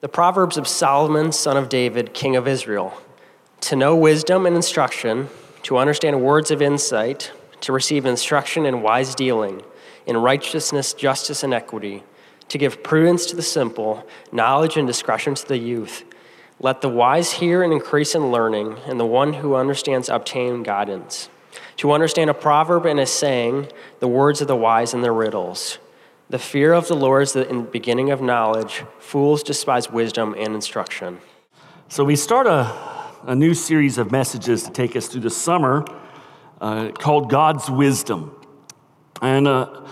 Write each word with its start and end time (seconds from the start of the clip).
The 0.00 0.08
Proverbs 0.08 0.56
of 0.56 0.68
Solomon, 0.68 1.32
son 1.32 1.56
of 1.56 1.68
David, 1.68 2.14
king 2.14 2.36
of 2.36 2.46
Israel. 2.46 2.96
To 3.62 3.74
know 3.74 3.96
wisdom 3.96 4.46
and 4.46 4.54
instruction, 4.54 5.28
to 5.64 5.76
understand 5.76 6.22
words 6.22 6.52
of 6.52 6.62
insight, 6.62 7.32
to 7.62 7.72
receive 7.72 8.06
instruction 8.06 8.64
in 8.64 8.80
wise 8.80 9.16
dealing, 9.16 9.64
in 10.06 10.16
righteousness, 10.18 10.92
justice, 10.92 11.42
and 11.42 11.52
equity, 11.52 12.04
to 12.48 12.58
give 12.58 12.84
prudence 12.84 13.26
to 13.26 13.34
the 13.34 13.42
simple, 13.42 14.06
knowledge 14.30 14.76
and 14.76 14.86
discretion 14.86 15.34
to 15.34 15.48
the 15.48 15.58
youth. 15.58 16.04
Let 16.60 16.80
the 16.80 16.88
wise 16.88 17.32
hear 17.32 17.64
and 17.64 17.72
increase 17.72 18.14
in 18.14 18.30
learning, 18.30 18.76
and 18.86 19.00
the 19.00 19.04
one 19.04 19.32
who 19.32 19.56
understands 19.56 20.08
obtain 20.08 20.62
guidance. 20.62 21.28
To 21.78 21.90
understand 21.90 22.30
a 22.30 22.34
proverb 22.34 22.86
and 22.86 23.00
a 23.00 23.06
saying, 23.06 23.66
the 23.98 24.06
words 24.06 24.40
of 24.40 24.46
the 24.46 24.54
wise 24.54 24.94
and 24.94 25.02
their 25.02 25.12
riddles. 25.12 25.80
The 26.30 26.38
fear 26.38 26.74
of 26.74 26.86
the 26.88 26.94
Lord 26.94 27.22
is 27.22 27.32
the 27.32 27.66
beginning 27.72 28.10
of 28.10 28.20
knowledge. 28.20 28.84
Fools 28.98 29.42
despise 29.42 29.90
wisdom 29.90 30.34
and 30.36 30.54
instruction. 30.54 31.20
So, 31.88 32.04
we 32.04 32.16
start 32.16 32.46
a, 32.46 32.70
a 33.22 33.34
new 33.34 33.54
series 33.54 33.96
of 33.96 34.12
messages 34.12 34.64
to 34.64 34.70
take 34.70 34.94
us 34.94 35.08
through 35.08 35.22
the 35.22 35.30
summer 35.30 35.86
uh, 36.60 36.90
called 36.90 37.30
God's 37.30 37.70
Wisdom. 37.70 38.38
And 39.22 39.48
uh, 39.48 39.86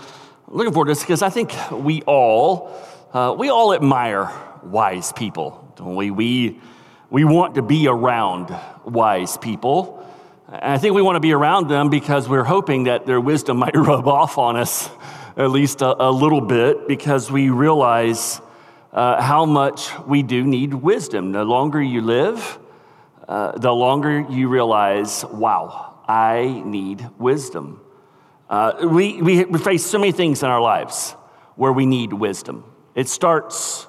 looking 0.47 0.73
forward 0.73 0.89
to 0.89 0.91
this 0.91 1.01
because 1.01 1.23
I 1.23 1.31
think 1.31 1.55
we 1.71 2.03
all, 2.03 2.71
uh, 3.13 3.35
we 3.35 3.49
all 3.49 3.73
admire 3.73 4.31
wise 4.61 5.11
people, 5.11 5.73
don't 5.75 5.95
we? 5.95 6.11
We, 6.11 6.61
we 7.09 7.25
want 7.25 7.55
to 7.55 7.63
be 7.63 7.87
around 7.87 8.55
wise 8.85 9.37
people. 9.37 10.07
And 10.47 10.73
I 10.73 10.77
think 10.77 10.93
we 10.93 11.01
want 11.01 11.15
to 11.15 11.19
be 11.19 11.33
around 11.33 11.67
them 11.67 11.89
because 11.89 12.29
we're 12.29 12.43
hoping 12.43 12.83
that 12.83 13.07
their 13.07 13.19
wisdom 13.19 13.57
might 13.65 13.75
rub 13.75 14.07
off 14.07 14.37
on 14.37 14.55
us 14.55 14.91
at 15.37 15.51
least 15.51 15.81
a, 15.81 16.03
a 16.03 16.09
little 16.09 16.41
bit, 16.41 16.87
because 16.87 17.31
we 17.31 17.49
realize 17.49 18.41
uh, 18.91 19.21
how 19.21 19.45
much 19.45 19.97
we 19.99 20.23
do 20.23 20.43
need 20.43 20.73
wisdom. 20.73 21.31
The 21.31 21.43
longer 21.43 21.79
you 21.79 22.01
live, 22.01 22.57
uh, 23.27 23.51
the 23.57 23.71
longer 23.71 24.25
you 24.29 24.49
realize, 24.49 25.23
wow, 25.25 25.99
I 26.07 26.63
need 26.65 27.07
wisdom. 27.19 27.81
Uh, 28.49 28.87
we, 28.89 29.21
we, 29.21 29.45
we 29.45 29.59
face 29.59 29.85
so 29.85 29.99
many 29.99 30.11
things 30.11 30.41
in 30.41 30.49
our 30.49 30.61
lives 30.61 31.11
where 31.55 31.71
we 31.71 31.85
need 31.85 32.13
wisdom. 32.13 32.63
It 32.95 33.07
starts 33.07 33.85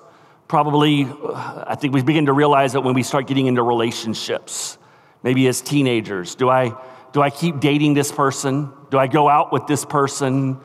probably, 0.48 1.06
I 1.34 1.76
think 1.80 1.94
we 1.94 2.02
begin 2.02 2.26
to 2.26 2.32
realize 2.32 2.74
that 2.74 2.82
when 2.82 2.94
we 2.94 3.02
start 3.02 3.26
getting 3.26 3.46
into 3.46 3.62
relationships, 3.62 4.76
maybe 5.22 5.46
as 5.48 5.62
teenagers. 5.62 6.34
Do 6.34 6.50
I, 6.50 6.74
do 7.12 7.22
I 7.22 7.30
keep 7.30 7.60
dating 7.60 7.94
this 7.94 8.12
person? 8.12 8.70
Do 8.90 8.98
I 8.98 9.06
go 9.06 9.28
out 9.28 9.50
with 9.52 9.66
this 9.66 9.84
person? 9.84 10.60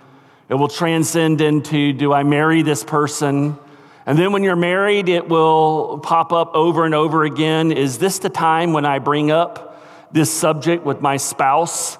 It 0.49 0.55
will 0.55 0.67
transcend 0.67 1.39
into 1.41 1.94
do 1.94 2.11
I 2.11 2.23
marry 2.23 2.61
this 2.61 2.83
person? 2.83 3.58
And 4.05 4.17
then 4.17 4.33
when 4.33 4.44
you're 4.44 4.58
married, 4.58 5.08
it 5.08 5.30
will 5.30 5.99
pop 5.99 6.33
up 6.33 6.53
over 6.53 6.86
and 6.86 6.94
over 6.94 7.23
again. 7.23 7.72
Is 7.72 7.97
this 7.97 8.19
the 8.19 8.30
time 8.30 8.73
when 8.73 8.86
I 8.86 8.99
bring 8.99 9.31
up 9.31 9.81
this 10.11 10.31
subject 10.31 10.83
with 10.83 11.02
my 11.02 11.16
spouse 11.16 11.97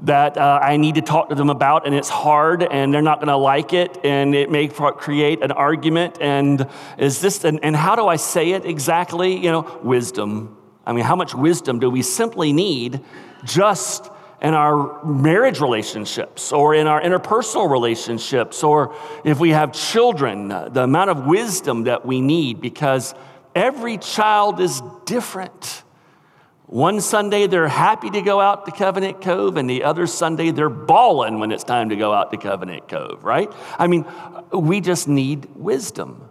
that 0.00 0.36
uh, 0.36 0.58
I 0.60 0.76
need 0.76 0.96
to 0.96 1.02
talk 1.02 1.28
to 1.28 1.36
them 1.36 1.50
about 1.50 1.86
and 1.86 1.94
it's 1.94 2.08
hard 2.08 2.64
and 2.64 2.92
they're 2.92 3.00
not 3.00 3.18
going 3.18 3.28
to 3.28 3.36
like 3.36 3.72
it 3.72 4.04
and 4.04 4.34
it 4.34 4.50
may 4.50 4.66
create 4.66 5.42
an 5.44 5.52
argument? 5.52 6.18
And 6.20 6.68
is 6.98 7.20
this, 7.20 7.44
and, 7.44 7.60
and 7.62 7.76
how 7.76 7.94
do 7.94 8.08
I 8.08 8.16
say 8.16 8.50
it 8.50 8.64
exactly? 8.64 9.36
You 9.36 9.52
know, 9.52 9.80
wisdom. 9.84 10.56
I 10.84 10.92
mean, 10.92 11.04
how 11.04 11.14
much 11.14 11.34
wisdom 11.34 11.78
do 11.78 11.88
we 11.88 12.02
simply 12.02 12.52
need 12.52 13.00
just 13.44 14.10
in 14.44 14.52
our 14.52 15.02
marriage 15.06 15.58
relationships 15.58 16.52
or 16.52 16.74
in 16.74 16.86
our 16.86 17.00
interpersonal 17.00 17.70
relationships 17.70 18.62
or 18.62 18.94
if 19.24 19.40
we 19.40 19.50
have 19.50 19.72
children, 19.72 20.52
uh, 20.52 20.68
the 20.68 20.82
amount 20.82 21.08
of 21.08 21.24
wisdom 21.26 21.84
that 21.84 22.04
we 22.04 22.20
need 22.20 22.60
because 22.60 23.14
every 23.54 23.96
child 23.96 24.60
is 24.60 24.82
different. 25.06 25.82
One 26.66 27.00
Sunday 27.00 27.46
they're 27.46 27.68
happy 27.68 28.10
to 28.10 28.20
go 28.20 28.38
out 28.38 28.66
to 28.66 28.72
Covenant 28.72 29.22
Cove, 29.22 29.56
and 29.56 29.68
the 29.68 29.84
other 29.84 30.06
Sunday 30.06 30.50
they're 30.50 30.68
bawling 30.68 31.38
when 31.38 31.50
it's 31.50 31.64
time 31.64 31.88
to 31.88 31.96
go 31.96 32.12
out 32.12 32.30
to 32.32 32.36
Covenant 32.36 32.88
Cove, 32.88 33.24
right? 33.24 33.50
I 33.78 33.86
mean, 33.86 34.04
we 34.52 34.80
just 34.80 35.08
need 35.08 35.46
wisdom. 35.54 36.28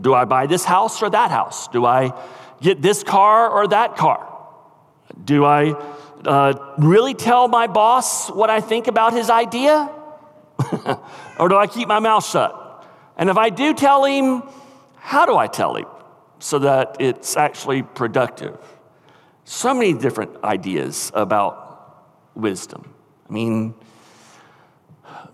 Do 0.00 0.14
I 0.14 0.24
buy 0.24 0.46
this 0.46 0.64
house 0.64 1.02
or 1.02 1.10
that 1.10 1.30
house? 1.30 1.68
Do 1.68 1.84
I 1.84 2.12
get 2.60 2.80
this 2.82 3.02
car 3.02 3.48
or 3.48 3.66
that 3.68 3.96
car? 3.96 4.30
Do 5.24 5.44
I 5.44 5.74
uh, 6.26 6.74
really 6.78 7.14
tell 7.14 7.48
my 7.48 7.66
boss 7.66 8.30
what 8.30 8.50
I 8.50 8.60
think 8.60 8.86
about 8.86 9.12
his 9.12 9.30
idea? 9.30 9.90
or 11.38 11.48
do 11.48 11.56
I 11.56 11.66
keep 11.66 11.88
my 11.88 11.98
mouth 11.98 12.26
shut? 12.26 12.60
And 13.16 13.30
if 13.30 13.36
I 13.36 13.50
do 13.50 13.74
tell 13.74 14.04
him, 14.04 14.42
how 14.96 15.26
do 15.26 15.36
I 15.36 15.46
tell 15.46 15.76
him 15.76 15.86
so 16.38 16.58
that 16.60 16.96
it's 17.00 17.36
actually 17.36 17.82
productive? 17.82 18.58
So 19.44 19.74
many 19.74 19.92
different 19.92 20.42
ideas 20.42 21.12
about 21.14 22.06
wisdom. 22.34 22.94
I 23.28 23.32
mean, 23.32 23.74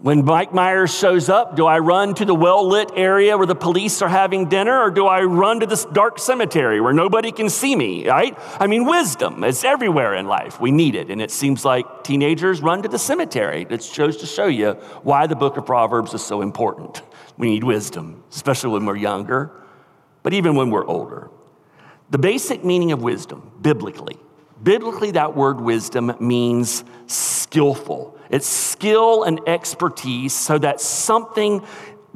when 0.02 0.24
Mike 0.24 0.54
Myers 0.54 0.96
shows 0.96 1.28
up, 1.28 1.56
do 1.56 1.66
I 1.66 1.78
run 1.78 2.14
to 2.14 2.24
the 2.24 2.34
well 2.34 2.66
lit 2.66 2.90
area 2.96 3.36
where 3.36 3.46
the 3.46 3.54
police 3.54 4.00
are 4.00 4.08
having 4.08 4.48
dinner, 4.48 4.80
or 4.80 4.90
do 4.90 5.06
I 5.06 5.22
run 5.22 5.60
to 5.60 5.66
this 5.66 5.84
dark 5.84 6.18
cemetery 6.18 6.80
where 6.80 6.94
nobody 6.94 7.30
can 7.30 7.50
see 7.50 7.76
me, 7.76 8.08
right? 8.08 8.36
I 8.58 8.66
mean, 8.66 8.86
wisdom 8.86 9.44
is 9.44 9.62
everywhere 9.62 10.14
in 10.14 10.26
life. 10.26 10.58
We 10.58 10.70
need 10.70 10.94
it. 10.94 11.10
And 11.10 11.20
it 11.20 11.30
seems 11.30 11.66
like 11.66 12.02
teenagers 12.02 12.62
run 12.62 12.82
to 12.82 12.88
the 12.88 12.98
cemetery. 12.98 13.66
It 13.68 13.82
shows 13.82 14.16
to 14.18 14.26
show 14.26 14.46
you 14.46 14.72
why 15.02 15.26
the 15.26 15.36
book 15.36 15.58
of 15.58 15.66
Proverbs 15.66 16.14
is 16.14 16.24
so 16.24 16.40
important. 16.40 17.02
We 17.36 17.50
need 17.50 17.64
wisdom, 17.64 18.24
especially 18.30 18.70
when 18.70 18.86
we're 18.86 18.96
younger, 18.96 19.50
but 20.22 20.32
even 20.32 20.54
when 20.54 20.70
we're 20.70 20.86
older. 20.86 21.30
The 22.08 22.18
basic 22.18 22.64
meaning 22.64 22.92
of 22.92 23.02
wisdom, 23.02 23.52
biblically, 23.60 24.16
biblically, 24.62 25.10
that 25.10 25.36
word 25.36 25.60
wisdom 25.60 26.16
means 26.20 26.84
skillful 27.06 28.18
it's 28.30 28.46
skill 28.46 29.24
and 29.24 29.40
expertise 29.46 30.32
so 30.32 30.56
that 30.58 30.80
something 30.80 31.64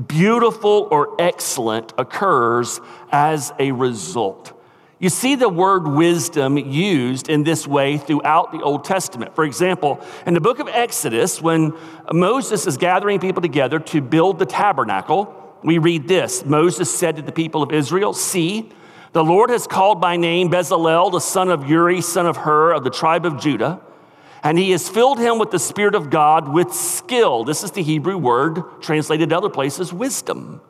beautiful 0.06 0.88
or 0.90 1.20
excellent 1.20 1.92
occurs 1.98 2.80
as 3.12 3.52
a 3.58 3.72
result. 3.72 4.52
You 5.00 5.08
see 5.08 5.34
the 5.34 5.48
word 5.48 5.88
wisdom 5.88 6.56
used 6.56 7.28
in 7.28 7.42
this 7.42 7.66
way 7.66 7.98
throughout 7.98 8.52
the 8.52 8.62
Old 8.62 8.84
Testament. 8.84 9.34
For 9.34 9.44
example, 9.44 10.00
in 10.24 10.34
the 10.34 10.40
book 10.40 10.60
of 10.60 10.68
Exodus, 10.68 11.42
when 11.42 11.74
Moses 12.12 12.66
is 12.66 12.76
gathering 12.76 13.18
people 13.18 13.42
together 13.42 13.78
to 13.80 14.00
build 14.00 14.38
the 14.38 14.46
tabernacle, 14.46 15.58
we 15.62 15.78
read 15.78 16.06
this 16.06 16.44
Moses 16.44 16.94
said 16.96 17.16
to 17.16 17.22
the 17.22 17.32
people 17.32 17.62
of 17.62 17.72
Israel, 17.72 18.14
See, 18.14 18.70
the 19.12 19.24
Lord 19.24 19.50
has 19.50 19.66
called 19.66 20.00
by 20.00 20.16
name 20.16 20.48
Bezalel, 20.48 21.10
the 21.10 21.20
son 21.20 21.50
of 21.50 21.68
Uri, 21.68 22.00
son 22.00 22.26
of 22.26 22.36
Hur, 22.36 22.72
of 22.72 22.84
the 22.84 22.90
tribe 22.90 23.26
of 23.26 23.40
Judah 23.40 23.80
and 24.44 24.58
he 24.58 24.70
has 24.72 24.88
filled 24.88 25.18
him 25.18 25.38
with 25.38 25.50
the 25.50 25.58
Spirit 25.58 25.94
of 25.94 26.10
God 26.10 26.52
with 26.52 26.72
skill. 26.72 27.44
This 27.44 27.64
is 27.64 27.70
the 27.70 27.82
Hebrew 27.82 28.18
word 28.18 28.62
translated 28.82 29.32
other 29.32 29.48
places 29.48 29.92
wisdom. 29.92 30.60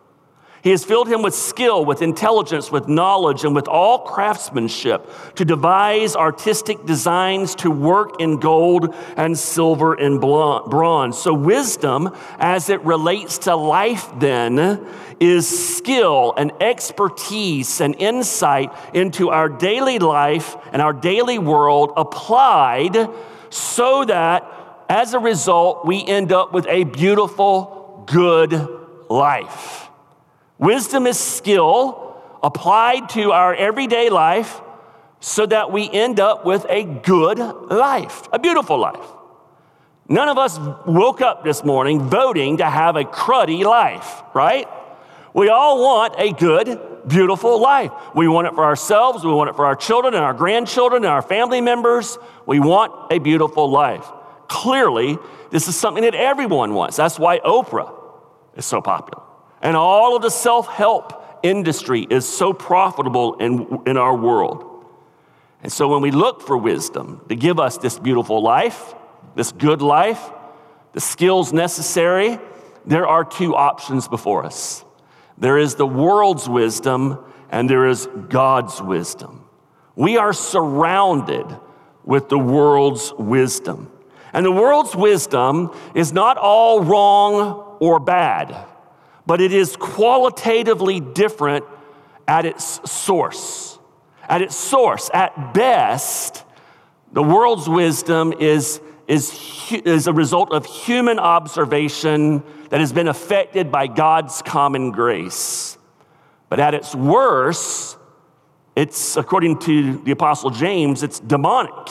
He 0.63 0.71
has 0.71 0.83
filled 0.83 1.09
him 1.09 1.21
with 1.21 1.35
skill, 1.35 1.85
with 1.85 2.01
intelligence, 2.01 2.73
with 2.73 2.89
knowledge, 2.89 3.45
and 3.45 3.55
with 3.55 3.69
all 3.69 3.99
craftsmanship 3.99 5.07
to 5.35 5.45
devise 5.45 6.17
artistic 6.17 6.87
designs 6.87 7.55
to 7.57 7.71
work 7.71 8.19
in 8.19 8.41
gold 8.41 8.95
and 9.19 9.39
silver 9.39 9.93
and 9.93 10.23
bronze. 10.23 11.19
So, 11.19 11.35
wisdom, 11.35 12.17
as 12.39 12.71
it 12.71 12.81
relates 12.81 13.37
to 13.39 13.57
life, 13.57 14.09
then, 14.19 14.87
is 15.21 15.77
skill 15.77 16.33
and 16.39 16.51
expertise 16.63 17.83
and 17.83 17.95
insight 17.97 18.73
into 18.95 19.29
our 19.29 19.51
daily 19.51 19.99
life 19.99 20.57
and 20.73 20.81
our 20.81 20.95
daily 20.95 21.39
world 21.39 21.93
applied 21.95 23.11
so 23.51 24.05
that 24.05 24.51
as 24.89 25.15
a 25.15 25.19
result, 25.19 25.87
we 25.87 26.05
end 26.05 26.33
up 26.33 26.53
with 26.53 26.67
a 26.67 26.85
beautiful, 26.85 28.05
good 28.07 28.53
life. 29.09 29.89
Wisdom 30.59 31.07
is 31.07 31.19
skill 31.19 32.21
applied 32.43 33.09
to 33.11 33.33
our 33.33 33.55
everyday 33.55 34.11
life 34.11 34.61
so 35.21 35.47
that 35.47 35.73
we 35.73 35.91
end 35.91 36.21
up 36.21 36.45
with 36.45 36.67
a 36.69 36.85
good 36.85 37.39
life, 37.39 38.29
a 38.33 38.39
beautiful 38.39 38.79
life. 38.79 39.07
None 40.09 40.29
of 40.29 40.37
us 40.37 40.59
woke 40.87 41.23
up 41.23 41.45
this 41.45 41.65
morning 41.65 42.03
voting 42.03 42.59
to 42.59 42.67
have 42.67 42.97
a 42.97 43.05
cruddy 43.05 43.65
life, 43.65 44.23
right? 44.35 44.69
We 45.33 45.49
all 45.49 45.83
want 45.83 46.15
a 46.19 46.31
good, 46.33 46.79
beautiful 47.07 47.61
life. 47.61 47.93
We 48.15 48.29
want 48.29 48.47
it 48.47 48.55
for 48.55 48.65
ourselves, 48.65 49.25
we 49.25 49.33
want 49.33 49.51
it 49.51 49.57
for 49.57 49.67
our 49.67 49.77
children 49.77 50.15
and 50.15 50.23
our 50.23 50.35
grandchildren 50.35 51.05
and 51.05 51.13
our 51.13 51.23
family 51.23 51.61
members. 51.61 52.19
We 52.47 52.61
want 52.61 53.13
a 53.13 53.19
beautiful 53.19 53.71
life. 53.71 54.07
Clearly, 54.49 55.19
this 55.51 55.69
is 55.69 55.77
something 55.77 56.05
that 56.05 56.15
everyone 56.15 56.75
wants. 56.75 56.97
That's 56.97 57.19
why 57.19 57.39
Oprah 57.41 57.93
is 58.57 58.67
so 58.67 58.81
popular. 58.81 59.23
And 59.63 59.77
all 59.77 60.17
of 60.17 60.23
the 60.23 60.31
self 60.31 60.69
help 60.69 61.41
industry 61.43 62.07
is 62.09 62.29
so 62.29 62.53
profitable 62.53 63.35
in, 63.35 63.83
in 63.87 63.97
our 63.97 64.17
world. 64.17 64.71
And 65.63 65.73
so 65.73 65.89
when 65.89 66.03
we 66.03 66.11
look 66.11 66.43
for 66.43 66.57
wisdom 66.59 67.23
to 67.29 67.37
give 67.37 67.59
us 67.59 67.79
this 67.79 67.99
beautiful 67.99 68.43
life, 68.43 68.95
this 69.35 69.51
good 69.51 69.81
life, 69.81 70.31
the 70.93 71.01
skills 71.01 71.53
necessary, 71.53 72.39
there 72.85 73.07
are 73.07 73.25
two 73.25 73.57
options 73.57 74.07
before 74.07 74.45
us. 74.45 74.85
There 75.39 75.59
is 75.59 75.75
the 75.75 75.87
world's 75.87 76.49
wisdom, 76.49 77.19
and 77.51 77.69
there 77.69 77.87
is 77.87 78.09
God's 78.29 78.81
wisdom. 78.81 79.45
We 79.97 80.17
are 80.17 80.33
surrounded 80.33 81.47
with 82.05 82.29
the 82.29 82.39
world's 82.39 83.13
wisdom. 83.15 83.91
And 84.33 84.45
the 84.45 84.53
world's 84.53 84.97
wisdom 84.97 85.73
is 85.95 86.13
not 86.13 86.37
all 86.37 86.83
wrong 86.83 87.77
or 87.81 88.01
bad, 88.01 88.67
but 89.27 89.41
it 89.41 89.53
is 89.53 89.77
qualitatively 89.77 91.01
different 91.01 91.65
at 92.27 92.45
its 92.45 92.91
source. 92.91 93.79
At 94.29 94.43
its 94.43 94.57
source, 94.57 95.11
at 95.13 95.55
best, 95.55 96.45
the 97.13 97.23
world's 97.23 97.69
wisdom 97.69 98.33
is, 98.33 98.81
is, 99.07 99.71
is 99.71 100.07
a 100.07 100.13
result 100.13 100.53
of 100.53 100.67
human 100.67 101.19
observation 101.19 102.43
that 102.71 102.81
has 102.81 102.93
been 102.93 103.09
affected 103.09 103.71
by 103.71 103.87
God's 103.87 104.43
common 104.43 104.91
grace. 104.91 105.79
But 106.49 106.61
at 106.61 106.75
its 106.75 106.95
worst, 106.95 107.99
it's, 108.77 109.17
according 109.17 109.59
to 109.61 109.99
the 109.99 110.13
Apostle 110.13 110.51
James, 110.51 111.03
it's 111.03 111.21
demonic. 111.21 111.89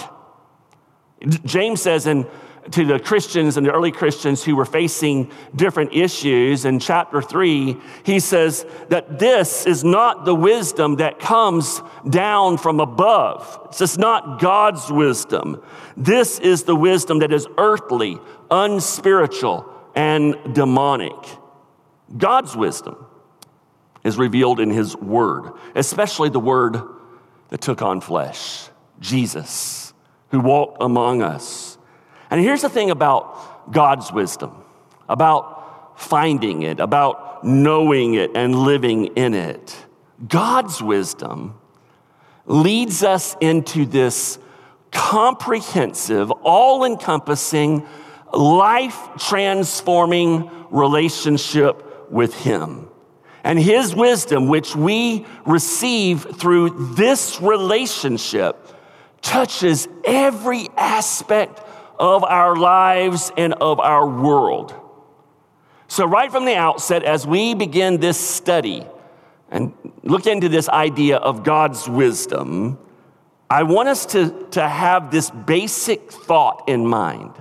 James 1.45 1.81
says 1.81 2.07
in 2.07 2.27
to 2.71 2.86
the 2.86 3.00
Christians 3.00 3.57
and 3.57 3.65
the 3.65 3.71
early 3.71 3.92
Christians 3.92 4.44
who 4.44 4.56
were 4.56 4.65
facing 4.65 5.31
different 5.56 5.94
issues 5.94 6.65
in 6.65 6.80
chapter 6.80 7.21
3, 7.21 7.77
he 8.04 8.19
says 8.19 8.65
that 8.89 9.19
this 9.19 9.65
is 9.65 9.83
not 9.83 10.25
the 10.25 10.36
wisdom 10.36 10.95
that 10.98 11.19
comes 11.19 11.81
down 12.10 12.57
from 12.57 12.80
above. 12.80 13.60
It's 13.65 13.80
just 13.80 14.00
not 14.00 14.39
God's 14.39 14.92
wisdom. 14.92 15.62
This 15.98 16.39
is 16.39 16.63
the 16.63 16.75
wisdom 16.75 17.19
that 17.19 17.33
is 17.33 17.48
earthly, 17.57 18.18
unspiritual, 18.50 19.69
and 19.95 20.36
demonic. 20.54 21.15
God's 22.18 22.56
wisdom 22.56 23.06
is 24.04 24.18
revealed 24.18 24.60
in 24.60 24.69
his 24.69 24.95
word, 24.95 25.54
especially 25.75 26.30
the 26.30 26.39
word 26.39 26.81
that 27.50 27.62
took 27.62 27.81
on 27.81 28.01
flesh, 28.01 28.69
Jesus, 29.00 29.94
who 30.30 30.39
walked 30.39 30.81
among 30.81 31.21
us 31.21 31.73
and 32.34 32.42
here's 32.42 32.64
the 32.64 32.70
thing 32.70 32.90
about 32.90 33.72
God's 33.72 34.12
wisdom, 34.12 34.64
about 35.08 36.00
finding 36.02 36.64
it, 36.64 36.80
about 36.80 37.44
knowing 37.44 38.16
it 38.16 38.32
and 38.34 38.56
living 38.56 39.06
in 39.16 39.36
it. 39.36 39.86
God's 40.28 40.82
wisdom 40.82 41.54
leads 42.48 43.04
us 43.04 43.36
into 43.40 43.86
this 43.86 44.40
comprehensive, 44.90 46.32
all 46.32 46.86
encompassing, 46.86 47.86
life 48.34 48.98
transforming 49.20 50.50
relationship 50.72 52.12
with 52.12 52.34
Him. 52.34 52.90
And 53.44 53.60
His 53.60 53.94
wisdom, 53.94 54.48
which 54.48 54.76
we 54.76 55.28
receive 55.46 56.24
through 56.36 56.96
this 56.96 57.40
relationship, 57.40 58.70
touches 59.22 59.88
every 60.04 60.68
aspect 60.76 61.62
of 62.00 62.24
our 62.24 62.56
lives 62.56 63.31
and 63.38 63.54
of 63.54 63.80
our 63.80 64.07
world. 64.07 64.74
So, 65.88 66.06
right 66.06 66.31
from 66.31 66.45
the 66.45 66.56
outset, 66.56 67.04
as 67.04 67.28
we 67.28 67.54
begin 67.54 68.00
this 68.00 68.18
study 68.18 68.86
and 69.51 69.74
look 70.04 70.25
into 70.25 70.50
this 70.50 70.68
idea 70.69 71.18
of 71.18 71.44
God's 71.44 71.88
wisdom, 71.88 72.80
I 73.50 73.63
want 73.63 73.90
us 73.90 74.07
to, 74.07 74.48
to 74.51 74.68
have 74.68 75.12
this 75.12 75.30
basic 75.30 76.12
thought 76.12 76.63
in 76.68 76.88
mind 76.88 77.31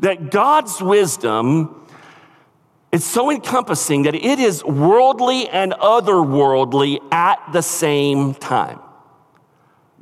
that 0.00 0.30
God's 0.30 0.82
wisdom 0.82 1.86
is 2.92 3.04
so 3.04 3.30
encompassing 3.30 4.02
that 4.02 4.14
it 4.14 4.38
is 4.38 4.64
worldly 4.64 5.48
and 5.48 5.72
otherworldly 5.72 6.98
at 7.12 7.40
the 7.52 7.62
same 7.62 8.34
time. 8.34 8.80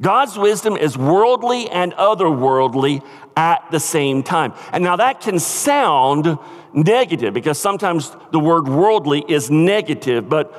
God's 0.00 0.36
wisdom 0.36 0.76
is 0.76 0.98
worldly 0.98 1.70
and 1.70 1.92
otherworldly 1.94 3.04
at 3.36 3.70
the 3.70 3.80
same 3.80 4.22
time. 4.22 4.52
And 4.72 4.82
now 4.82 4.96
that 4.96 5.20
can 5.20 5.38
sound 5.38 6.38
negative 6.72 7.32
because 7.32 7.58
sometimes 7.58 8.14
the 8.32 8.40
word 8.40 8.66
worldly 8.68 9.24
is 9.28 9.50
negative, 9.50 10.28
but 10.28 10.52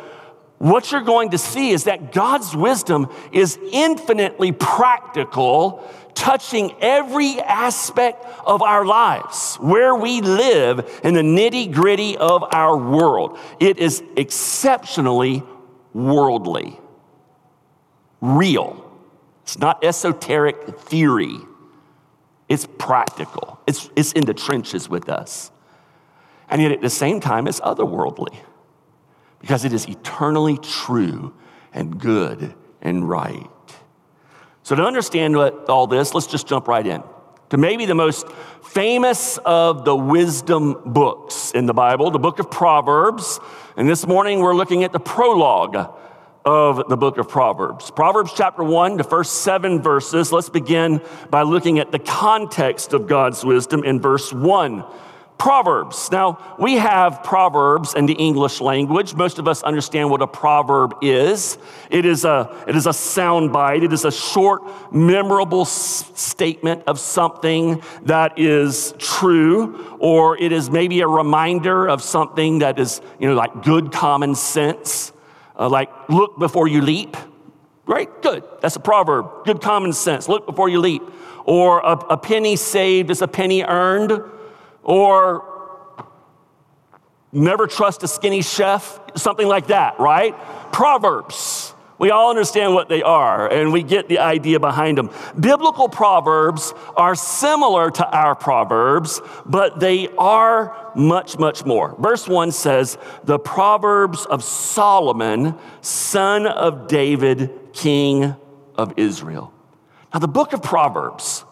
what 0.57 0.91
you're 0.91 1.01
going 1.01 1.31
to 1.31 1.37
see 1.37 1.71
is 1.71 1.83
that 1.83 2.13
God's 2.13 2.55
wisdom 2.55 3.09
is 3.33 3.59
infinitely 3.71 4.53
practical, 4.53 5.85
touching 6.13 6.73
every 6.79 7.41
aspect 7.41 8.25
of 8.45 8.61
our 8.61 8.85
lives, 8.85 9.57
where 9.57 9.93
we 9.95 10.21
live 10.21 11.01
in 11.03 11.13
the 11.13 11.21
nitty 11.21 11.73
gritty 11.73 12.17
of 12.17 12.41
our 12.53 12.77
world. 12.77 13.37
It 13.59 13.79
is 13.79 14.01
exceptionally 14.15 15.43
worldly, 15.93 16.79
real. 18.21 18.84
It's 19.45 19.59
not 19.59 19.83
esoteric 19.83 20.79
theory, 20.79 21.37
it's 22.49 22.65
practical, 22.79 23.59
it's, 23.67 23.91
it's 23.95 24.11
in 24.13 24.25
the 24.25 24.33
trenches 24.33 24.89
with 24.89 25.07
us. 25.07 25.51
And 26.49 26.63
yet 26.63 26.71
at 26.71 26.81
the 26.81 26.89
same 26.89 27.19
time, 27.19 27.47
it's 27.47 27.59
otherworldly 27.59 28.35
because 29.39 29.63
it 29.63 29.71
is 29.71 29.87
eternally 29.87 30.57
true 30.57 31.31
and 31.71 31.99
good 31.99 32.55
and 32.81 33.07
right. 33.07 33.49
So, 34.63 34.75
to 34.75 34.83
understand 34.83 35.35
what, 35.35 35.69
all 35.69 35.85
this, 35.85 36.15
let's 36.15 36.25
just 36.25 36.47
jump 36.47 36.67
right 36.67 36.85
in 36.85 37.03
to 37.49 37.57
maybe 37.57 37.85
the 37.85 37.93
most 37.93 38.27
famous 38.63 39.37
of 39.45 39.85
the 39.85 39.95
wisdom 39.95 40.81
books 40.87 41.51
in 41.51 41.67
the 41.67 41.73
Bible, 41.73 42.09
the 42.09 42.17
book 42.17 42.39
of 42.39 42.49
Proverbs. 42.49 43.39
And 43.77 43.87
this 43.87 44.07
morning 44.07 44.39
we're 44.39 44.55
looking 44.55 44.83
at 44.83 44.91
the 44.91 44.99
prologue 44.99 45.93
of 46.45 46.87
the 46.87 46.95
book 46.95 47.17
of 47.17 47.27
Proverbs. 47.27 47.89
Proverbs 47.89 48.31
chapter 48.35 48.63
1, 48.63 48.97
the 48.97 49.03
first 49.03 49.41
seven 49.41 49.81
verses. 49.81 50.31
Let's 50.31 50.49
begin 50.49 51.01
by 51.31 51.41
looking 51.41 51.79
at 51.79 51.91
the 51.91 51.97
context 51.97 52.93
of 52.93 53.07
God's 53.07 53.43
wisdom 53.43 53.83
in 53.83 53.99
verse 53.99 54.31
1. 54.31 54.85
Proverbs. 55.39 56.11
Now, 56.11 56.55
we 56.59 56.75
have 56.75 57.21
proverbs 57.23 57.93
in 57.93 58.05
the 58.05 58.13
English 58.13 58.61
language. 58.61 59.15
Most 59.15 59.37
of 59.37 59.49
us 59.49 59.63
understand 59.63 60.09
what 60.09 60.21
a 60.21 60.27
proverb 60.27 60.95
is. 61.01 61.57
It 61.89 62.05
is 62.05 62.23
a, 62.23 62.55
it 62.67 62.75
is 62.75 62.85
a 62.85 62.93
sound 62.93 63.51
bite. 63.51 63.83
It 63.83 63.91
is 63.91 64.05
a 64.05 64.11
short, 64.11 64.61
memorable 64.93 65.61
s- 65.61 66.09
statement 66.15 66.83
of 66.87 66.99
something 66.99 67.81
that 68.03 68.39
is 68.39 68.93
true, 68.97 69.97
or 69.99 70.37
it 70.41 70.53
is 70.53 70.69
maybe 70.69 71.01
a 71.01 71.07
reminder 71.07 71.85
of 71.89 72.01
something 72.01 72.59
that 72.59 72.79
is, 72.79 73.01
you 73.19 73.27
know, 73.27 73.35
like 73.35 73.63
good 73.63 73.91
common 73.91 74.35
sense 74.35 75.11
uh, 75.57 75.69
like 75.69 75.89
look 76.09 76.37
before 76.37 76.67
you 76.67 76.81
leap. 76.81 77.15
Right? 77.85 78.09
Good. 78.21 78.43
That's 78.61 78.75
a 78.75 78.79
proverb. 78.79 79.45
Good 79.45 79.61
common 79.61 79.93
sense. 79.93 80.27
Look 80.27 80.47
before 80.47 80.69
you 80.69 80.79
leap. 80.79 81.03
Or 81.45 81.79
a, 81.81 81.91
a 81.91 82.17
penny 82.17 82.55
saved 82.55 83.11
is 83.11 83.21
a 83.21 83.27
penny 83.27 83.63
earned. 83.63 84.21
Or 84.81 86.07
never 87.31 87.67
trust 87.67 88.01
a 88.03 88.07
skinny 88.07 88.41
chef. 88.41 88.99
Something 89.15 89.47
like 89.47 89.67
that, 89.67 89.99
right? 89.99 90.35
Proverbs. 90.71 91.64
We 91.97 92.11
all 92.11 92.29
understand 92.29 92.73
what 92.73 92.89
they 92.89 93.01
are 93.01 93.49
and 93.49 93.71
we 93.71 93.81
get 93.81 94.09
the 94.09 94.19
idea 94.19 94.59
behind 94.59 94.97
them. 94.97 95.09
Biblical 95.39 95.87
proverbs 95.87 96.73
are 96.97 97.15
similar 97.15 97.89
to 97.91 98.09
our 98.09 98.35
proverbs, 98.35 99.21
but 99.45 99.79
they 99.79 100.09
are 100.17 100.91
much, 100.95 101.37
much 101.37 101.65
more. 101.65 101.95
Verse 101.99 102.27
1 102.27 102.51
says, 102.51 102.97
The 103.23 103.39
Proverbs 103.39 104.25
of 104.25 104.43
Solomon, 104.43 105.55
son 105.81 106.47
of 106.47 106.87
David, 106.87 107.51
king 107.73 108.35
of 108.75 108.93
Israel. 108.97 109.53
Now, 110.13 110.19
the 110.19 110.27
book 110.27 110.53
of 110.53 110.61
Proverbs, 110.61 111.45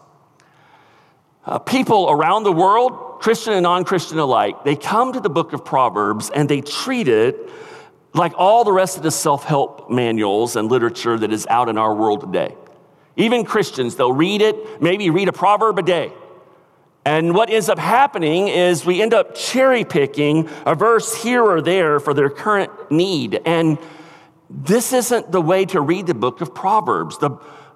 uh, 1.46 1.58
people 1.58 2.10
around 2.10 2.44
the 2.44 2.52
world, 2.52 3.20
Christian 3.20 3.54
and 3.54 3.62
non 3.62 3.84
Christian 3.84 4.18
alike, 4.18 4.64
they 4.64 4.76
come 4.76 5.12
to 5.12 5.20
the 5.20 5.30
book 5.30 5.52
of 5.52 5.64
Proverbs 5.64 6.30
and 6.34 6.48
they 6.48 6.60
treat 6.60 7.08
it 7.08 7.50
like 8.14 8.32
all 8.36 8.64
the 8.64 8.72
rest 8.72 8.96
of 8.96 9.02
the 9.02 9.10
self 9.10 9.44
help 9.44 9.90
manuals 9.90 10.56
and 10.56 10.70
literature 10.70 11.18
that 11.18 11.32
is 11.32 11.46
out 11.48 11.68
in 11.68 11.76
our 11.76 11.94
world 11.94 12.20
today. 12.20 12.54
Even 13.16 13.44
Christians, 13.44 13.96
they'll 13.96 14.12
read 14.12 14.42
it, 14.42 14.80
maybe 14.82 15.10
read 15.10 15.28
a 15.28 15.32
proverb 15.32 15.78
a 15.78 15.82
day. 15.82 16.12
And 17.04 17.34
what 17.34 17.50
ends 17.50 17.68
up 17.68 17.78
happening 17.78 18.48
is 18.48 18.86
we 18.86 19.02
end 19.02 19.12
up 19.12 19.34
cherry 19.34 19.84
picking 19.84 20.48
a 20.64 20.74
verse 20.74 21.22
here 21.22 21.42
or 21.42 21.60
there 21.60 22.00
for 22.00 22.14
their 22.14 22.30
current 22.30 22.70
need. 22.90 23.40
And 23.44 23.78
this 24.48 24.92
isn't 24.92 25.30
the 25.30 25.40
way 25.40 25.66
to 25.66 25.80
read 25.80 26.06
the 26.06 26.14
book 26.14 26.40
of 26.40 26.54
Proverbs. 26.54 27.18
The, 27.18 27.30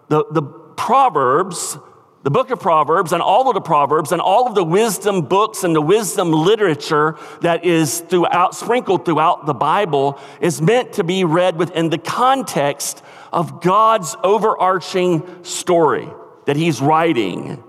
the, 0.08 0.24
the 0.30 0.42
Proverbs 0.42 1.76
the 2.24 2.30
book 2.30 2.50
of 2.50 2.58
Proverbs 2.58 3.12
and 3.12 3.22
all 3.22 3.48
of 3.48 3.54
the 3.54 3.60
Proverbs 3.60 4.10
and 4.10 4.20
all 4.20 4.48
of 4.48 4.54
the 4.54 4.64
wisdom 4.64 5.22
books 5.22 5.62
and 5.62 5.74
the 5.74 5.80
wisdom 5.80 6.32
literature 6.32 7.16
that 7.42 7.64
is 7.64 8.00
throughout, 8.00 8.54
sprinkled 8.54 9.04
throughout 9.04 9.46
the 9.46 9.54
Bible 9.54 10.18
is 10.40 10.60
meant 10.60 10.94
to 10.94 11.04
be 11.04 11.22
read 11.24 11.56
within 11.56 11.90
the 11.90 11.98
context 11.98 13.02
of 13.32 13.62
God's 13.62 14.16
overarching 14.24 15.44
story 15.44 16.08
that 16.46 16.56
He's 16.56 16.80
writing, 16.80 17.62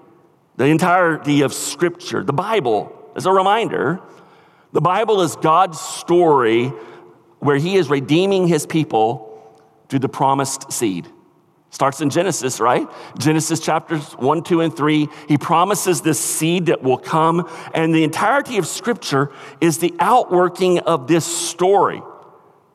the 0.56 0.66
entirety 0.66 1.42
of 1.42 1.54
Scripture. 1.54 2.24
The 2.24 2.34
Bible, 2.34 3.12
as 3.16 3.26
a 3.28 3.32
reminder, 3.32 4.00
the 4.72 4.82
Bible 4.82 5.22
is 5.22 5.36
God's 5.36 5.80
story 5.80 6.68
where 7.40 7.58
He 7.58 7.76
is 7.76 7.88
redeeming 7.90 8.48
His 8.48 8.66
people 8.66 9.28
through 9.90 10.00
the 10.00 10.10
promised 10.10 10.72
seed. 10.72 11.08
Starts 11.72 12.02
in 12.02 12.10
Genesis, 12.10 12.60
right? 12.60 12.88
Genesis 13.18 13.60
chapters 13.60 14.14
1, 14.14 14.44
2, 14.44 14.62
and 14.62 14.76
3. 14.76 15.08
He 15.28 15.38
promises 15.38 16.02
this 16.02 16.20
seed 16.20 16.66
that 16.68 16.82
will 16.82 16.98
come, 16.98 17.48
and 17.76 17.94
the 17.94 18.04
entirety 18.04 18.58
of 18.58 18.66
Scripture 18.66 19.32
is 19.62 19.78
the 19.78 19.94
outworking 20.00 20.80
of 20.80 21.08
this 21.08 21.26
story. 21.26 22.02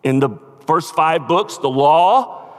In 0.04 0.20
the 0.20 0.30
first 0.66 0.94
five 0.94 1.26
books, 1.26 1.58
the 1.58 1.68
law, 1.68 2.52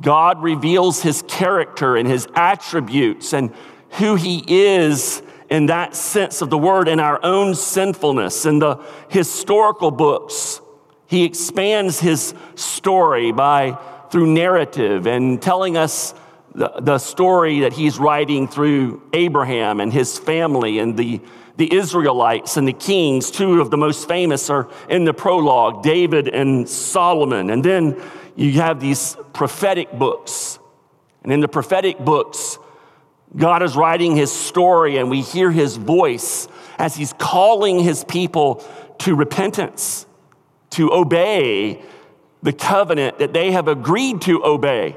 God 0.00 0.42
reveals 0.42 1.02
his 1.02 1.22
character 1.28 1.96
and 1.96 2.08
his 2.08 2.26
attributes 2.34 3.34
and 3.34 3.52
who 3.98 4.14
he 4.14 4.42
is 4.46 5.22
in 5.50 5.66
that 5.66 5.94
sense 5.94 6.40
of 6.40 6.48
the 6.48 6.56
word 6.56 6.88
in 6.88 6.98
our 6.98 7.22
own 7.22 7.54
sinfulness. 7.54 8.46
In 8.46 8.58
the 8.58 8.82
historical 9.08 9.90
books, 9.90 10.62
he 11.06 11.24
expands 11.24 12.00
his 12.00 12.32
story 12.54 13.32
by 13.32 13.78
through 14.12 14.26
narrative 14.26 15.06
and 15.06 15.40
telling 15.40 15.78
us 15.78 16.14
the, 16.54 16.68
the 16.80 16.98
story 16.98 17.60
that 17.60 17.72
he's 17.72 17.98
writing 17.98 18.46
through 18.46 19.02
Abraham 19.14 19.80
and 19.80 19.90
his 19.90 20.18
family 20.18 20.78
and 20.78 20.98
the, 20.98 21.18
the 21.56 21.74
Israelites 21.74 22.58
and 22.58 22.68
the 22.68 22.74
kings. 22.74 23.30
Two 23.30 23.62
of 23.62 23.70
the 23.70 23.78
most 23.78 24.06
famous 24.06 24.50
are 24.50 24.68
in 24.90 25.06
the 25.06 25.14
prologue 25.14 25.82
David 25.82 26.28
and 26.28 26.68
Solomon. 26.68 27.48
And 27.48 27.64
then 27.64 27.98
you 28.36 28.52
have 28.52 28.80
these 28.80 29.16
prophetic 29.32 29.90
books. 29.92 30.58
And 31.22 31.32
in 31.32 31.40
the 31.40 31.48
prophetic 31.48 31.98
books, 31.98 32.58
God 33.34 33.62
is 33.62 33.74
writing 33.76 34.14
his 34.14 34.30
story, 34.30 34.98
and 34.98 35.08
we 35.08 35.22
hear 35.22 35.50
his 35.50 35.76
voice 35.76 36.48
as 36.76 36.94
he's 36.94 37.14
calling 37.14 37.78
his 37.78 38.04
people 38.04 38.62
to 38.98 39.14
repentance, 39.14 40.04
to 40.70 40.92
obey 40.92 41.82
the 42.42 42.52
covenant 42.52 43.18
that 43.18 43.32
they 43.32 43.52
have 43.52 43.68
agreed 43.68 44.20
to 44.22 44.44
obey. 44.44 44.96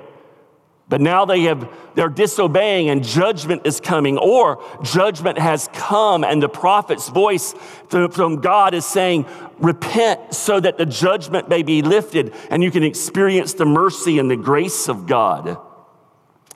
But 0.87 1.01
now 1.01 1.25
they 1.25 1.41
have, 1.43 1.67
they're 1.95 2.09
disobeying 2.09 2.89
and 2.89 3.03
judgment 3.03 3.65
is 3.65 3.79
coming, 3.79 4.17
or 4.17 4.63
judgment 4.83 5.39
has 5.39 5.67
come, 5.73 6.23
and 6.23 6.41
the 6.41 6.49
prophet's 6.49 7.09
voice 7.09 7.53
from 7.89 8.41
God 8.41 8.73
is 8.73 8.85
saying, 8.85 9.25
Repent 9.57 10.33
so 10.33 10.59
that 10.59 10.77
the 10.77 10.85
judgment 10.85 11.49
may 11.49 11.63
be 11.63 11.81
lifted 11.81 12.33
and 12.49 12.61
you 12.61 12.69
can 12.71 12.83
experience 12.83 13.53
the 13.53 13.65
mercy 13.65 14.19
and 14.19 14.29
the 14.29 14.35
grace 14.35 14.89
of 14.89 15.07
God. 15.07 15.57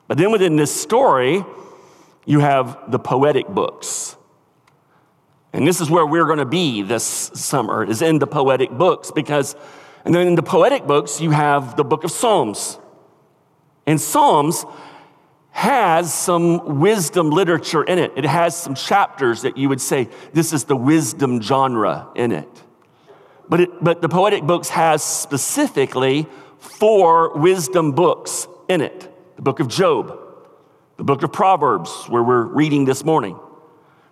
But 0.08 0.17
then 0.17 0.31
within 0.31 0.58
this 0.58 0.74
story, 0.79 1.43
you 2.25 2.39
have 2.39 2.91
the 2.91 3.00
poetic 3.00 3.48
books. 3.48 4.17
And 5.53 5.67
this 5.67 5.81
is 5.81 5.89
where 5.89 6.05
we're 6.05 6.25
going 6.25 6.39
to 6.39 6.46
be 6.46 6.84
this 6.84 7.03
summer, 7.03 7.84
is 7.84 8.01
in 8.01 8.19
the 8.19 8.27
poetic 8.27 8.69
books, 8.69 9.12
because 9.12 9.55
and 10.06 10.15
then 10.15 10.27
in 10.27 10.36
the 10.36 10.44
poetic 10.44 10.88
books, 10.88 11.20
you 11.20 11.32
have 11.32 11.75
the 11.75 11.84
book 11.84 12.03
of 12.03 12.12
Psalms. 12.12 12.79
And 13.86 14.00
Psalms 14.00 14.65
has 15.51 16.13
some 16.13 16.79
wisdom 16.79 17.32
literature 17.32 17.84
in 17.84 18.00
it. 18.00 18.13
It 18.15 18.25
has 18.25 18.56
some 18.56 18.75
chapters 18.75 19.41
that 19.41 19.58
you 19.58 19.68
would 19.68 19.82
say, 19.82 20.08
this 20.32 20.53
is 20.53 20.65
the 20.65 20.75
wisdom 20.75 21.41
genre 21.41 22.08
in 22.15 22.32
it. 22.32 22.63
But, 23.50 23.62
it, 23.62 23.84
but 23.84 24.01
the 24.01 24.10
poetic 24.10 24.44
books 24.44 24.70
has 24.70 25.03
specifically 25.03 26.27
four 26.60 27.38
wisdom 27.38 27.91
books 27.91 28.48
in 28.68 28.82
it 28.82 29.08
the 29.36 29.41
book 29.41 29.62
of 29.62 29.70
Job, 29.70 30.20
the 30.98 31.03
book 31.06 31.24
of 31.24 31.32
Proverbs, 31.32 32.06
where 32.10 32.22
we're 32.22 32.44
reading 32.44 32.84
this 32.84 33.06
morning, 33.06 33.39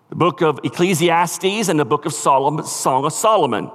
the 0.08 0.16
book 0.16 0.42
of 0.42 0.62
Ecclesiastes, 0.64 1.68
and 1.68 1.78
the 1.78 1.84
book 1.84 2.06
of 2.06 2.14
Solomon, 2.14 2.66
Song 2.66 3.04
of 3.04 3.12
Solomon 3.12 3.70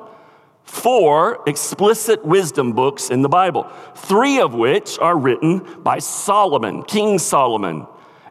four 0.65 1.43
explicit 1.47 2.25
wisdom 2.25 2.73
books 2.73 3.11
in 3.11 3.23
the 3.23 3.29
Bible, 3.29 3.71
three 3.95 4.41
of 4.41 4.55
which 4.55 4.99
are 4.99 5.17
written 5.17 5.83
by 5.83 5.99
Solomon, 5.99 6.83
King 6.83 7.19
Solomon. 7.19 7.87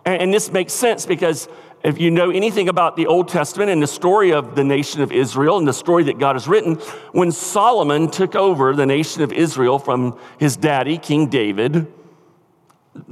And, 0.05 0.33
this 0.33 0.51
makes 0.51 0.73
sense 0.73 1.05
because 1.05 1.47
if 1.83 1.99
you 1.99 2.09
know 2.09 2.31
anything 2.31 2.69
about 2.69 2.95
the 2.95 3.07
Old 3.07 3.27
Testament 3.27 3.69
and 3.69 3.81
the 3.81 3.87
story 3.87 4.33
of 4.33 4.55
the 4.55 4.63
nation 4.63 5.01
of 5.01 5.11
Israel 5.11 5.57
and 5.57 5.67
the 5.67 5.73
story 5.73 6.03
that 6.05 6.17
God 6.17 6.35
has 6.35 6.47
written, 6.47 6.75
when 7.11 7.31
Solomon 7.31 8.09
took 8.09 8.35
over 8.35 8.73
the 8.75 8.85
nation 8.85 9.21
of 9.21 9.31
Israel 9.31 9.77
from 9.77 10.17
his 10.39 10.57
daddy, 10.57 10.97
King 10.97 11.27
David, 11.27 11.87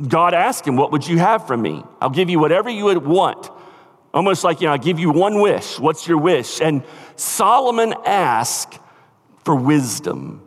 God 0.07 0.33
asked 0.33 0.67
him, 0.67 0.75
What 0.75 0.91
would 0.91 1.07
you 1.07 1.19
have 1.19 1.47
from 1.47 1.61
me? 1.61 1.83
I'll 2.01 2.09
give 2.09 2.29
you 2.29 2.39
whatever 2.39 2.69
you 2.69 2.85
would 2.85 3.05
want. 3.05 3.49
Almost 4.13 4.43
like, 4.43 4.61
you 4.61 4.67
know, 4.67 4.73
I'll 4.73 4.79
give 4.79 4.99
you 4.99 5.11
one 5.11 5.39
wish. 5.39 5.79
What's 5.79 6.07
your 6.07 6.17
wish? 6.17 6.61
And 6.61 6.83
Solomon 7.15 7.93
asked 8.05 8.79
for 9.49 9.55
wisdom. 9.55 10.43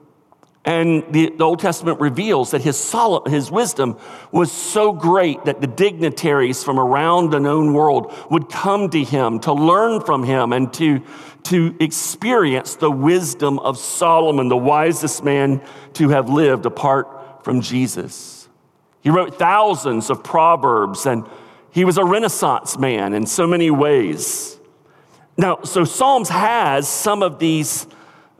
And 0.64 1.02
the, 1.12 1.30
the, 1.30 1.42
Old 1.42 1.58
Testament 1.58 1.98
reveals 1.98 2.52
that 2.52 2.62
his, 2.62 2.76
sol- 2.76 3.28
his 3.28 3.50
wisdom 3.50 3.98
was 4.30 4.52
so 4.52 4.92
great 4.92 5.44
that 5.44 5.60
the 5.60 5.66
dignitaries 5.66 6.62
from 6.62 6.78
around 6.78 7.30
the 7.30 7.40
known 7.40 7.72
world 7.72 8.14
would 8.30 8.48
come 8.48 8.90
to 8.90 9.02
him 9.02 9.40
to 9.40 9.52
learn 9.52 10.02
from 10.02 10.22
him 10.22 10.52
and 10.52 10.72
to, 10.74 11.02
to 11.42 11.74
experience 11.80 12.76
the 12.76 12.92
wisdom 12.92 13.58
of 13.58 13.76
Solomon, 13.76 14.48
the 14.48 14.56
wisest 14.56 15.24
man 15.24 15.60
to 15.94 16.10
have 16.10 16.28
lived 16.28 16.64
apart 16.64 17.42
from 17.42 17.60
Jesus. 17.60 18.48
He 19.00 19.10
wrote 19.10 19.36
thousands 19.36 20.10
of 20.10 20.22
proverbs 20.22 21.06
and 21.06 21.28
he 21.72 21.84
was 21.84 21.98
a 21.98 22.04
Renaissance 22.04 22.78
man 22.78 23.14
in 23.14 23.26
so 23.26 23.48
many 23.48 23.72
ways. 23.72 24.60
Now, 25.36 25.62
so 25.64 25.82
Psalms 25.82 26.28
has 26.28 26.86
some 26.86 27.24
of 27.24 27.40
these 27.40 27.88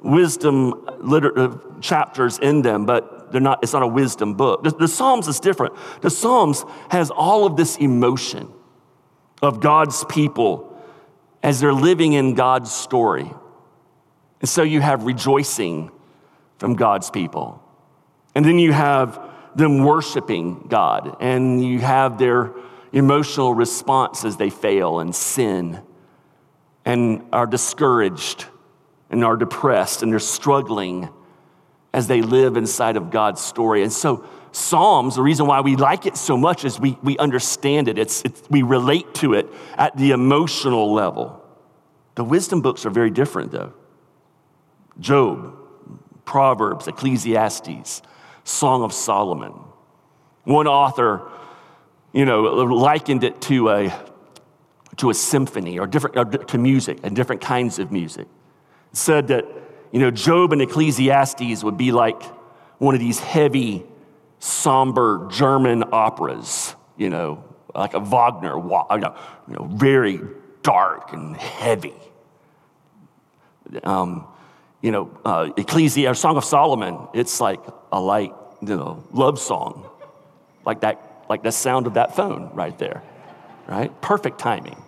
wisdom 0.02 0.86
liter- 1.00 1.38
uh, 1.38 1.56
chapters 1.80 2.38
in 2.38 2.62
them, 2.62 2.86
but 2.86 3.32
they're 3.32 3.40
not, 3.40 3.62
it's 3.62 3.72
not 3.72 3.82
a 3.82 3.86
wisdom 3.86 4.34
book. 4.34 4.64
The, 4.64 4.70
the 4.70 4.88
Psalms 4.88 5.28
is 5.28 5.40
different. 5.40 5.74
The 6.00 6.10
Psalms 6.10 6.64
has 6.90 7.10
all 7.10 7.46
of 7.46 7.56
this 7.56 7.76
emotion 7.76 8.52
of 9.40 9.60
God's 9.60 10.04
people 10.04 10.68
as 11.42 11.60
they're 11.60 11.72
living 11.72 12.12
in 12.12 12.34
God's 12.34 12.70
story. 12.70 13.30
And 14.40 14.48
so 14.48 14.62
you 14.62 14.80
have 14.80 15.04
rejoicing 15.04 15.90
from 16.58 16.74
God's 16.74 17.10
people. 17.10 17.62
And 18.34 18.44
then 18.44 18.58
you 18.58 18.72
have 18.72 19.30
them 19.54 19.84
worshiping 19.84 20.66
God, 20.68 21.16
and 21.20 21.62
you 21.62 21.80
have 21.80 22.18
their 22.18 22.52
emotional 22.92 23.54
response 23.54 24.24
as 24.24 24.36
they 24.36 24.50
fail 24.50 25.00
and 25.00 25.14
sin 25.14 25.80
and 26.84 27.24
are 27.32 27.46
discouraged 27.46 28.46
and 29.12 29.22
are 29.24 29.36
depressed 29.36 30.02
and 30.02 30.10
they're 30.10 30.18
struggling 30.18 31.08
as 31.92 32.06
they 32.06 32.22
live 32.22 32.56
inside 32.56 32.96
of 32.96 33.10
God's 33.10 33.40
story. 33.40 33.82
And 33.82 33.92
so, 33.92 34.24
Psalms, 34.50 35.16
the 35.16 35.22
reason 35.22 35.46
why 35.46 35.60
we 35.60 35.76
like 35.76 36.06
it 36.06 36.16
so 36.16 36.36
much 36.36 36.64
is 36.64 36.80
we, 36.80 36.98
we 37.02 37.18
understand 37.18 37.88
it. 37.88 37.98
It's, 37.98 38.22
it's, 38.22 38.42
we 38.50 38.62
relate 38.62 39.14
to 39.16 39.34
it 39.34 39.48
at 39.76 39.96
the 39.96 40.10
emotional 40.10 40.92
level. 40.92 41.42
The 42.14 42.24
wisdom 42.24 42.62
books 42.62 42.84
are 42.86 42.90
very 42.90 43.10
different, 43.10 43.52
though. 43.52 43.74
Job, 44.98 45.56
Proverbs, 46.24 46.88
Ecclesiastes, 46.88 48.02
Song 48.44 48.82
of 48.82 48.92
Solomon. 48.92 49.52
One 50.44 50.66
author, 50.66 51.30
you 52.12 52.24
know, 52.24 52.42
likened 52.42 53.24
it 53.24 53.40
to 53.42 53.68
a, 53.70 53.94
to 54.96 55.10
a 55.10 55.14
symphony 55.14 55.78
or 55.78 55.86
different 55.86 56.16
or 56.16 56.24
to 56.24 56.58
music 56.58 56.98
and 57.02 57.14
different 57.14 57.42
kinds 57.42 57.78
of 57.78 57.92
music 57.92 58.26
said 58.92 59.28
that, 59.28 59.44
you 59.90 60.00
know, 60.00 60.10
Job 60.10 60.52
and 60.52 60.62
Ecclesiastes 60.62 61.64
would 61.64 61.76
be 61.76 61.92
like 61.92 62.22
one 62.78 62.94
of 62.94 63.00
these 63.00 63.20
heavy, 63.20 63.84
somber 64.38 65.28
German 65.30 65.84
operas, 65.92 66.74
you 66.96 67.10
know, 67.10 67.44
like 67.74 67.94
a 67.94 68.00
Wagner, 68.00 68.56
you 68.58 69.54
know, 69.54 69.64
very 69.72 70.20
dark 70.62 71.12
and 71.12 71.36
heavy. 71.36 71.94
Um, 73.84 74.26
you 74.82 74.90
know, 74.90 75.10
uh, 75.24 75.50
Ecclesiastes, 75.56 76.20
Song 76.20 76.36
of 76.36 76.44
Solomon, 76.44 77.08
it's 77.14 77.40
like 77.40 77.60
a 77.92 78.00
light, 78.00 78.34
you 78.60 78.76
know, 78.76 79.04
love 79.12 79.38
song, 79.38 79.88
like 80.66 80.80
that, 80.80 81.24
like 81.28 81.42
the 81.42 81.52
sound 81.52 81.86
of 81.86 81.94
that 81.94 82.14
phone 82.16 82.50
right 82.52 82.76
there, 82.78 83.02
right? 83.68 83.98
Perfect 84.02 84.38
timing. 84.38 84.82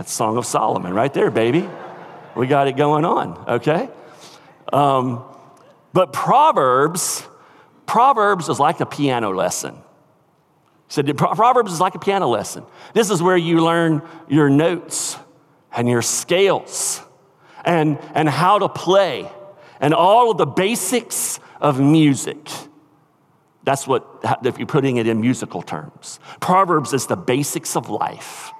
That's 0.00 0.14
Song 0.14 0.38
of 0.38 0.46
Solomon 0.46 0.94
right 0.94 1.12
there, 1.12 1.30
baby. 1.30 1.68
We 2.34 2.46
got 2.46 2.68
it 2.68 2.76
going 2.78 3.04
on, 3.04 3.36
okay? 3.46 3.90
Um, 4.72 5.22
but 5.92 6.14
Proverbs, 6.14 7.22
Proverbs 7.84 8.48
is 8.48 8.58
like 8.58 8.80
a 8.80 8.86
piano 8.86 9.28
lesson. 9.30 9.76
So 10.88 11.02
Proverbs 11.02 11.70
is 11.70 11.80
like 11.80 11.96
a 11.96 11.98
piano 11.98 12.28
lesson. 12.28 12.64
This 12.94 13.10
is 13.10 13.22
where 13.22 13.36
you 13.36 13.62
learn 13.62 14.00
your 14.26 14.48
notes 14.48 15.18
and 15.70 15.86
your 15.86 16.00
scales 16.00 17.02
and, 17.62 17.98
and 18.14 18.26
how 18.26 18.58
to 18.58 18.70
play 18.70 19.30
and 19.82 19.92
all 19.92 20.30
of 20.30 20.38
the 20.38 20.46
basics 20.46 21.40
of 21.60 21.78
music. 21.78 22.48
That's 23.64 23.86
what, 23.86 24.06
if 24.44 24.56
you're 24.56 24.66
putting 24.66 24.96
it 24.96 25.06
in 25.06 25.20
musical 25.20 25.60
terms. 25.60 26.20
Proverbs 26.40 26.94
is 26.94 27.06
the 27.06 27.16
basics 27.16 27.76
of 27.76 27.90
life 27.90 28.52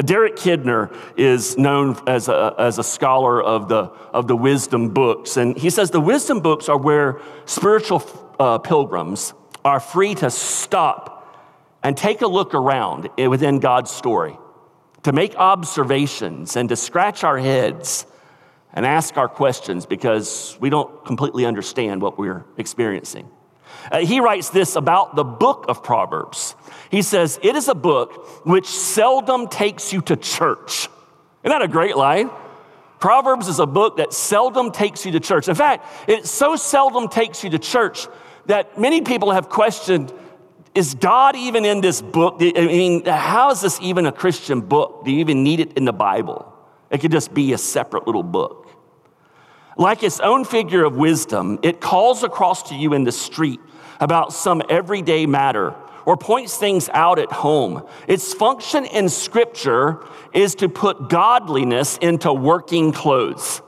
Derek 0.00 0.36
Kidner 0.36 0.94
is 1.16 1.58
known 1.58 1.98
as 2.06 2.28
a, 2.28 2.54
as 2.58 2.78
a 2.78 2.84
scholar 2.84 3.42
of 3.42 3.68
the, 3.68 3.90
of 4.12 4.26
the 4.26 4.36
wisdom 4.36 4.88
books, 4.88 5.36
and 5.36 5.56
he 5.56 5.68
says 5.68 5.90
the 5.90 6.00
wisdom 6.00 6.40
books 6.40 6.68
are 6.68 6.78
where 6.78 7.20
spiritual 7.44 8.02
uh, 8.38 8.58
pilgrims 8.58 9.34
are 9.64 9.80
free 9.80 10.14
to 10.14 10.30
stop 10.30 11.18
and 11.82 11.96
take 11.96 12.22
a 12.22 12.26
look 12.26 12.54
around 12.54 13.08
within 13.18 13.58
God's 13.58 13.90
story, 13.90 14.38
to 15.02 15.12
make 15.12 15.34
observations 15.34 16.56
and 16.56 16.68
to 16.68 16.76
scratch 16.76 17.24
our 17.24 17.38
heads 17.38 18.06
and 18.72 18.86
ask 18.86 19.16
our 19.18 19.28
questions 19.28 19.84
because 19.84 20.56
we 20.60 20.70
don't 20.70 21.04
completely 21.04 21.44
understand 21.44 22.00
what 22.00 22.18
we're 22.18 22.44
experiencing. 22.56 23.28
Uh, 23.90 23.98
he 23.98 24.20
writes 24.20 24.50
this 24.50 24.76
about 24.76 25.16
the 25.16 25.24
book 25.24 25.66
of 25.68 25.82
Proverbs. 25.82 26.54
He 26.90 27.02
says, 27.02 27.38
It 27.42 27.56
is 27.56 27.68
a 27.68 27.74
book 27.74 28.46
which 28.46 28.66
seldom 28.66 29.48
takes 29.48 29.92
you 29.92 30.00
to 30.02 30.16
church. 30.16 30.88
Isn't 31.42 31.58
that 31.58 31.62
a 31.62 31.68
great 31.68 31.96
line? 31.96 32.30
Proverbs 33.00 33.48
is 33.48 33.58
a 33.58 33.66
book 33.66 33.96
that 33.96 34.12
seldom 34.12 34.70
takes 34.70 35.04
you 35.04 35.12
to 35.12 35.20
church. 35.20 35.48
In 35.48 35.56
fact, 35.56 35.84
it 36.08 36.26
so 36.26 36.54
seldom 36.54 37.08
takes 37.08 37.42
you 37.42 37.50
to 37.50 37.58
church 37.58 38.06
that 38.46 38.78
many 38.78 39.00
people 39.00 39.32
have 39.32 39.48
questioned 39.48 40.12
is 40.74 40.94
God 40.94 41.36
even 41.36 41.64
in 41.66 41.82
this 41.82 42.00
book? 42.00 42.36
I 42.40 42.52
mean, 42.52 43.04
how 43.04 43.50
is 43.50 43.60
this 43.60 43.78
even 43.82 44.06
a 44.06 44.12
Christian 44.12 44.62
book? 44.62 45.04
Do 45.04 45.10
you 45.10 45.18
even 45.18 45.44
need 45.44 45.60
it 45.60 45.76
in 45.76 45.84
the 45.84 45.92
Bible? 45.92 46.50
It 46.90 47.00
could 47.00 47.10
just 47.10 47.34
be 47.34 47.52
a 47.52 47.58
separate 47.58 48.06
little 48.06 48.22
book. 48.22 48.68
Like 49.76 50.02
its 50.02 50.20
own 50.20 50.44
figure 50.44 50.84
of 50.84 50.96
wisdom, 50.96 51.58
it 51.62 51.80
calls 51.80 52.22
across 52.22 52.62
to 52.70 52.74
you 52.74 52.94
in 52.94 53.04
the 53.04 53.12
street 53.12 53.60
about 54.02 54.32
some 54.32 54.60
everyday 54.68 55.26
matter 55.26 55.72
or 56.04 56.16
points 56.16 56.56
things 56.56 56.88
out 56.92 57.20
at 57.20 57.30
home. 57.30 57.86
Its 58.08 58.34
function 58.34 58.84
in 58.84 59.08
Scripture 59.08 60.04
is 60.34 60.56
to 60.56 60.68
put 60.68 61.08
godliness 61.08 61.98
into 61.98 62.32
working 62.32 62.90
clothes. 62.90 63.62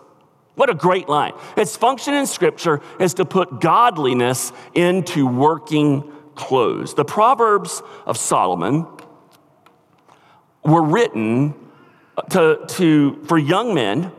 What 0.56 0.70
a 0.70 0.74
great 0.74 1.08
line. 1.08 1.34
Its 1.56 1.76
function 1.76 2.14
in 2.14 2.26
Scripture 2.26 2.80
is 2.98 3.14
to 3.14 3.24
put 3.24 3.60
godliness 3.60 4.52
into 4.74 5.24
working 5.24 6.12
clothes. 6.34 6.94
The 6.94 7.04
Proverbs 7.04 7.80
of 8.04 8.16
Solomon 8.16 8.88
were 10.64 10.82
written 10.82 11.54
to, 12.30 12.58
to, 12.70 13.22
for 13.26 13.38
young 13.38 13.72
men 13.72 14.10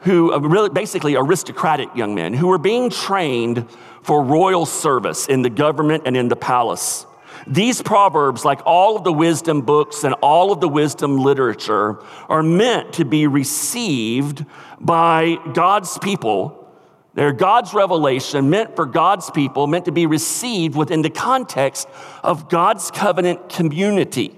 who, 0.00 0.32
uh, 0.32 0.38
really 0.38 0.70
basically 0.70 1.16
aristocratic 1.16 1.88
young 1.96 2.14
men, 2.14 2.32
who 2.32 2.46
were 2.46 2.58
being 2.58 2.90
trained 2.90 3.66
for 4.08 4.24
royal 4.24 4.64
service 4.64 5.26
in 5.26 5.42
the 5.42 5.50
government 5.50 6.04
and 6.06 6.16
in 6.16 6.28
the 6.28 6.34
palace. 6.34 7.04
These 7.46 7.82
proverbs, 7.82 8.42
like 8.42 8.62
all 8.64 8.96
of 8.96 9.04
the 9.04 9.12
wisdom 9.12 9.60
books 9.60 10.02
and 10.02 10.14
all 10.22 10.50
of 10.50 10.62
the 10.62 10.68
wisdom 10.68 11.18
literature, 11.18 12.02
are 12.26 12.42
meant 12.42 12.94
to 12.94 13.04
be 13.04 13.26
received 13.26 14.46
by 14.80 15.36
God's 15.52 15.98
people. 15.98 16.72
They're 17.12 17.34
God's 17.34 17.74
revelation, 17.74 18.48
meant 18.48 18.76
for 18.76 18.86
God's 18.86 19.30
people, 19.30 19.66
meant 19.66 19.84
to 19.84 19.92
be 19.92 20.06
received 20.06 20.74
within 20.74 21.02
the 21.02 21.10
context 21.10 21.86
of 22.24 22.48
God's 22.48 22.90
covenant 22.90 23.50
community, 23.50 24.34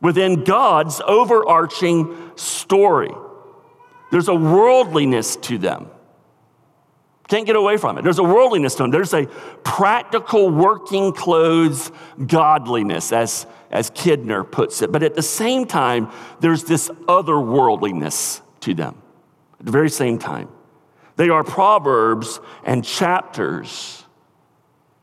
within 0.00 0.44
God's 0.44 1.00
overarching 1.04 2.30
story. 2.36 3.12
There's 4.12 4.28
a 4.28 4.36
worldliness 4.36 5.34
to 5.34 5.58
them. 5.58 5.90
Can't 7.30 7.46
get 7.46 7.54
away 7.54 7.76
from 7.76 7.96
it. 7.96 8.02
There's 8.02 8.18
a 8.18 8.24
worldliness 8.24 8.74
to 8.74 8.82
them. 8.82 8.90
There's 8.90 9.14
a 9.14 9.26
practical 9.62 10.50
working 10.50 11.12
clothes 11.12 11.92
godliness, 12.26 13.12
as, 13.12 13.46
as 13.70 13.88
Kidner 13.92 14.50
puts 14.50 14.82
it. 14.82 14.90
But 14.90 15.04
at 15.04 15.14
the 15.14 15.22
same 15.22 15.64
time, 15.64 16.10
there's 16.40 16.64
this 16.64 16.88
otherworldliness 16.88 18.40
to 18.62 18.74
them. 18.74 19.00
At 19.60 19.66
the 19.66 19.70
very 19.70 19.90
same 19.90 20.18
time, 20.18 20.48
they 21.14 21.28
are 21.28 21.44
proverbs 21.44 22.40
and 22.64 22.84
chapters 22.84 24.04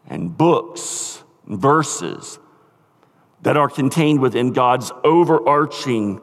and 0.06 0.38
books 0.38 1.24
and 1.48 1.58
verses 1.58 2.40
that 3.44 3.56
are 3.56 3.70
contained 3.70 4.20
within 4.20 4.52
God's 4.52 4.92
overarching 5.06 6.20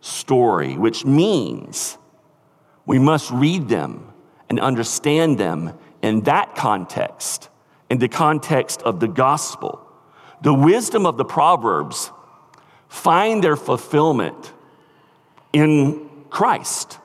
story, 0.00 0.76
which 0.76 1.04
means 1.04 1.98
we 2.86 3.00
must 3.00 3.32
read 3.32 3.68
them 3.68 4.09
and 4.50 4.60
understand 4.60 5.38
them 5.38 5.72
in 6.02 6.22
that 6.22 6.54
context, 6.56 7.48
in 7.88 7.98
the 7.98 8.08
context 8.08 8.82
of 8.82 9.00
the 9.00 9.08
gospel. 9.08 9.80
The 10.42 10.52
wisdom 10.52 11.06
of 11.06 11.16
the 11.16 11.24
Proverbs 11.24 12.10
find 12.88 13.42
their 13.42 13.56
fulfillment 13.56 14.52
in 15.52 16.10
Christ 16.28 16.98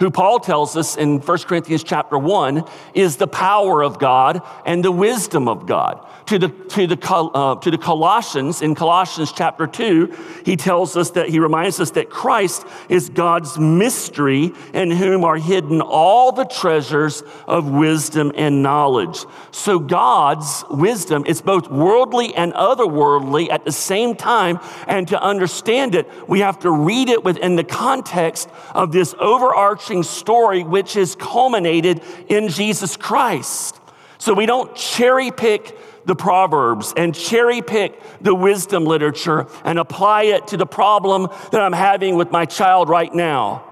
who 0.00 0.10
Paul 0.10 0.40
tells 0.40 0.76
us 0.76 0.96
in 0.96 1.20
1 1.20 1.38
Corinthians 1.40 1.84
chapter 1.84 2.18
1 2.18 2.64
is 2.94 3.16
the 3.16 3.28
power 3.28 3.84
of 3.84 3.98
God 3.98 4.40
and 4.64 4.82
the 4.82 4.90
wisdom 4.90 5.46
of 5.46 5.66
God. 5.66 6.06
To 6.26 6.38
the, 6.38 6.48
to, 6.48 6.86
the, 6.86 7.12
uh, 7.12 7.56
to 7.56 7.70
the 7.70 7.78
Colossians, 7.78 8.62
in 8.62 8.74
Colossians 8.74 9.32
chapter 9.32 9.66
2, 9.66 10.16
he 10.44 10.56
tells 10.56 10.96
us 10.96 11.10
that 11.10 11.28
he 11.28 11.38
reminds 11.38 11.80
us 11.80 11.90
that 11.92 12.08
Christ 12.08 12.64
is 12.88 13.10
God's 13.10 13.58
mystery 13.58 14.52
in 14.72 14.90
whom 14.90 15.24
are 15.24 15.36
hidden 15.36 15.82
all 15.82 16.32
the 16.32 16.44
treasures 16.44 17.22
of 17.46 17.68
wisdom 17.68 18.32
and 18.36 18.62
knowledge. 18.62 19.26
So 19.50 19.78
God's 19.78 20.64
wisdom 20.70 21.24
is 21.26 21.42
both 21.42 21.68
worldly 21.68 22.34
and 22.34 22.54
otherworldly 22.54 23.50
at 23.50 23.64
the 23.64 23.72
same 23.72 24.14
time. 24.14 24.60
And 24.86 25.08
to 25.08 25.20
understand 25.20 25.94
it, 25.94 26.08
we 26.28 26.40
have 26.40 26.60
to 26.60 26.70
read 26.70 27.10
it 27.10 27.22
within 27.22 27.56
the 27.56 27.64
context 27.64 28.48
of 28.74 28.92
this 28.92 29.14
overarching 29.18 29.89
overarching 29.90 30.02
story 30.02 30.62
which 30.62 30.96
is 30.96 31.14
culminated 31.16 32.02
in 32.28 32.48
Jesus 32.48 32.96
Christ. 32.96 33.80
So 34.18 34.34
we 34.34 34.46
don't 34.46 34.74
cherry 34.76 35.30
pick 35.30 35.76
the 36.06 36.14
Proverbs 36.14 36.94
and 36.96 37.14
cherry 37.14 37.62
pick 37.62 38.00
the 38.20 38.34
wisdom 38.34 38.84
literature 38.84 39.46
and 39.64 39.78
apply 39.78 40.24
it 40.24 40.48
to 40.48 40.56
the 40.56 40.66
problem 40.66 41.28
that 41.52 41.60
I'm 41.60 41.72
having 41.72 42.16
with 42.16 42.30
my 42.30 42.46
child 42.46 42.88
right 42.88 43.12
now. 43.12 43.64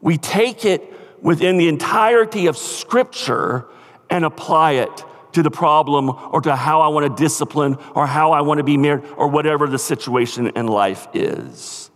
We 0.00 0.18
take 0.18 0.64
it 0.64 0.92
within 1.22 1.58
the 1.58 1.68
entirety 1.68 2.46
of 2.46 2.56
Scripture 2.56 3.66
and 4.10 4.24
apply 4.24 4.72
it 4.72 5.04
to 5.32 5.42
the 5.42 5.50
problem 5.50 6.10
or 6.32 6.40
to 6.40 6.56
how 6.56 6.80
I 6.80 6.88
want 6.88 7.06
to 7.06 7.22
discipline 7.22 7.76
or 7.94 8.06
how 8.06 8.32
I 8.32 8.40
want 8.40 8.58
to 8.58 8.64
be 8.64 8.76
married 8.76 9.04
or 9.16 9.28
whatever 9.28 9.66
the 9.66 9.78
situation 9.78 10.48
in 10.56 10.66
life 10.66 11.06
is. 11.14 11.87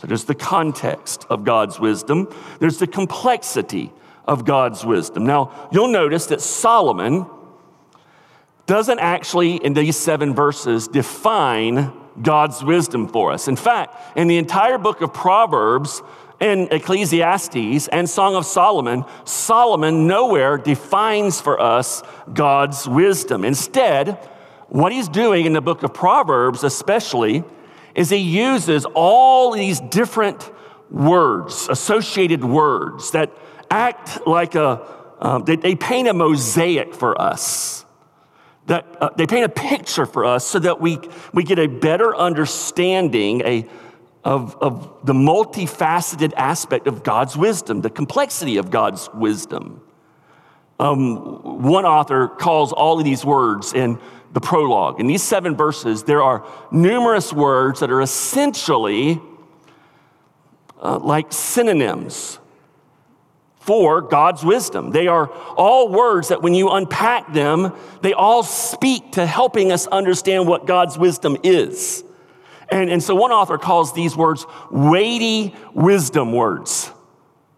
So 0.00 0.06
there's 0.06 0.24
the 0.24 0.34
context 0.34 1.26
of 1.28 1.44
God's 1.44 1.78
wisdom, 1.78 2.32
there's 2.58 2.78
the 2.78 2.86
complexity 2.86 3.92
of 4.24 4.46
God's 4.46 4.82
wisdom. 4.82 5.26
Now, 5.26 5.68
you'll 5.70 5.88
notice 5.88 6.24
that 6.26 6.40
Solomon 6.40 7.26
doesn't 8.64 8.98
actually, 8.98 9.56
in 9.56 9.74
these 9.74 9.96
seven 9.96 10.34
verses, 10.34 10.88
define 10.88 11.92
God's 12.22 12.64
wisdom 12.64 13.08
for 13.08 13.30
us. 13.30 13.46
In 13.46 13.56
fact, 13.56 14.16
in 14.16 14.26
the 14.26 14.38
entire 14.38 14.78
book 14.78 15.02
of 15.02 15.12
Proverbs, 15.12 16.00
and 16.40 16.72
Ecclesiastes 16.72 17.88
and 17.88 18.08
Song 18.08 18.34
of 18.34 18.46
Solomon, 18.46 19.04
Solomon 19.26 20.06
nowhere 20.06 20.56
defines 20.56 21.38
for 21.38 21.60
us 21.60 22.02
God's 22.32 22.88
wisdom. 22.88 23.44
Instead, 23.44 24.12
what 24.70 24.92
he's 24.92 25.10
doing 25.10 25.44
in 25.44 25.52
the 25.52 25.60
book 25.60 25.82
of 25.82 25.92
Proverbs, 25.92 26.64
especially, 26.64 27.44
is 27.94 28.10
he 28.10 28.18
uses 28.18 28.86
all 28.94 29.52
these 29.52 29.80
different 29.80 30.50
words, 30.90 31.68
associated 31.68 32.44
words 32.44 33.12
that 33.12 33.32
act 33.70 34.26
like 34.26 34.54
a, 34.54 34.86
um, 35.20 35.44
they, 35.44 35.56
they, 35.56 35.74
paint 35.74 36.08
a 36.08 36.14
mosaic 36.14 36.94
for 36.94 37.20
us. 37.20 37.84
That 38.66 38.86
uh, 39.00 39.10
they 39.16 39.26
paint 39.26 39.44
a 39.44 39.48
picture 39.48 40.06
for 40.06 40.24
us 40.24 40.46
so 40.46 40.58
that 40.58 40.80
we, 40.80 40.98
we 41.32 41.44
get 41.44 41.58
a 41.58 41.66
better 41.66 42.14
understanding 42.14 43.42
a, 43.42 43.66
of, 44.24 44.56
of 44.56 45.04
the 45.04 45.12
multifaceted 45.12 46.32
aspect 46.36 46.86
of 46.86 47.02
God's 47.02 47.36
wisdom, 47.36 47.80
the 47.80 47.90
complexity 47.90 48.56
of 48.58 48.70
God's 48.70 49.08
wisdom. 49.14 49.82
Um, 50.78 51.62
one 51.62 51.84
author 51.84 52.28
calls 52.28 52.72
all 52.72 52.98
of 52.98 53.04
these 53.04 53.24
words 53.24 53.74
in 53.74 53.98
the 54.32 54.40
prologue. 54.40 55.00
In 55.00 55.06
these 55.06 55.22
seven 55.22 55.56
verses, 55.56 56.04
there 56.04 56.22
are 56.22 56.46
numerous 56.70 57.32
words 57.32 57.80
that 57.80 57.90
are 57.90 58.00
essentially 58.00 59.20
uh, 60.80 60.98
like 60.98 61.32
synonyms 61.32 62.38
for 63.58 64.00
God's 64.00 64.44
wisdom. 64.44 64.90
They 64.90 65.06
are 65.06 65.30
all 65.56 65.88
words 65.88 66.28
that 66.28 66.42
when 66.42 66.54
you 66.54 66.70
unpack 66.70 67.32
them, 67.32 67.74
they 68.02 68.12
all 68.12 68.42
speak 68.42 69.12
to 69.12 69.26
helping 69.26 69.70
us 69.70 69.86
understand 69.86 70.48
what 70.48 70.66
God's 70.66 70.96
wisdom 70.96 71.36
is. 71.42 72.02
And, 72.70 72.88
and 72.88 73.02
so 73.02 73.14
one 73.14 73.32
author 73.32 73.58
calls 73.58 73.92
these 73.92 74.16
words 74.16 74.46
weighty 74.70 75.54
wisdom 75.74 76.32
words 76.32 76.90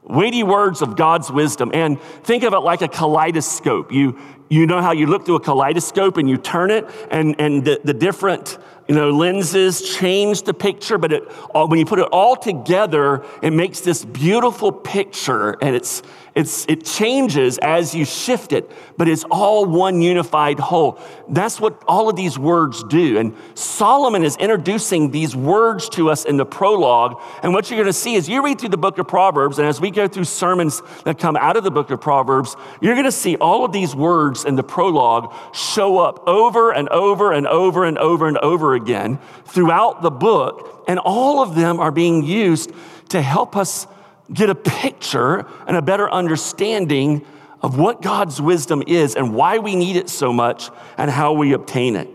weighty 0.03 0.43
words 0.43 0.83
of 0.83 0.97
God's 0.97 1.31
wisdom. 1.31 1.71
And 1.75 2.01
think 2.01 2.43
of 2.45 2.53
it 2.53 2.59
like 2.59 2.83
a 2.83 2.88
kaleidoscope. 2.88 3.93
You, 3.93 4.19
you 4.49 4.67
know 4.67 4.83
how 4.83 4.93
you 4.93 5.07
look 5.07 5.25
through 5.25 5.37
a 5.37 5.41
kaleidoscope 5.41 6.17
and 6.17 6.29
you 6.29 6.37
turn 6.37 6.71
it, 6.71 6.88
and, 7.11 7.41
and 7.41 7.65
the, 7.65 7.81
the 7.85 7.95
different 7.95 8.59
you 8.88 8.95
know, 8.95 9.11
lenses 9.11 9.97
change 9.97 10.43
the 10.43 10.53
picture, 10.53 10.99
but 10.99 11.12
it, 11.12 11.23
when 11.55 11.79
you 11.79 11.87
put 11.87 11.99
it 11.99 12.09
all 12.12 12.37
together, 12.37 13.25
it 13.41 13.53
makes 13.53 13.81
this 13.81 14.05
beautiful 14.05 14.73
picture 14.73 15.57
and 15.62 15.75
it's, 15.77 16.03
it's, 16.35 16.64
it 16.66 16.85
changes 16.87 17.59
as 17.59 17.95
you 17.95 18.07
shift 18.07 18.53
it, 18.53 18.71
but 18.97 19.07
it's 19.07 19.25
all 19.31 19.66
one 19.66 20.01
unified 20.01 20.59
whole. 20.59 20.99
That's 21.29 21.61
what 21.61 21.83
all 21.87 22.09
of 22.09 22.16
these 22.16 22.38
words 22.38 22.83
do. 22.85 23.18
And 23.18 23.35
Solomon 23.55 24.25
is 24.25 24.37
introducing 24.37 25.11
these 25.11 25.37
words 25.37 25.90
to 25.90 26.11
us 26.11 26.25
in 26.25 26.38
the 26.38 26.47
prologue. 26.47 27.21
And 27.42 27.53
what 27.53 27.68
you're 27.68 27.77
going 27.77 27.87
to 27.87 27.92
see 27.92 28.14
is 28.14 28.31
you 28.31 28.42
read 28.42 28.59
through 28.59 28.71
the 28.71 28.79
book 28.79 28.97
of 28.97 29.07
Proverbs, 29.07 29.59
and 29.59 29.68
as 29.68 29.79
we 29.79 29.90
go 29.90 30.09
through 30.09 30.25
sermons 30.25 30.81
that 31.05 31.18
come 31.18 31.37
out 31.37 31.57
of 31.57 31.64
the 31.64 31.71
book 31.71 31.90
of 31.90 32.01
Proverbs, 32.01 32.57
you're 32.81 32.95
going 32.95 33.05
to 33.05 33.12
see 33.12 33.37
all 33.37 33.66
of 33.66 33.73
these 33.73 33.95
words 33.95 34.47
in 34.47 34.57
the 34.57 34.62
prologue 34.62 35.35
show 35.55 35.99
up 35.99 36.27
over 36.27 36.73
and 36.73 36.88
over 36.88 37.33
and 37.33 37.47
over 37.47 37.85
and 37.85 37.99
over 37.99 38.27
and 38.27 38.38
over 38.38 38.75
again 38.75 39.18
throughout 39.45 40.01
the 40.01 40.11
book. 40.11 40.83
And 40.88 40.99
all 40.99 41.42
of 41.42 41.55
them 41.55 41.79
are 41.79 41.90
being 41.90 42.25
used 42.25 42.73
to 43.11 43.21
help 43.21 43.55
us 43.55 43.87
get 44.33 44.51
a 44.51 44.55
picture 44.55 45.47
and 45.67 45.77
a 45.77 45.83
better 45.83 46.11
understanding 46.11 47.25
of 47.63 47.79
what 47.79 48.03
God's 48.03 48.41
wisdom 48.41 48.83
is 48.87 49.15
and 49.15 49.35
why 49.35 49.59
we 49.59 49.77
need 49.77 49.97
it 49.97 50.09
so 50.09 50.33
much 50.33 50.69
and 50.99 51.11
how 51.11 51.33
we 51.33 51.53
obtain 51.53 51.97
it. 51.97 52.09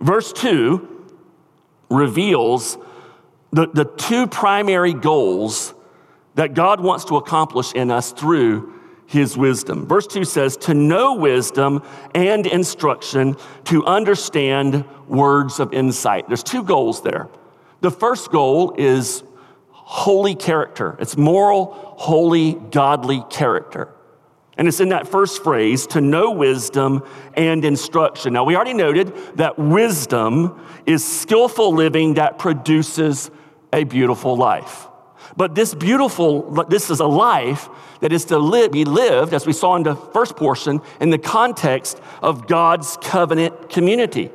Verse 0.00 0.32
2 0.32 1.06
reveals 1.88 2.76
the, 3.52 3.68
the 3.68 3.84
two 3.84 4.26
primary 4.26 4.92
goals 4.92 5.72
that 6.34 6.52
God 6.52 6.80
wants 6.80 7.06
to 7.06 7.16
accomplish 7.16 7.72
in 7.72 7.90
us 7.90 8.12
through 8.12 8.74
his 9.06 9.36
wisdom. 9.36 9.86
Verse 9.86 10.06
2 10.06 10.24
says, 10.24 10.56
To 10.58 10.74
know 10.74 11.14
wisdom 11.14 11.82
and 12.14 12.46
instruction, 12.46 13.36
to 13.64 13.84
understand 13.86 14.84
words 15.06 15.60
of 15.60 15.72
insight. 15.72 16.28
There's 16.28 16.42
two 16.42 16.62
goals 16.62 17.02
there. 17.02 17.28
The 17.80 17.90
first 17.90 18.30
goal 18.30 18.74
is 18.76 19.22
holy 19.88 20.34
character. 20.34 20.96
It's 20.98 21.16
moral, 21.16 21.66
holy, 21.96 22.54
godly 22.54 23.22
character. 23.30 23.88
And 24.58 24.66
it's 24.66 24.80
in 24.80 24.88
that 24.88 25.06
first 25.06 25.44
phrase 25.44 25.86
to 25.88 26.00
know 26.00 26.32
wisdom 26.32 27.04
and 27.34 27.64
instruction. 27.64 28.32
Now, 28.32 28.42
we 28.42 28.56
already 28.56 28.74
noted 28.74 29.14
that 29.36 29.58
wisdom 29.58 30.60
is 30.86 31.04
skillful 31.04 31.72
living 31.72 32.14
that 32.14 32.36
produces 32.36 33.30
a 33.72 33.84
beautiful 33.84 34.36
life. 34.36 34.88
But 35.36 35.54
this 35.54 35.72
beautiful, 35.72 36.64
this 36.64 36.90
is 36.90 36.98
a 36.98 37.06
life 37.06 37.68
that 38.00 38.12
is 38.12 38.24
to 38.26 38.38
live, 38.38 38.72
be 38.72 38.84
lived, 38.84 39.34
as 39.34 39.46
we 39.46 39.52
saw 39.52 39.76
in 39.76 39.84
the 39.84 39.94
first 39.94 40.34
portion, 40.34 40.80
in 41.00 41.10
the 41.10 41.18
context 41.18 42.00
of 42.22 42.48
God's 42.48 42.96
covenant 43.02 43.70
community. 43.70 44.32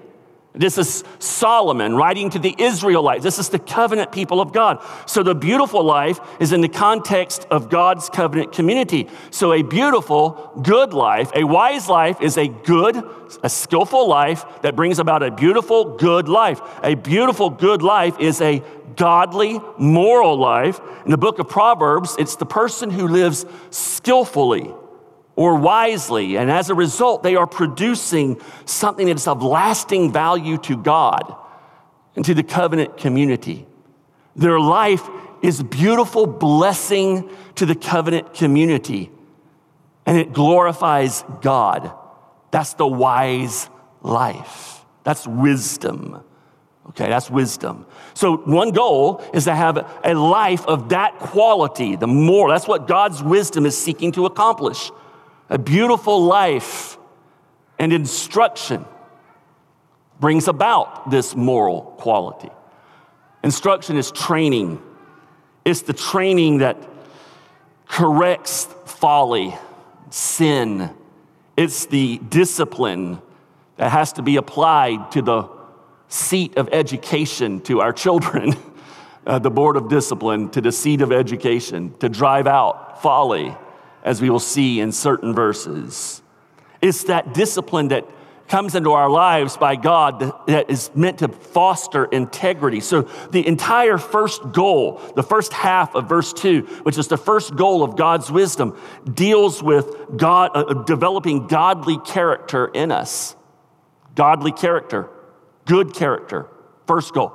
This 0.54 0.78
is 0.78 1.06
Solomon 1.20 1.96
writing 1.96 2.30
to 2.32 2.40
the 2.40 2.54
Israelites. 2.58 3.24
This 3.24 3.40
is 3.40 3.48
the 3.48 3.60
covenant 3.60 4.12
people 4.12 4.42
of 4.42 4.52
God. 4.52 4.84
So 5.06 5.24
the 5.24 5.34
beautiful 5.34 5.82
life 5.82 6.20
is 6.42 6.52
in 6.52 6.60
the 6.60 6.68
context 6.68 7.48
of 7.50 7.70
God's 7.70 8.10
covenant 8.10 8.52
community. 8.52 9.08
So 9.30 9.54
a 9.54 9.62
beautiful, 9.62 10.52
good 10.62 10.94
life, 10.94 11.32
a 11.36 11.46
wise 11.46 11.88
life 11.88 12.22
is 12.22 12.38
a 12.38 12.50
good, 12.50 13.02
a 13.42 13.50
skillful 13.50 14.10
life 14.10 14.44
that 14.62 14.76
brings 14.76 15.00
about 15.00 15.24
a 15.24 15.32
beautiful, 15.32 15.96
good 15.96 16.28
life. 16.28 16.60
A 16.84 16.96
beautiful, 16.96 17.50
good 17.50 17.82
life 17.82 18.20
is 18.20 18.42
a 18.42 18.62
godly, 18.98 19.58
moral 19.78 20.38
life. 20.38 20.82
In 21.06 21.12
the 21.12 21.18
book 21.18 21.40
of 21.40 21.48
Proverbs, 21.48 22.18
it's 22.20 22.36
the 22.36 22.46
person 22.46 22.90
who 22.90 23.08
lives 23.08 23.46
skillfully 23.70 24.74
or 25.42 25.56
wisely. 25.56 26.38
And 26.38 26.52
as 26.52 26.70
a 26.70 26.76
result, 26.76 27.24
they 27.24 27.36
are 27.36 27.48
producing 27.48 28.40
something 28.66 29.08
that 29.08 29.18
is 29.18 29.28
of 29.28 29.42
lasting 29.42 30.12
value 30.12 30.60
to 30.60 30.78
God 30.78 31.36
and 32.16 32.24
to 32.26 32.36
the 32.36 32.44
covenant 32.44 32.98
community. 32.98 33.66
Their 34.36 34.60
life 34.60 35.10
is 35.42 35.64
beautiful 35.64 36.28
blessing 36.28 37.28
to 37.56 37.66
the 37.66 37.74
covenant 37.74 38.36
community, 38.36 39.10
and 40.06 40.16
it 40.16 40.32
glorifies 40.32 41.24
God. 41.42 41.92
That's 42.52 42.76
the 42.76 42.86
wise 42.86 43.68
life. 44.04 44.86
That's 45.04 45.26
wisdom. 45.26 46.24
Okay, 46.90 47.10
that's 47.10 47.32
wisdom. 47.32 47.88
So, 48.14 48.38
one 48.38 48.72
goal 48.72 49.24
is 49.34 49.46
to 49.46 49.56
have 49.56 49.78
a 50.04 50.14
life 50.14 50.66
of 50.68 50.90
that 50.90 51.18
quality, 51.18 51.96
the 51.96 52.08
more. 52.08 52.50
That's 52.50 52.68
what 52.68 52.88
God's 52.88 53.24
wisdom 53.24 53.66
is 53.66 53.76
seeking 53.76 54.12
to 54.14 54.26
accomplish 54.28 54.92
a 55.52 55.60
beautiful 55.60 56.24
life 56.24 56.98
and 57.78 57.92
instruction 57.92 58.86
brings 60.22 60.48
about 60.48 61.12
this 61.12 61.36
moral 61.36 61.82
quality. 61.98 62.50
Instruction 63.44 63.98
is 63.98 64.12
training, 64.12 64.82
it's 65.66 65.82
the 65.82 65.94
training 65.94 66.60
that 66.60 66.78
corrects 67.86 68.66
folly, 68.86 69.54
sin. 70.10 70.90
It's 71.58 71.86
the 71.86 72.18
discipline 72.30 73.22
that 73.76 73.92
has 73.92 74.14
to 74.14 74.22
be 74.22 74.38
applied 74.38 75.12
to 75.12 75.22
the 75.22 75.50
seat 76.08 76.56
of 76.56 76.70
education 76.72 77.60
to 77.62 77.82
our 77.82 77.92
children, 77.92 78.56
uh, 79.28 79.40
the 79.40 79.52
board 79.52 79.76
of 79.76 79.90
discipline, 79.90 80.50
to 80.52 80.62
the 80.62 80.72
seat 80.72 81.02
of 81.02 81.12
education, 81.12 81.94
to 82.00 82.08
drive 82.08 82.48
out 82.48 83.02
folly 83.02 83.54
as 84.04 84.22
we 84.22 84.30
will 84.30 84.40
see 84.40 84.80
in 84.80 84.92
certain 84.92 85.34
verses. 85.34 86.22
It's 86.82 87.04
that 87.06 87.34
discipline 87.34 87.90
that 87.90 88.06
comes 88.52 88.76
into 88.76 88.92
our 88.92 89.10
lives 89.10 89.56
by 89.56 89.78
God 89.78 90.20
that 90.48 90.70
is 90.70 90.92
meant 90.94 91.20
to 91.20 91.30
foster 91.30 92.04
integrity. 92.06 92.82
So, 92.82 93.04
the 93.32 93.48
entire 93.48 93.98
first 93.98 94.52
goal, 94.52 95.02
the 95.16 95.24
first 95.24 95.54
half 95.54 95.96
of 95.96 96.10
verse 96.10 96.34
2, 96.34 96.64
which 96.84 96.98
is 96.98 97.08
the 97.08 97.18
first 97.18 97.56
goal 97.56 97.82
of 97.82 97.96
God's 97.96 98.30
wisdom, 98.30 98.78
deals 99.12 99.64
with 99.64 99.96
God 100.18 100.52
uh, 100.54 100.84
developing 100.84 101.48
godly 101.48 101.98
character 102.00 102.68
in 102.68 102.92
us. 102.92 103.38
Godly 104.16 104.52
character, 104.52 105.10
good 105.66 105.94
character. 105.94 106.48
First 106.88 107.14
goal, 107.14 107.32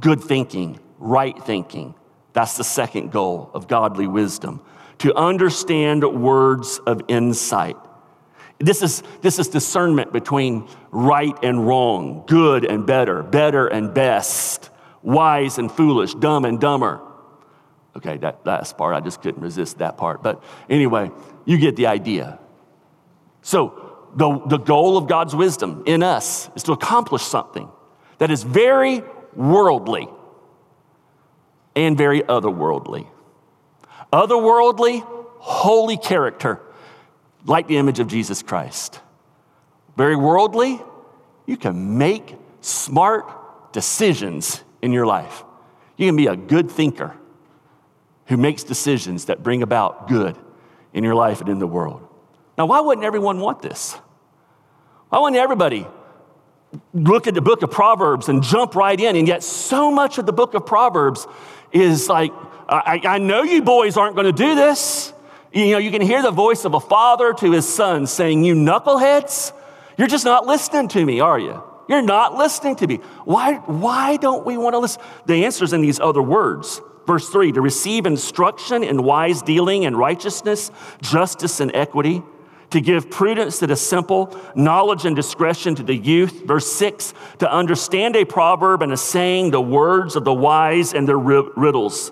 good 0.00 0.20
thinking, 0.20 0.80
right 0.98 1.40
thinking. 1.44 1.94
That's 2.32 2.56
the 2.56 2.64
second 2.64 3.12
goal 3.12 3.52
of 3.54 3.68
godly 3.68 4.08
wisdom 4.08 4.60
to 4.98 5.14
understand 5.14 6.04
words 6.04 6.78
of 6.86 7.02
insight. 7.08 7.76
This 8.58 8.82
is, 8.82 9.02
this 9.20 9.38
is 9.38 9.48
discernment 9.48 10.12
between 10.12 10.68
right 10.90 11.36
and 11.42 11.66
wrong, 11.66 12.24
good 12.26 12.64
and 12.64 12.86
better, 12.86 13.22
better 13.22 13.66
and 13.66 13.92
best, 13.92 14.70
wise 15.02 15.58
and 15.58 15.70
foolish, 15.70 16.14
dumb 16.14 16.44
and 16.44 16.58
dumber. 16.58 17.00
Okay, 17.96 18.16
that 18.18 18.44
last 18.46 18.78
part, 18.78 18.94
I 18.94 19.00
just 19.00 19.20
couldn't 19.20 19.42
resist 19.42 19.78
that 19.78 19.98
part. 19.98 20.22
But 20.22 20.42
anyway, 20.70 21.10
you 21.44 21.58
get 21.58 21.76
the 21.76 21.86
idea. 21.86 22.38
So, 23.42 23.82
the, 24.14 24.40
the 24.46 24.56
goal 24.56 24.96
of 24.96 25.08
God's 25.08 25.34
wisdom 25.36 25.82
in 25.84 26.02
us 26.02 26.48
is 26.56 26.62
to 26.64 26.72
accomplish 26.72 27.22
something 27.22 27.68
that 28.16 28.30
is 28.30 28.42
very 28.42 29.02
worldly 29.34 30.08
and 31.74 31.98
very 31.98 32.22
otherworldly 32.22 33.06
otherworldly, 34.12 35.02
holy 35.38 35.96
character, 35.96 36.60
like 37.44 37.66
the 37.68 37.76
image 37.76 38.00
of 38.00 38.08
Jesus 38.08 38.42
Christ. 38.42 39.00
Very 39.96 40.16
worldly, 40.16 40.80
you 41.46 41.56
can 41.56 41.98
make 41.98 42.34
smart 42.60 43.72
decisions 43.72 44.62
in 44.82 44.92
your 44.92 45.06
life. 45.06 45.44
You 45.96 46.06
can 46.08 46.16
be 46.16 46.26
a 46.26 46.36
good 46.36 46.70
thinker 46.70 47.16
who 48.26 48.36
makes 48.36 48.64
decisions 48.64 49.26
that 49.26 49.42
bring 49.42 49.62
about 49.62 50.08
good 50.08 50.36
in 50.92 51.04
your 51.04 51.14
life 51.14 51.40
and 51.40 51.48
in 51.48 51.58
the 51.58 51.66
world. 51.66 52.06
Now, 52.58 52.66
why 52.66 52.80
wouldn't 52.80 53.04
everyone 53.04 53.40
want 53.40 53.62
this? 53.62 53.94
Why 55.08 55.20
wouldn't 55.20 55.40
everybody 55.40 55.86
look 56.92 57.26
at 57.26 57.34
the 57.34 57.40
book 57.40 57.62
of 57.62 57.70
Proverbs 57.70 58.28
and 58.28 58.42
jump 58.42 58.74
right 58.74 58.98
in? 58.98 59.16
And 59.16 59.28
yet, 59.28 59.42
so 59.42 59.90
much 59.90 60.18
of 60.18 60.26
the 60.26 60.32
book 60.32 60.54
of 60.54 60.66
Proverbs 60.66 61.26
is 61.72 62.08
like 62.08 62.32
I, 62.68 63.00
I 63.04 63.18
know 63.18 63.42
you 63.42 63.62
boys 63.62 63.96
aren't 63.96 64.16
going 64.16 64.26
to 64.26 64.32
do 64.32 64.54
this. 64.54 65.12
You 65.52 65.72
know, 65.72 65.78
you 65.78 65.90
can 65.90 66.02
hear 66.02 66.22
the 66.22 66.30
voice 66.30 66.64
of 66.64 66.74
a 66.74 66.80
father 66.80 67.32
to 67.34 67.52
his 67.52 67.66
son 67.66 68.06
saying, 68.06 68.44
You 68.44 68.54
knuckleheads, 68.54 69.52
you're 69.96 70.08
just 70.08 70.24
not 70.24 70.46
listening 70.46 70.88
to 70.88 71.04
me, 71.04 71.20
are 71.20 71.38
you? 71.38 71.62
You're 71.88 72.02
not 72.02 72.34
listening 72.34 72.76
to 72.76 72.86
me. 72.86 72.96
Why, 73.24 73.54
why 73.54 74.16
don't 74.16 74.44
we 74.44 74.56
want 74.56 74.74
to 74.74 74.78
listen? 74.78 75.00
The 75.26 75.44
answer 75.44 75.64
is 75.64 75.72
in 75.72 75.80
these 75.80 76.00
other 76.00 76.22
words. 76.22 76.80
Verse 77.06 77.28
3 77.28 77.52
to 77.52 77.60
receive 77.60 78.04
instruction 78.04 78.82
in 78.82 79.04
wise 79.04 79.40
dealing 79.42 79.86
and 79.86 79.96
righteousness, 79.96 80.72
justice 81.00 81.60
and 81.60 81.74
equity, 81.74 82.22
to 82.70 82.80
give 82.80 83.08
prudence 83.08 83.60
to 83.60 83.68
the 83.68 83.76
simple, 83.76 84.36
knowledge 84.56 85.04
and 85.04 85.14
discretion 85.14 85.76
to 85.76 85.84
the 85.84 85.94
youth. 85.94 86.44
Verse 86.44 86.70
6 86.72 87.14
to 87.38 87.50
understand 87.50 88.16
a 88.16 88.24
proverb 88.24 88.82
and 88.82 88.92
a 88.92 88.96
saying, 88.96 89.52
the 89.52 89.60
words 89.60 90.16
of 90.16 90.24
the 90.24 90.34
wise 90.34 90.92
and 90.92 91.08
their 91.08 91.16
riddles 91.18 92.10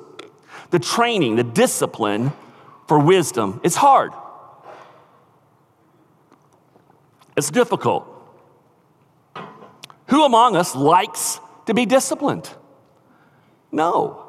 the 0.71 0.79
training, 0.79 1.37
the 1.37 1.45
discipline 1.45 2.33
for 2.87 2.99
wisdom, 2.99 3.61
it's 3.65 3.77
hard. 3.77 4.13
It's 7.37 7.51
difficult. 7.51 8.07
Who 10.09 10.25
among 10.25 10.57
us 10.57 10.75
likes 10.77 11.41
to 11.67 11.75
be 11.75 11.87
disciplined. 11.87 12.49
No, 13.73 14.29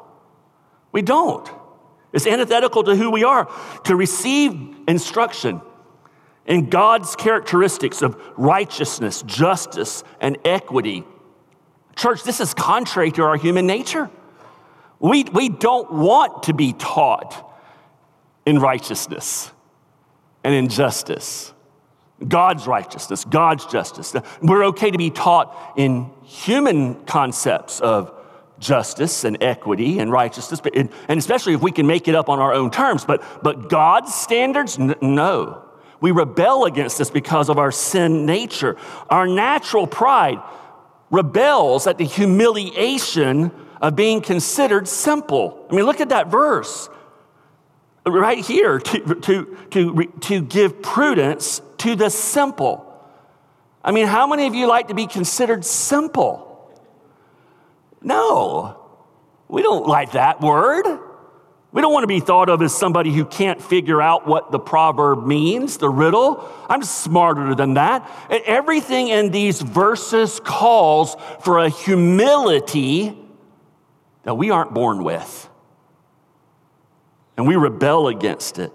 we 0.92 1.02
don't. 1.02 1.48
It's 2.12 2.26
antithetical 2.26 2.82
to 2.84 2.96
who 2.96 3.10
we 3.10 3.24
are. 3.24 3.50
To 3.84 3.94
receive 3.94 4.76
instruction 4.88 5.60
in 6.46 6.70
God's 6.70 7.14
characteristics 7.14 8.02
of 8.02 8.20
righteousness, 8.36 9.22
justice, 9.22 10.02
and 10.20 10.38
equity. 10.44 11.04
Church, 11.96 12.22
this 12.22 12.40
is 12.40 12.54
contrary 12.54 13.10
to 13.12 13.22
our 13.22 13.36
human 13.36 13.66
nature. 13.66 14.10
We, 14.98 15.24
we 15.24 15.48
don't 15.48 15.92
want 15.92 16.44
to 16.44 16.54
be 16.54 16.72
taught 16.72 17.42
in 18.46 18.58
righteousness 18.58 19.50
and 20.44 20.54
in 20.54 20.68
justice. 20.68 21.52
God's 22.26 22.66
righteousness, 22.66 23.24
God's 23.24 23.66
justice. 23.66 24.14
We're 24.40 24.64
okay 24.66 24.90
to 24.90 24.96
be 24.96 25.10
taught 25.10 25.74
in 25.76 26.10
human 26.24 27.04
concepts 27.04 27.80
of 27.80 28.12
justice 28.58 29.24
and 29.24 29.42
equity 29.42 29.98
and 29.98 30.10
righteousness, 30.10 30.62
and 30.74 31.18
especially 31.18 31.52
if 31.52 31.60
we 31.60 31.72
can 31.72 31.86
make 31.86 32.08
it 32.08 32.14
up 32.14 32.30
on 32.30 32.38
our 32.38 32.54
own 32.54 32.70
terms. 32.70 33.04
But, 33.04 33.22
but 33.42 33.68
God's 33.68 34.14
standards, 34.14 34.78
no. 34.78 35.62
We 36.00 36.10
rebel 36.10 36.64
against 36.64 36.96
this 36.96 37.10
because 37.10 37.48
of 37.50 37.58
our 37.58 37.72
sin 37.72 38.24
nature. 38.24 38.76
Our 39.10 39.26
natural 39.26 39.86
pride 39.86 40.38
rebels 41.10 41.86
at 41.86 41.98
the 41.98 42.04
humiliation 42.04 43.50
of 43.80 43.96
being 43.96 44.20
considered 44.20 44.88
simple. 44.88 45.66
I 45.70 45.74
mean, 45.74 45.84
look 45.84 46.00
at 46.00 46.10
that 46.10 46.28
verse 46.28 46.88
right 48.06 48.44
here 48.44 48.78
to, 48.78 49.14
to, 49.16 49.58
to, 49.70 50.12
to 50.20 50.40
give 50.42 50.82
prudence 50.82 51.60
to 51.78 51.96
the 51.96 52.08
simple. 52.08 52.82
I 53.84 53.92
mean, 53.92 54.06
how 54.06 54.26
many 54.26 54.46
of 54.46 54.54
you 54.54 54.66
like 54.66 54.88
to 54.88 54.94
be 54.94 55.06
considered 55.06 55.64
simple? 55.64 56.42
No, 58.02 58.80
we 59.48 59.62
don't 59.62 59.86
like 59.86 60.12
that 60.12 60.40
word. 60.40 60.84
We 61.72 61.82
don't 61.82 61.92
want 61.92 62.04
to 62.04 62.08
be 62.08 62.20
thought 62.20 62.48
of 62.48 62.62
as 62.62 62.74
somebody 62.74 63.12
who 63.12 63.24
can't 63.24 63.60
figure 63.60 64.00
out 64.00 64.26
what 64.26 64.50
the 64.50 64.58
proverb 64.58 65.26
means, 65.26 65.76
the 65.76 65.90
riddle. 65.90 66.48
I'm 66.70 66.82
smarter 66.82 67.54
than 67.54 67.74
that. 67.74 68.10
And 68.30 68.42
everything 68.46 69.08
in 69.08 69.30
these 69.30 69.60
verses 69.60 70.40
calls 70.40 71.16
for 71.40 71.58
a 71.58 71.68
humility 71.68 73.25
that 74.26 74.34
we 74.34 74.50
aren't 74.50 74.74
born 74.74 75.04
with 75.04 75.48
and 77.36 77.46
we 77.46 77.54
rebel 77.54 78.08
against 78.08 78.58
it. 78.58 78.72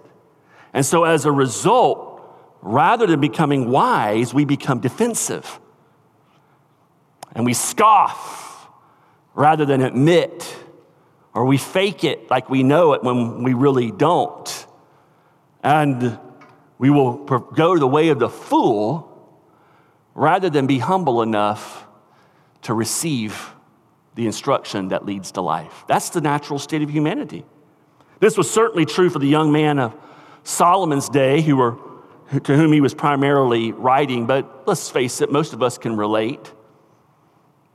And 0.72 0.84
so, 0.84 1.04
as 1.04 1.26
a 1.26 1.30
result, 1.30 2.22
rather 2.62 3.06
than 3.06 3.20
becoming 3.20 3.70
wise, 3.70 4.32
we 4.32 4.46
become 4.46 4.80
defensive. 4.80 5.60
And 7.34 7.44
we 7.44 7.52
scoff 7.52 8.66
rather 9.34 9.66
than 9.66 9.82
admit, 9.82 10.56
or 11.34 11.44
we 11.44 11.58
fake 11.58 12.02
it 12.02 12.30
like 12.30 12.48
we 12.48 12.62
know 12.62 12.94
it 12.94 13.02
when 13.02 13.42
we 13.42 13.52
really 13.52 13.90
don't. 13.90 14.66
And 15.62 16.18
we 16.78 16.88
will 16.88 17.24
go 17.26 17.78
the 17.78 17.86
way 17.86 18.08
of 18.08 18.18
the 18.18 18.30
fool 18.30 19.36
rather 20.14 20.48
than 20.48 20.66
be 20.66 20.78
humble 20.78 21.20
enough 21.20 21.86
to 22.62 22.72
receive 22.72 23.52
the 24.14 24.26
instruction 24.26 24.88
that 24.88 25.06
leads 25.06 25.32
to 25.32 25.40
life. 25.40 25.84
That's 25.88 26.10
the 26.10 26.20
natural 26.20 26.58
state 26.58 26.82
of 26.82 26.90
humanity. 26.90 27.44
This 28.20 28.36
was 28.36 28.50
certainly 28.50 28.84
true 28.84 29.10
for 29.10 29.18
the 29.18 29.26
young 29.26 29.50
man 29.52 29.78
of 29.78 29.94
Solomon's 30.44 31.08
day 31.08 31.40
who 31.40 31.56
were, 31.56 31.76
to 32.44 32.56
whom 32.56 32.72
he 32.72 32.80
was 32.80 32.94
primarily 32.94 33.72
writing, 33.72 34.26
but 34.26 34.66
let's 34.66 34.88
face 34.90 35.20
it, 35.20 35.30
most 35.30 35.52
of 35.52 35.62
us 35.62 35.78
can 35.78 35.96
relate. 35.96 36.52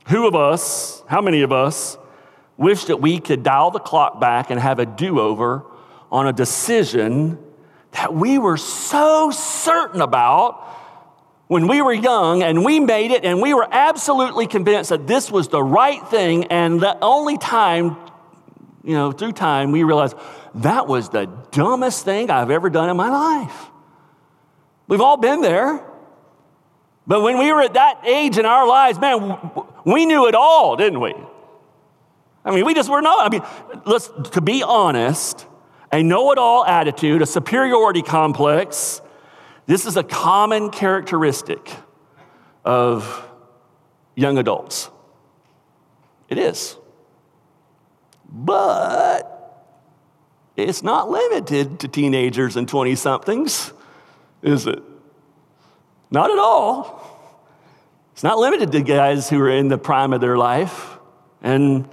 Who 0.08 0.26
of 0.26 0.34
us, 0.34 1.02
how 1.06 1.20
many 1.20 1.42
of 1.42 1.52
us, 1.52 1.98
wish 2.56 2.86
that 2.86 3.00
we 3.00 3.20
could 3.20 3.42
dial 3.42 3.70
the 3.70 3.78
clock 3.78 4.20
back 4.20 4.50
and 4.50 4.60
have 4.60 4.78
a 4.78 4.86
do 4.86 5.20
over 5.20 5.64
on 6.10 6.26
a 6.26 6.32
decision 6.32 7.38
that 7.92 8.12
we 8.12 8.38
were 8.38 8.56
so 8.56 9.30
certain 9.30 10.00
about 10.00 10.64
when 11.48 11.66
we 11.66 11.82
were 11.82 11.92
young 11.92 12.42
and 12.42 12.64
we 12.64 12.78
made 12.78 13.10
it 13.10 13.24
and 13.24 13.42
we 13.42 13.52
were 13.52 13.66
absolutely 13.70 14.46
convinced 14.46 14.90
that 14.90 15.06
this 15.06 15.30
was 15.30 15.48
the 15.48 15.62
right 15.62 16.06
thing 16.08 16.44
and 16.44 16.80
the 16.80 16.96
only 17.02 17.36
time 17.36 17.96
you 18.88 18.94
know, 18.94 19.12
through 19.12 19.32
time, 19.32 19.70
we 19.70 19.82
realize 19.82 20.14
that 20.54 20.86
was 20.86 21.10
the 21.10 21.26
dumbest 21.50 22.06
thing 22.06 22.30
I've 22.30 22.50
ever 22.50 22.70
done 22.70 22.88
in 22.88 22.96
my 22.96 23.10
life. 23.10 23.66
We've 24.86 25.02
all 25.02 25.18
been 25.18 25.42
there. 25.42 25.84
But 27.06 27.20
when 27.20 27.38
we 27.38 27.52
were 27.52 27.60
at 27.60 27.74
that 27.74 28.00
age 28.06 28.38
in 28.38 28.46
our 28.46 28.66
lives, 28.66 28.98
man, 28.98 29.50
we 29.84 30.06
knew 30.06 30.26
it 30.26 30.34
all, 30.34 30.74
didn't 30.76 31.00
we? 31.00 31.14
I 32.46 32.54
mean, 32.54 32.64
we 32.64 32.72
just 32.72 32.88
were 32.88 33.02
not. 33.02 33.26
I 33.26 33.28
mean, 33.28 33.42
let's, 33.84 34.10
to 34.30 34.40
be 34.40 34.62
honest, 34.62 35.46
a 35.92 36.02
know 36.02 36.32
it 36.32 36.38
all 36.38 36.64
attitude, 36.64 37.20
a 37.20 37.26
superiority 37.26 38.00
complex, 38.00 39.02
this 39.68 39.84
is 39.84 39.98
a 39.98 40.02
common 40.02 40.70
characteristic 40.70 41.70
of 42.64 43.22
young 44.16 44.38
adults. 44.38 44.88
It 46.30 46.38
is. 46.38 46.78
But 48.30 49.28
it's 50.56 50.82
not 50.82 51.10
limited 51.10 51.80
to 51.80 51.88
teenagers 51.88 52.56
and 52.56 52.66
20 52.66 52.94
somethings, 52.94 53.74
is 54.42 54.66
it? 54.66 54.82
Not 56.10 56.30
at 56.30 56.38
all. 56.38 57.04
It's 58.14 58.22
not 58.22 58.38
limited 58.38 58.72
to 58.72 58.80
guys 58.80 59.28
who 59.28 59.38
are 59.38 59.50
in 59.50 59.68
the 59.68 59.76
prime 59.76 60.14
of 60.14 60.22
their 60.22 60.38
life. 60.38 60.96
And 61.42 61.86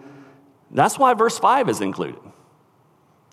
that's 0.72 0.98
why 0.98 1.14
verse 1.14 1.38
5 1.38 1.68
is 1.68 1.82
included. 1.82 2.22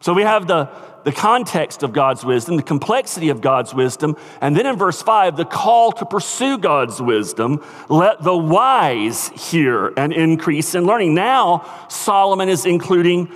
So 0.01 0.15
we 0.15 0.23
have 0.23 0.49
the, 0.49 0.69
the 1.05 1.13
context 1.13 1.83
of 1.83 1.93
God's 1.93 2.25
wisdom, 2.25 2.57
the 2.57 2.63
complexity 2.63 3.29
of 3.29 3.41
God's 3.41 3.75
wisdom, 3.75 4.17
and 4.41 4.57
then 4.57 4.67
in 4.67 4.77
verse 4.77 5.03
5, 5.03 5.37
the 5.37 5.45
call 5.45 5.93
to 5.93 6.07
pursue 6.07 6.59
God's 6.59 7.01
wisdom. 7.01 7.65
Let 7.89 8.23
the 8.23 8.37
wise 8.37 9.29
hear 9.29 9.93
and 9.97 10.13
increase 10.13 10.75
in 10.75 10.85
learning. 10.85 11.15
Now, 11.15 11.87
Solomon 11.89 12.49
is 12.49 12.67
including 12.67 13.33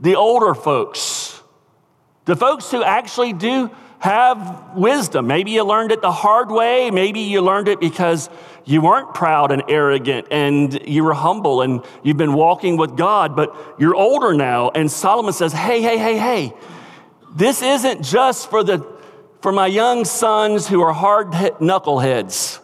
the 0.00 0.16
older 0.16 0.54
folks, 0.54 1.42
the 2.24 2.36
folks 2.36 2.70
who 2.70 2.82
actually 2.82 3.32
do 3.32 3.70
have 4.00 4.74
wisdom. 4.74 5.26
Maybe 5.26 5.50
you 5.50 5.62
learned 5.62 5.92
it 5.92 6.00
the 6.00 6.12
hard 6.12 6.50
way, 6.50 6.90
maybe 6.90 7.20
you 7.20 7.42
learned 7.42 7.68
it 7.68 7.80
because 7.80 8.30
you 8.64 8.80
weren't 8.80 9.14
proud 9.14 9.52
and 9.52 9.62
arrogant 9.68 10.28
and 10.30 10.86
you 10.86 11.04
were 11.04 11.12
humble 11.12 11.60
and 11.60 11.82
you've 12.02 12.16
been 12.16 12.32
walking 12.32 12.76
with 12.76 12.96
God, 12.96 13.36
but 13.36 13.54
you're 13.78 13.94
older 13.94 14.32
now. 14.32 14.70
And 14.70 14.90
Solomon 14.90 15.32
says, 15.32 15.52
Hey, 15.52 15.82
hey, 15.82 15.98
hey, 15.98 16.16
hey, 16.16 16.54
this 17.34 17.62
isn't 17.62 18.02
just 18.02 18.50
for, 18.50 18.62
the, 18.62 18.86
for 19.40 19.52
my 19.52 19.66
young 19.66 20.04
sons 20.04 20.66
who 20.68 20.80
are 20.82 20.92
hard 20.92 21.28
knuckleheads, 21.28 22.60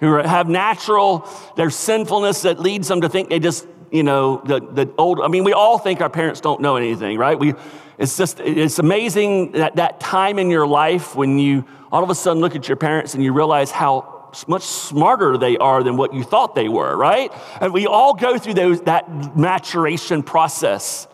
who 0.00 0.14
have 0.14 0.48
natural, 0.48 1.28
their 1.56 1.70
sinfulness 1.70 2.42
that 2.42 2.60
leads 2.60 2.88
them 2.88 3.00
to 3.00 3.08
think 3.08 3.28
they 3.28 3.38
just, 3.38 3.66
you 3.90 4.02
know, 4.02 4.42
the, 4.44 4.60
the 4.60 4.92
old, 4.98 5.20
I 5.20 5.28
mean, 5.28 5.44
we 5.44 5.52
all 5.52 5.78
think 5.78 6.00
our 6.00 6.10
parents 6.10 6.40
don't 6.40 6.60
know 6.60 6.76
anything, 6.76 7.18
right? 7.18 7.38
We, 7.38 7.54
it's 7.98 8.16
just, 8.16 8.40
it's 8.40 8.78
amazing 8.78 9.52
that 9.52 9.76
that 9.76 10.00
time 10.00 10.38
in 10.38 10.50
your 10.50 10.66
life 10.66 11.14
when 11.14 11.38
you 11.38 11.64
all 11.92 12.02
of 12.02 12.08
a 12.08 12.14
sudden 12.14 12.40
look 12.40 12.56
at 12.56 12.66
your 12.66 12.76
parents 12.76 13.14
and 13.14 13.22
you 13.22 13.32
realize 13.32 13.70
how 13.70 14.30
much 14.48 14.62
smarter 14.62 15.36
they 15.36 15.58
are 15.58 15.82
than 15.82 15.98
what 15.98 16.14
you 16.14 16.24
thought 16.24 16.54
they 16.54 16.68
were, 16.68 16.96
right? 16.96 17.30
And 17.60 17.72
we 17.72 17.86
all 17.86 18.14
go 18.14 18.38
through 18.38 18.54
those, 18.54 18.80
that 18.82 19.36
maturation 19.36 20.22
process. 20.22 21.06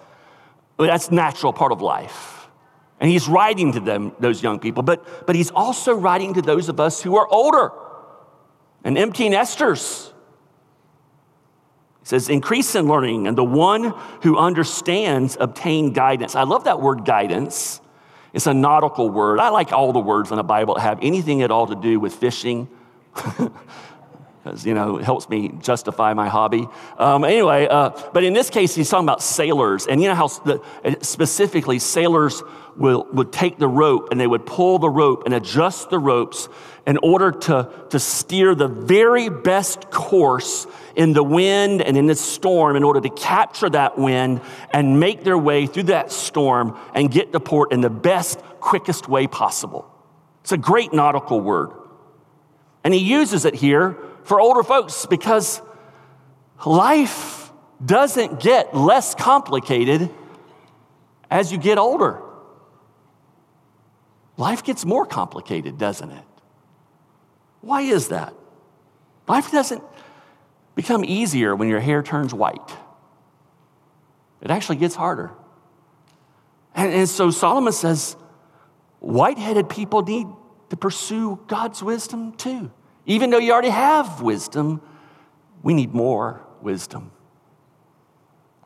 That's 0.79 1.11
natural 1.11 1.53
part 1.53 1.73
of 1.73 1.83
life. 1.83 2.38
And 3.01 3.11
he's 3.11 3.29
writing 3.29 3.73
to 3.73 3.81
them, 3.81 4.13
those 4.19 4.43
young 4.43 4.59
people, 4.59 4.83
but, 4.83 5.27
but 5.27 5.37
he's 5.37 5.51
also 5.51 5.95
writing 5.95 6.35
to 6.35 6.43
those 6.43 6.69
of 6.69 6.81
us 6.81 7.01
who 7.01 7.17
are 7.17 7.29
older 7.29 7.71
and 8.83 8.99
empty 8.99 9.29
nesters. 9.29 10.13
He 12.01 12.07
says, 12.07 12.29
increase 12.29 12.75
in 12.75 12.89
learning, 12.89 13.27
and 13.27 13.37
the 13.37 13.45
one 13.45 13.95
who 14.23 14.37
understands 14.37 15.37
obtain 15.39 15.93
guidance. 15.93 16.35
I 16.35 16.43
love 16.43 16.65
that 16.65 16.81
word 16.81 17.05
guidance. 17.05 17.81
It's 18.33 18.47
a 18.47 18.55
nautical 18.55 19.11
word. 19.11 19.39
I 19.39 19.51
like 19.51 19.73
all 19.73 19.93
the 19.93 20.01
words 20.01 20.31
in 20.31 20.37
the 20.37 20.43
Bible 20.43 20.75
that 20.75 20.81
have 20.81 20.99
anything 21.01 21.43
at 21.43 21.51
all 21.51 21.67
to 21.69 21.77
do 21.77 22.01
with 22.01 22.15
fishing 22.15 22.69
you 24.57 24.75
know 24.75 24.99
it 24.99 25.05
helps 25.05 25.29
me 25.29 25.53
justify 25.61 26.15
my 26.15 26.29
hobby. 26.29 26.67
Um, 26.99 27.25
anyway 27.25 27.67
uh, 27.69 27.91
but 28.13 28.25
in 28.25 28.33
this 28.33 28.51
case 28.51 28.75
he's 28.75 28.89
talking 28.89 29.07
about 29.07 29.23
sailors. 29.23 29.87
And 29.87 30.03
you 30.03 30.09
know 30.09 30.15
how 30.15 30.29
the, 30.29 30.63
specifically 31.03 31.79
sailors 31.79 32.43
will, 32.77 33.07
would 33.13 33.33
take 33.33 33.59
the 33.59 33.69
rope 33.69 34.09
and 34.11 34.21
they 34.21 34.27
would 34.27 34.47
pull 34.47 34.79
the 34.79 34.89
rope 34.89 35.25
and 35.25 35.35
adjust 35.35 35.91
the 35.91 35.99
ropes 35.99 36.49
in 36.87 36.97
order 36.99 37.33
to, 37.33 37.69
to 37.91 37.99
steer 37.99 38.55
the 38.55 38.69
very 38.69 39.29
best 39.29 39.91
course 39.91 40.67
in 40.97 41.13
the 41.13 41.23
wind 41.23 41.83
and 41.83 41.97
in 41.97 42.07
the 42.07 42.15
storm 42.15 42.77
in 42.77 42.85
order 42.85 43.01
to 43.01 43.11
capture 43.11 43.69
that 43.69 43.99
wind 43.99 44.41
and 44.73 44.99
make 44.99 45.23
their 45.23 45.37
way 45.37 45.67
through 45.67 45.83
that 45.85 46.11
storm 46.11 46.79
and 46.95 47.11
get 47.11 47.33
to 47.33 47.41
port 47.41 47.73
in 47.73 47.81
the 47.81 47.91
best 47.91 48.41
quickest 48.61 49.09
way 49.09 49.27
possible. 49.27 49.91
It's 50.43 50.53
a 50.53 50.57
great 50.57 50.93
nautical 50.93 51.41
word. 51.41 51.73
And 52.85 52.95
he 52.95 53.01
uses 53.01 53.45
it 53.45 53.55
here 53.55 53.99
for 54.29 54.41
older 54.41 54.62
folks 54.62 55.07
because 55.07 55.62
life 56.67 57.51
doesn't 57.85 58.41
get 58.41 58.77
less 58.77 59.14
complicated 59.14 60.11
as 61.31 61.51
you 61.51 61.57
get 61.57 61.79
older. 61.79 62.21
Life 64.37 64.62
gets 64.62 64.85
more 64.85 65.07
complicated, 65.07 65.79
doesn't 65.79 66.11
it? 66.11 66.25
Why 67.62 67.81
is 67.83 68.09
that? 68.09 68.35
Life 69.27 69.51
doesn't 69.51 69.83
become 70.75 71.05
easier 71.07 71.57
when 71.57 71.69
your 71.69 71.81
hair 71.81 72.03
turns 72.03 72.35
white. 72.35 72.77
It 74.43 74.51
actually 74.51 74.77
gets 74.77 74.95
harder. 74.95 75.33
And, 76.75 76.93
and 76.93 77.09
so 77.09 77.31
Solomon 77.31 77.73
says, 77.73 78.14
white 79.01 79.38
headed 79.38 79.71
people 79.71 80.03
need 80.03 80.27
to 80.69 80.77
pursue 80.77 81.41
God's 81.47 81.83
wisdom 81.83 82.33
too. 82.33 82.71
Even 83.09 83.31
though 83.31 83.38
you 83.38 83.53
already 83.53 83.71
have 83.71 84.21
wisdom, 84.21 84.83
we 85.62 85.73
need 85.73 85.94
more 85.94 86.42
wisdom. 86.61 87.11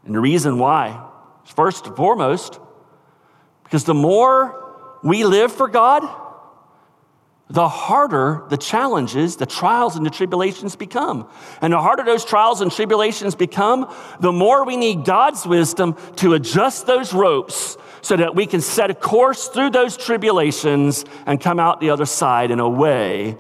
And 0.04 0.14
the 0.14 0.20
reason 0.20 0.58
why, 0.58 1.08
is 1.46 1.52
first 1.52 1.86
and 1.86 1.96
foremost, 1.96 2.58
because 3.62 3.84
the 3.84 3.94
more 3.94 4.98
we 5.04 5.24
live 5.24 5.52
for 5.52 5.68
God, 5.68 6.02
the 7.48 7.68
harder 7.68 8.42
the 8.48 8.56
challenges, 8.56 9.36
the 9.36 9.46
trials, 9.46 9.94
and 9.94 10.04
the 10.04 10.10
tribulations 10.10 10.74
become. 10.74 11.28
And 11.60 11.72
the 11.72 11.80
harder 11.80 12.02
those 12.02 12.24
trials 12.24 12.62
and 12.62 12.72
tribulations 12.72 13.36
become, 13.36 13.94
the 14.18 14.32
more 14.32 14.64
we 14.64 14.76
need 14.76 15.04
God's 15.04 15.46
wisdom 15.46 15.96
to 16.16 16.34
adjust 16.34 16.86
those 16.86 17.12
ropes 17.12 17.76
so 18.00 18.16
that 18.16 18.34
we 18.34 18.46
can 18.46 18.60
set 18.60 18.90
a 18.90 18.94
course 18.94 19.46
through 19.46 19.70
those 19.70 19.96
tribulations 19.96 21.04
and 21.26 21.40
come 21.40 21.60
out 21.60 21.78
the 21.78 21.90
other 21.90 22.06
side 22.06 22.50
in 22.50 22.58
a 22.58 22.68
way 22.68 23.38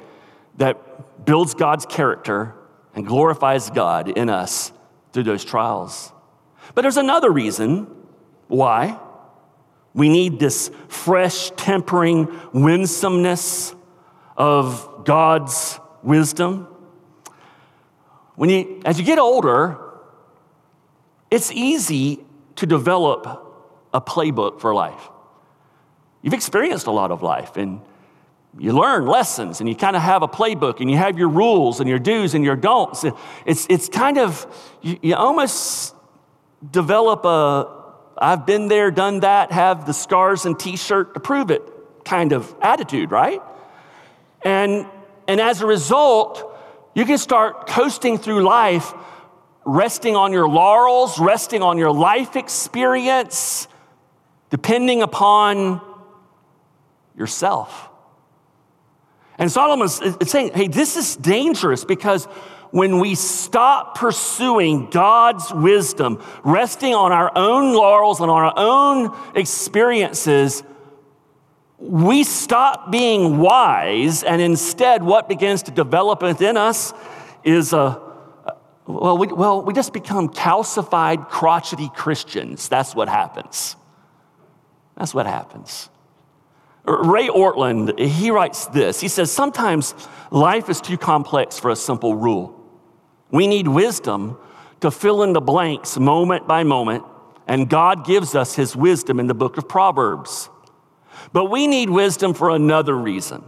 that 0.56 1.24
builds 1.24 1.54
God's 1.54 1.86
character 1.86 2.54
and 2.94 3.06
glorifies 3.06 3.70
God 3.70 4.08
in 4.08 4.28
us 4.28 4.72
through 5.12 5.24
those 5.24 5.44
trials. 5.44 6.12
But 6.74 6.82
there's 6.82 6.96
another 6.96 7.30
reason 7.30 7.86
why 8.48 8.98
we 9.94 10.08
need 10.08 10.38
this 10.38 10.70
fresh, 10.88 11.50
tempering 11.50 12.28
winsomeness 12.52 13.74
of 14.36 15.04
God's 15.04 15.78
wisdom. 16.02 16.68
When 18.34 18.50
you, 18.50 18.80
as 18.84 18.98
you 18.98 19.04
get 19.04 19.18
older, 19.18 19.78
it's 21.30 21.50
easy 21.52 22.24
to 22.56 22.66
develop 22.66 23.26
a 23.92 24.00
playbook 24.00 24.60
for 24.60 24.74
life. 24.74 25.10
You've 26.22 26.34
experienced 26.34 26.86
a 26.86 26.90
lot 26.90 27.10
of 27.10 27.22
life 27.22 27.56
and 27.56 27.80
you 28.58 28.72
learn 28.72 29.06
lessons 29.06 29.60
and 29.60 29.68
you 29.68 29.74
kind 29.74 29.96
of 29.96 30.02
have 30.02 30.22
a 30.22 30.28
playbook 30.28 30.80
and 30.80 30.90
you 30.90 30.96
have 30.96 31.18
your 31.18 31.28
rules 31.28 31.80
and 31.80 31.88
your 31.88 31.98
do's 31.98 32.34
and 32.34 32.44
your 32.44 32.56
don'ts. 32.56 33.04
It's, 33.46 33.66
it's 33.70 33.88
kind 33.88 34.18
of, 34.18 34.46
you, 34.82 34.98
you 35.02 35.14
almost 35.14 35.94
develop 36.70 37.24
a 37.24 37.82
I've 38.18 38.46
been 38.46 38.68
there, 38.68 38.90
done 38.90 39.20
that, 39.20 39.50
have 39.52 39.86
the 39.86 39.92
scars 39.92 40.46
and 40.46 40.58
t 40.58 40.76
shirt 40.76 41.14
to 41.14 41.20
prove 41.20 41.50
it 41.50 41.62
kind 42.04 42.32
of 42.32 42.54
attitude, 42.60 43.10
right? 43.10 43.40
And, 44.42 44.86
and 45.26 45.40
as 45.40 45.60
a 45.60 45.66
result, 45.66 46.56
you 46.94 47.04
can 47.04 47.18
start 47.18 47.66
coasting 47.68 48.18
through 48.18 48.42
life, 48.42 48.92
resting 49.64 50.14
on 50.14 50.32
your 50.32 50.48
laurels, 50.48 51.18
resting 51.18 51.62
on 51.62 51.78
your 51.78 51.92
life 51.92 52.36
experience, 52.36 53.66
depending 54.50 55.02
upon 55.02 55.80
yourself. 57.16 57.88
And 59.42 59.50
Solomon's 59.50 60.00
saying, 60.30 60.52
hey, 60.54 60.68
this 60.68 60.96
is 60.96 61.16
dangerous 61.16 61.84
because 61.84 62.26
when 62.70 63.00
we 63.00 63.16
stop 63.16 63.98
pursuing 63.98 64.88
God's 64.88 65.52
wisdom, 65.52 66.22
resting 66.44 66.94
on 66.94 67.10
our 67.10 67.36
own 67.36 67.74
laurels 67.74 68.20
and 68.20 68.30
on 68.30 68.40
our 68.40 68.54
own 68.56 69.18
experiences, 69.34 70.62
we 71.76 72.22
stop 72.22 72.92
being 72.92 73.38
wise, 73.38 74.22
and 74.22 74.40
instead, 74.40 75.02
what 75.02 75.28
begins 75.28 75.64
to 75.64 75.72
develop 75.72 76.22
within 76.22 76.56
us 76.56 76.94
is 77.42 77.72
a 77.72 78.00
well, 78.86 79.18
we, 79.18 79.26
well, 79.26 79.60
we 79.62 79.74
just 79.74 79.92
become 79.92 80.28
calcified, 80.28 81.28
crotchety 81.28 81.90
Christians. 81.96 82.68
That's 82.68 82.94
what 82.94 83.08
happens. 83.08 83.74
That's 84.96 85.12
what 85.12 85.26
happens. 85.26 85.88
Ray 86.84 87.28
Ortlund, 87.28 87.98
he 87.98 88.30
writes 88.30 88.66
this. 88.66 89.00
He 89.00 89.08
says, 89.08 89.30
Sometimes 89.30 89.94
life 90.30 90.68
is 90.68 90.80
too 90.80 90.98
complex 90.98 91.58
for 91.58 91.70
a 91.70 91.76
simple 91.76 92.16
rule. 92.16 92.58
We 93.30 93.46
need 93.46 93.68
wisdom 93.68 94.36
to 94.80 94.90
fill 94.90 95.22
in 95.22 95.32
the 95.32 95.40
blanks 95.40 95.96
moment 95.96 96.48
by 96.48 96.64
moment, 96.64 97.04
and 97.46 97.68
God 97.68 98.04
gives 98.04 98.34
us 98.34 98.56
his 98.56 98.74
wisdom 98.74 99.20
in 99.20 99.28
the 99.28 99.34
book 99.34 99.58
of 99.58 99.68
Proverbs. 99.68 100.50
But 101.32 101.46
we 101.46 101.66
need 101.66 101.88
wisdom 101.88 102.34
for 102.34 102.50
another 102.50 102.96
reason. 102.96 103.44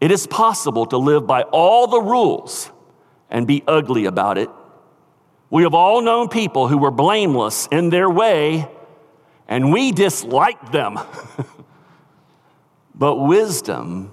It 0.00 0.10
is 0.10 0.26
possible 0.26 0.86
to 0.86 0.96
live 0.96 1.26
by 1.26 1.42
all 1.42 1.86
the 1.86 2.00
rules 2.00 2.70
and 3.30 3.46
be 3.46 3.62
ugly 3.66 4.06
about 4.06 4.38
it. 4.38 4.48
We 5.50 5.62
have 5.62 5.74
all 5.74 6.00
known 6.00 6.28
people 6.28 6.68
who 6.68 6.78
were 6.78 6.90
blameless 6.90 7.68
in 7.70 7.90
their 7.90 8.08
way, 8.08 8.68
and 9.46 9.72
we 9.72 9.92
disliked 9.92 10.72
them. 10.72 10.98
but 12.94 13.16
wisdom 13.16 14.12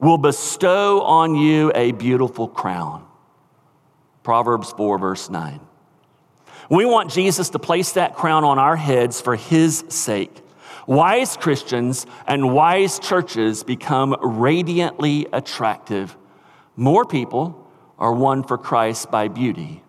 will 0.00 0.18
bestow 0.18 1.00
on 1.02 1.34
you 1.34 1.72
a 1.74 1.92
beautiful 1.92 2.46
crown. 2.46 3.06
Proverbs 4.22 4.72
4, 4.72 4.98
verse 4.98 5.30
9. 5.30 5.60
We 6.70 6.84
want 6.84 7.10
Jesus 7.10 7.50
to 7.50 7.58
place 7.58 7.92
that 7.92 8.14
crown 8.14 8.44
on 8.44 8.58
our 8.58 8.76
heads 8.76 9.20
for 9.20 9.36
his 9.36 9.84
sake. 9.88 10.40
Wise 10.86 11.36
Christians 11.36 12.06
and 12.26 12.52
wise 12.52 12.98
churches 12.98 13.64
become 13.64 14.16
radiantly 14.20 15.26
attractive. 15.32 16.16
More 16.76 17.04
people 17.04 17.66
are 17.98 18.12
won 18.12 18.42
for 18.42 18.58
Christ 18.58 19.10
by 19.10 19.28
beauty 19.28 19.82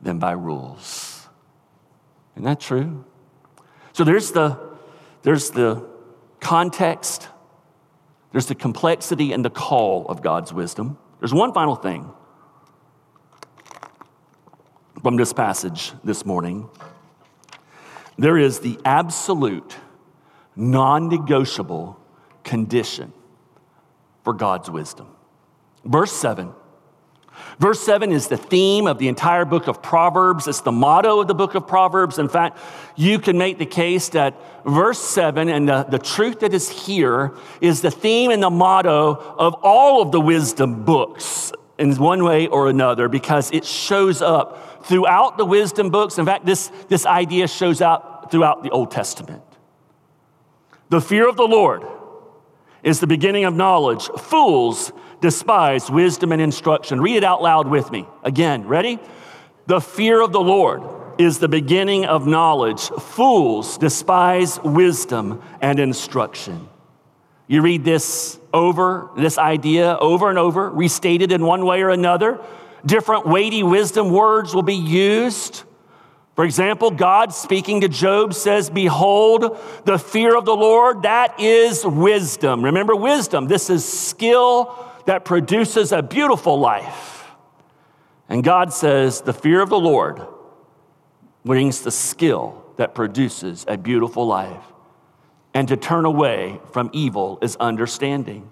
than 0.00 0.18
by 0.18 0.32
rules. 0.32 1.28
Isn't 2.34 2.44
that 2.44 2.60
true? 2.60 3.04
So 3.92 4.04
there's 4.04 4.32
the, 4.32 4.58
there's 5.22 5.50
the 5.50 5.86
context, 6.44 7.28
there's 8.30 8.46
the 8.46 8.54
complexity 8.54 9.32
and 9.32 9.44
the 9.44 9.50
call 9.50 10.06
of 10.06 10.22
God's 10.22 10.52
wisdom. 10.52 10.98
There's 11.18 11.34
one 11.34 11.52
final 11.52 11.74
thing 11.74 12.12
from 15.02 15.16
this 15.16 15.32
passage 15.32 15.92
this 16.04 16.24
morning. 16.24 16.68
There 18.16 18.38
is 18.38 18.60
the 18.60 18.78
absolute 18.84 19.76
non 20.54 21.08
negotiable 21.08 21.98
condition 22.44 23.12
for 24.22 24.32
God's 24.32 24.70
wisdom. 24.70 25.08
Verse 25.84 26.12
7. 26.12 26.52
Verse 27.58 27.80
7 27.80 28.10
is 28.10 28.28
the 28.28 28.36
theme 28.36 28.86
of 28.86 28.98
the 28.98 29.08
entire 29.08 29.44
book 29.44 29.68
of 29.68 29.82
Proverbs. 29.82 30.48
It's 30.48 30.62
the 30.62 30.72
motto 30.72 31.20
of 31.20 31.28
the 31.28 31.34
book 31.34 31.54
of 31.54 31.66
Proverbs. 31.66 32.18
In 32.18 32.28
fact, 32.28 32.58
you 32.96 33.18
can 33.18 33.38
make 33.38 33.58
the 33.58 33.66
case 33.66 34.08
that 34.10 34.34
verse 34.64 34.98
7 34.98 35.48
and 35.48 35.68
the, 35.68 35.84
the 35.84 35.98
truth 35.98 36.40
that 36.40 36.52
is 36.52 36.68
here 36.68 37.36
is 37.60 37.80
the 37.80 37.90
theme 37.90 38.30
and 38.30 38.42
the 38.42 38.50
motto 38.50 39.14
of 39.38 39.54
all 39.62 40.02
of 40.02 40.10
the 40.10 40.20
wisdom 40.20 40.84
books 40.84 41.52
in 41.78 41.94
one 41.96 42.24
way 42.24 42.46
or 42.48 42.68
another 42.68 43.08
because 43.08 43.50
it 43.52 43.64
shows 43.64 44.20
up 44.20 44.84
throughout 44.86 45.38
the 45.38 45.44
wisdom 45.44 45.90
books. 45.90 46.18
In 46.18 46.26
fact, 46.26 46.46
this, 46.46 46.70
this 46.88 47.06
idea 47.06 47.46
shows 47.46 47.80
up 47.80 48.30
throughout 48.30 48.62
the 48.62 48.70
Old 48.70 48.90
Testament. 48.90 49.42
The 50.88 51.00
fear 51.00 51.28
of 51.28 51.36
the 51.36 51.46
Lord 51.46 51.84
is 52.82 53.00
the 53.00 53.06
beginning 53.06 53.44
of 53.44 53.54
knowledge. 53.54 54.06
Fools 54.18 54.92
despise 55.24 55.90
wisdom 55.90 56.32
and 56.32 56.42
instruction. 56.42 57.00
Read 57.00 57.16
it 57.16 57.24
out 57.24 57.40
loud 57.40 57.66
with 57.66 57.90
me. 57.90 58.06
Again, 58.24 58.68
ready? 58.68 58.98
The 59.66 59.80
fear 59.80 60.20
of 60.20 60.32
the 60.32 60.40
Lord 60.40 60.82
is 61.18 61.38
the 61.38 61.48
beginning 61.48 62.04
of 62.04 62.26
knowledge. 62.26 62.90
Fools 62.90 63.78
despise 63.78 64.60
wisdom 64.60 65.42
and 65.62 65.80
instruction. 65.80 66.68
You 67.46 67.62
read 67.62 67.86
this 67.86 68.38
over, 68.52 69.08
this 69.16 69.38
idea 69.38 69.96
over 69.96 70.28
and 70.28 70.38
over, 70.38 70.68
restated 70.68 71.32
in 71.32 71.42
one 71.46 71.64
way 71.64 71.80
or 71.80 71.88
another. 71.88 72.38
Different 72.84 73.26
weighty 73.26 73.62
wisdom 73.62 74.10
words 74.10 74.54
will 74.54 74.62
be 74.62 74.74
used. 74.74 75.62
For 76.36 76.44
example, 76.44 76.90
God 76.90 77.32
speaking 77.32 77.80
to 77.80 77.88
Job 77.88 78.34
says, 78.34 78.68
Behold, 78.68 79.58
the 79.86 79.98
fear 79.98 80.36
of 80.36 80.44
the 80.44 80.54
Lord, 80.54 81.04
that 81.04 81.40
is 81.40 81.82
wisdom. 81.86 82.62
Remember, 82.62 82.94
wisdom, 82.94 83.46
this 83.46 83.70
is 83.70 83.90
skill 83.90 84.90
that 85.06 85.24
produces 85.24 85.92
a 85.92 86.02
beautiful 86.02 86.58
life. 86.58 87.30
And 88.28 88.42
God 88.42 88.72
says, 88.72 89.20
The 89.20 89.32
fear 89.32 89.60
of 89.60 89.68
the 89.68 89.78
Lord 89.78 90.20
brings 91.44 91.82
the 91.82 91.90
skill 91.90 92.64
that 92.76 92.94
produces 92.94 93.64
a 93.68 93.76
beautiful 93.76 94.26
life. 94.26 94.64
And 95.52 95.68
to 95.68 95.76
turn 95.76 96.04
away 96.04 96.58
from 96.72 96.90
evil 96.92 97.38
is 97.42 97.56
understanding. 97.56 98.50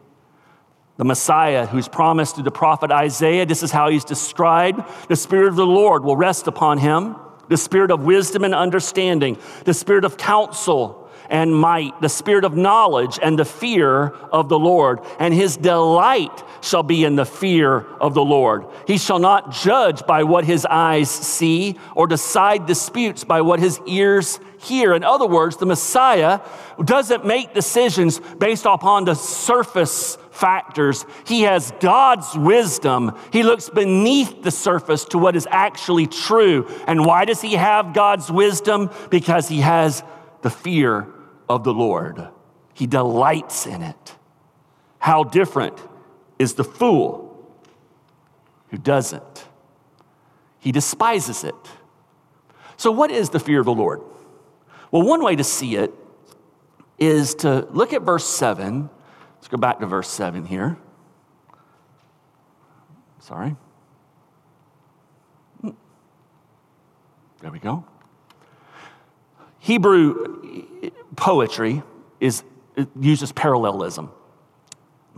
the 0.99 1.05
Messiah 1.05 1.67
who's 1.67 1.89
promised 1.89 2.35
through 2.35 2.45
the 2.45 2.51
prophet 2.53 2.93
Isaiah. 2.93 3.47
This 3.47 3.63
is 3.63 3.73
how 3.73 3.89
he's 3.89 4.05
described. 4.05 4.83
The 5.09 5.17
Spirit 5.17 5.49
of 5.49 5.57
the 5.57 5.67
Lord 5.67 6.05
will 6.05 6.17
rest 6.17 6.47
upon 6.47 6.79
him, 6.79 7.17
the 7.49 7.57
Spirit 7.57 7.91
of 7.91 8.05
wisdom 8.05 8.45
and 8.45 8.55
understanding, 8.55 9.39
the 9.65 9.75
Spirit 9.75 10.05
of 10.05 10.17
counsel 10.17 11.02
and 11.33 11.57
might, 11.57 11.99
the 12.03 12.11
spirit 12.11 12.45
of 12.45 12.55
knowledge 12.55 13.19
and 13.21 13.39
the 13.39 13.45
fear 13.47 14.09
of 14.31 14.51
the 14.51 14.59
Lord. 14.59 15.01
And 15.19 15.33
his 15.33 15.57
delight 15.57 16.45
shall 16.61 16.83
be 16.83 17.05
in 17.05 17.17
the 17.17 17.25
fear 17.25 17.87
of 18.01 18.13
the 18.13 18.23
Lord. 18.23 18.67
He 18.87 18.99
shall 18.99 19.19
not 19.19 19.51
judge 19.51 20.07
by 20.07 20.25
what 20.25 20.45
his 20.45 20.67
eyes 20.67 21.11
see 21.11 21.79
or 21.97 22.07
decide 22.07 22.67
disputes 22.67 23.25
by 23.25 23.41
what 23.41 23.61
his 23.61 23.81
ears 23.87 24.41
hear. 24.59 24.93
In 24.93 25.05
other 25.05 25.27
words, 25.27 25.57
the 25.57 25.65
Messiah 25.65 26.41
doesn't 26.85 27.25
make 27.25 27.55
decisions 27.55 28.21
based 28.39 28.67
upon 28.67 29.07
the 29.07 29.15
surface 29.15 30.19
factors. 30.33 31.07
He 31.27 31.43
has 31.43 31.73
God's 31.81 32.37
wisdom. 32.37 33.17
He 33.33 33.43
looks 33.43 33.71
beneath 33.71 34.43
the 34.43 34.51
surface 34.51 35.07
to 35.07 35.19
what 35.19 35.35
is 35.35 35.49
actually 35.51 36.09
true. 36.09 36.69
And 36.87 37.07
why 37.07 37.25
does 37.25 37.41
he 37.41 37.55
have 37.55 37.95
God's 37.95 38.31
wisdom? 38.31 38.91
Because 39.09 39.49
he 39.49 39.63
has 39.63 40.03
the 40.43 40.51
fear 40.51 41.09
of 41.49 41.65
the 41.65 41.75
Lord. 41.75 42.29
He 42.75 42.87
delights 42.87 43.67
in 43.67 43.83
it. 43.83 44.17
How 44.99 45.25
different 45.25 45.79
is 46.39 46.55
the 46.55 46.65
fool 46.65 47.53
who 48.71 48.79
doesn't? 48.79 49.47
He 50.59 50.73
despises 50.73 51.45
it. 51.45 51.55
So, 52.77 52.91
what 52.91 53.11
is 53.11 53.31
the 53.31 53.41
fear 53.41 53.61
of 53.61 53.67
the 53.67 53.75
Lord? 53.75 54.01
Well, 54.91 55.03
one 55.03 55.23
way 55.23 55.37
to 55.37 55.45
see 55.45 55.77
it 55.77 55.93
is 56.99 57.35
to 57.37 57.67
look 57.71 57.93
at 57.93 58.03
verse 58.03 58.27
7. 58.27 58.89
Let's 59.37 59.49
go 59.49 59.57
back 59.57 59.81
to 59.81 59.87
verse 59.87 60.09
7 60.09 60.45
here. 60.45 60.77
Sorry. 63.21 63.57
There 65.63 67.51
we 67.51 67.59
go. 67.59 67.85
Hebrew 69.63 70.67
poetry 71.15 71.85
is, 72.19 72.43
uses 73.01 73.31
parallelism. 73.31 74.11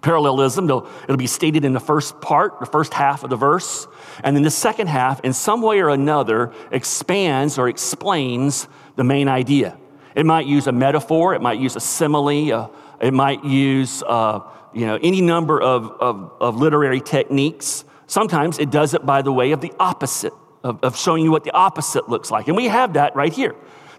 Parallelism, 0.02 0.64
it'll 0.66 1.16
be 1.16 1.26
stated 1.26 1.64
in 1.64 1.72
the 1.72 1.80
first 1.80 2.20
part, 2.20 2.60
the 2.60 2.66
first 2.66 2.92
half 2.92 3.24
of 3.24 3.30
the 3.30 3.36
verse, 3.36 3.86
and 4.22 4.36
then 4.36 4.42
the 4.42 4.50
second 4.50 4.88
half, 4.88 5.20
in 5.20 5.32
some 5.32 5.62
way 5.62 5.80
or 5.80 5.88
another, 5.88 6.52
expands 6.70 7.56
or 7.56 7.70
explains 7.70 8.68
the 8.96 9.04
main 9.04 9.28
idea. 9.28 9.78
It 10.14 10.26
might 10.26 10.44
use 10.44 10.66
a 10.66 10.72
metaphor, 10.72 11.34
it 11.34 11.40
might 11.40 11.58
use 11.58 11.74
a 11.74 11.80
simile, 11.80 12.52
uh, 12.52 12.68
it 13.00 13.14
might 13.14 13.42
use 13.46 14.02
uh, 14.02 14.40
you 14.74 14.84
know, 14.84 14.98
any 15.02 15.22
number 15.22 15.58
of, 15.58 15.90
of, 16.02 16.32
of, 16.38 16.56
literary 16.56 17.00
techniques. 17.00 17.86
Sometimes 18.08 18.58
it 18.58 18.70
does 18.70 18.92
it 18.92 19.06
by 19.06 19.22
the 19.22 19.32
way 19.32 19.52
of 19.52 19.62
the 19.62 19.72
opposite, 19.80 20.34
of, 20.62 20.84
of 20.84 20.98
showing 20.98 21.24
you 21.24 21.30
what 21.30 21.44
the 21.44 21.52
opposite 21.52 22.10
looks 22.10 22.30
like. 22.30 22.46
And 22.48 22.56
we 22.58 22.66
have 22.66 22.92
that 22.92 23.16
right 23.16 23.32
here. 23.32 23.54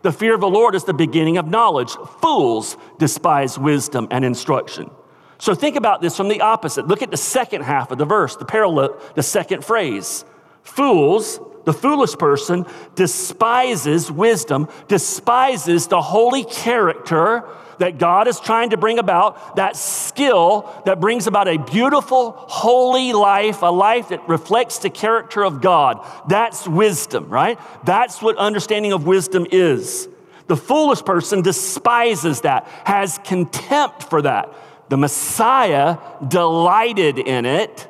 The 0.05 0.11
fear 0.11 0.35
of 0.35 0.41
the 0.41 0.47
Lord 0.47 0.75
is 0.75 0.83
the 0.83 0.93
beginning 0.93 1.39
of 1.39 1.47
knowledge. 1.47 1.95
Fools 2.21 2.77
despise 2.99 3.57
wisdom 3.57 4.07
and 4.11 4.23
instruction. 4.23 4.91
So 5.39 5.55
think 5.55 5.75
about 5.75 5.99
this 5.99 6.15
from 6.15 6.27
the 6.27 6.41
opposite. 6.41 6.87
Look 6.87 7.01
at 7.01 7.09
the 7.09 7.17
second 7.17 7.63
half 7.63 7.89
of 7.89 7.97
the 7.97 8.05
verse, 8.05 8.35
the 8.35 8.45
parallel, 8.45 9.01
the 9.15 9.23
second 9.23 9.65
phrase. 9.65 10.23
Fools, 10.61 11.39
the 11.65 11.73
foolish 11.73 12.15
person, 12.15 12.65
despises 12.95 14.11
wisdom, 14.11 14.69
despises 14.87 15.87
the 15.87 16.01
holy 16.01 16.43
character 16.43 17.43
that 17.79 17.97
God 17.97 18.27
is 18.27 18.39
trying 18.39 18.69
to 18.69 18.77
bring 18.77 18.99
about, 18.99 19.57
that 19.57 19.75
skill 19.75 20.71
that 20.85 20.99
brings 20.99 21.27
about 21.27 21.47
a 21.47 21.57
beautiful, 21.57 22.31
holy 22.31 23.13
life, 23.13 23.61
a 23.61 23.65
life 23.65 24.09
that 24.09 24.27
reflects 24.29 24.79
the 24.79 24.89
character 24.89 25.43
of 25.43 25.61
God. 25.61 26.05
That's 26.29 26.67
wisdom, 26.67 27.29
right? 27.29 27.59
That's 27.83 28.21
what 28.21 28.37
understanding 28.37 28.93
of 28.93 29.05
wisdom 29.05 29.45
is. 29.51 30.07
The 30.47 30.55
foolish 30.55 31.03
person 31.03 31.41
despises 31.41 32.41
that, 32.41 32.67
has 32.85 33.17
contempt 33.23 34.03
for 34.03 34.21
that. 34.21 34.53
The 34.89 34.97
Messiah 34.97 35.97
delighted 36.25 37.17
in 37.17 37.45
it. 37.45 37.87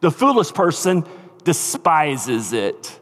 The 0.00 0.12
foolish 0.12 0.52
person 0.52 1.04
despises 1.42 2.52
it. 2.52 2.99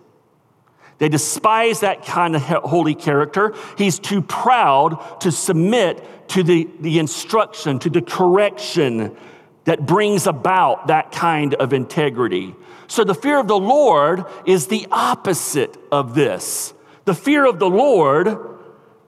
They 0.98 1.08
despise 1.08 1.80
that 1.80 2.04
kind 2.04 2.34
of 2.34 2.42
holy 2.42 2.94
character. 2.94 3.54
He's 3.76 3.98
too 3.98 4.20
proud 4.20 5.20
to 5.20 5.30
submit 5.30 6.28
to 6.30 6.42
the, 6.42 6.68
the 6.80 6.98
instruction, 6.98 7.78
to 7.80 7.90
the 7.90 8.02
correction 8.02 9.16
that 9.64 9.86
brings 9.86 10.26
about 10.26 10.88
that 10.88 11.12
kind 11.12 11.54
of 11.54 11.72
integrity. 11.72 12.54
So 12.88 13.04
the 13.04 13.14
fear 13.14 13.38
of 13.38 13.48
the 13.48 13.58
Lord 13.58 14.24
is 14.46 14.66
the 14.66 14.86
opposite 14.90 15.76
of 15.92 16.14
this. 16.14 16.74
The 17.04 17.14
fear 17.14 17.46
of 17.46 17.58
the 17.58 17.70
Lord 17.70 18.38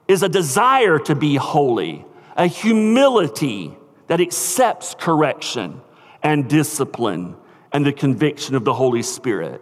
is 0.07 0.23
a 0.23 0.29
desire 0.29 0.99
to 0.99 1.15
be 1.15 1.35
holy, 1.35 2.05
a 2.35 2.47
humility 2.47 3.77
that 4.07 4.21
accepts 4.21 4.95
correction 4.97 5.81
and 6.23 6.49
discipline 6.49 7.35
and 7.71 7.85
the 7.85 7.93
conviction 7.93 8.55
of 8.55 8.63
the 8.63 8.73
Holy 8.73 9.03
Spirit. 9.03 9.61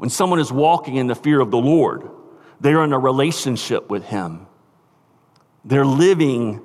When 0.00 0.08
someone 0.08 0.38
is 0.38 0.50
walking 0.50 0.96
in 0.96 1.08
the 1.08 1.14
fear 1.14 1.40
of 1.40 1.50
the 1.50 1.58
Lord, 1.58 2.08
they're 2.58 2.82
in 2.84 2.94
a 2.94 2.98
relationship 2.98 3.90
with 3.90 4.02
Him. 4.04 4.46
They're 5.62 5.84
living 5.84 6.62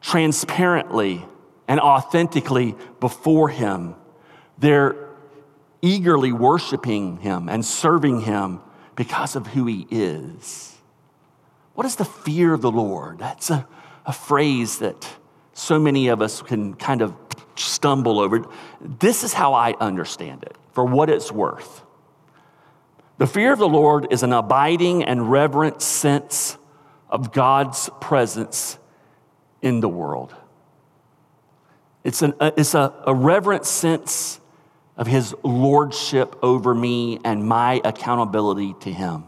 transparently 0.00 1.24
and 1.68 1.78
authentically 1.78 2.74
before 2.98 3.50
Him. 3.50 3.94
They're 4.58 4.96
eagerly 5.80 6.32
worshiping 6.32 7.18
Him 7.18 7.48
and 7.48 7.64
serving 7.64 8.22
Him 8.22 8.58
because 8.96 9.36
of 9.36 9.46
who 9.46 9.66
He 9.66 9.86
is. 9.88 10.76
What 11.74 11.86
is 11.86 11.94
the 11.94 12.04
fear 12.04 12.52
of 12.52 12.62
the 12.62 12.72
Lord? 12.72 13.20
That's 13.20 13.50
a, 13.50 13.64
a 14.06 14.12
phrase 14.12 14.80
that 14.80 15.08
so 15.52 15.78
many 15.78 16.08
of 16.08 16.20
us 16.20 16.42
can 16.42 16.74
kind 16.74 17.00
of 17.00 17.14
stumble 17.54 18.18
over. 18.18 18.44
This 18.80 19.22
is 19.22 19.32
how 19.32 19.54
I 19.54 19.74
understand 19.74 20.42
it, 20.42 20.56
for 20.72 20.84
what 20.84 21.08
it's 21.08 21.30
worth. 21.30 21.83
The 23.18 23.26
fear 23.26 23.52
of 23.52 23.58
the 23.58 23.68
Lord 23.68 24.08
is 24.10 24.22
an 24.22 24.32
abiding 24.32 25.04
and 25.04 25.30
reverent 25.30 25.80
sense 25.80 26.58
of 27.08 27.32
God's 27.32 27.88
presence 28.00 28.78
in 29.62 29.80
the 29.80 29.88
world. 29.88 30.34
It's, 32.02 32.22
an, 32.22 32.34
it's 32.40 32.74
a, 32.74 32.92
a 33.06 33.14
reverent 33.14 33.64
sense 33.64 34.40
of 34.96 35.06
his 35.06 35.34
lordship 35.42 36.36
over 36.42 36.74
me 36.74 37.18
and 37.24 37.46
my 37.46 37.80
accountability 37.84 38.74
to 38.80 38.92
him. 38.92 39.24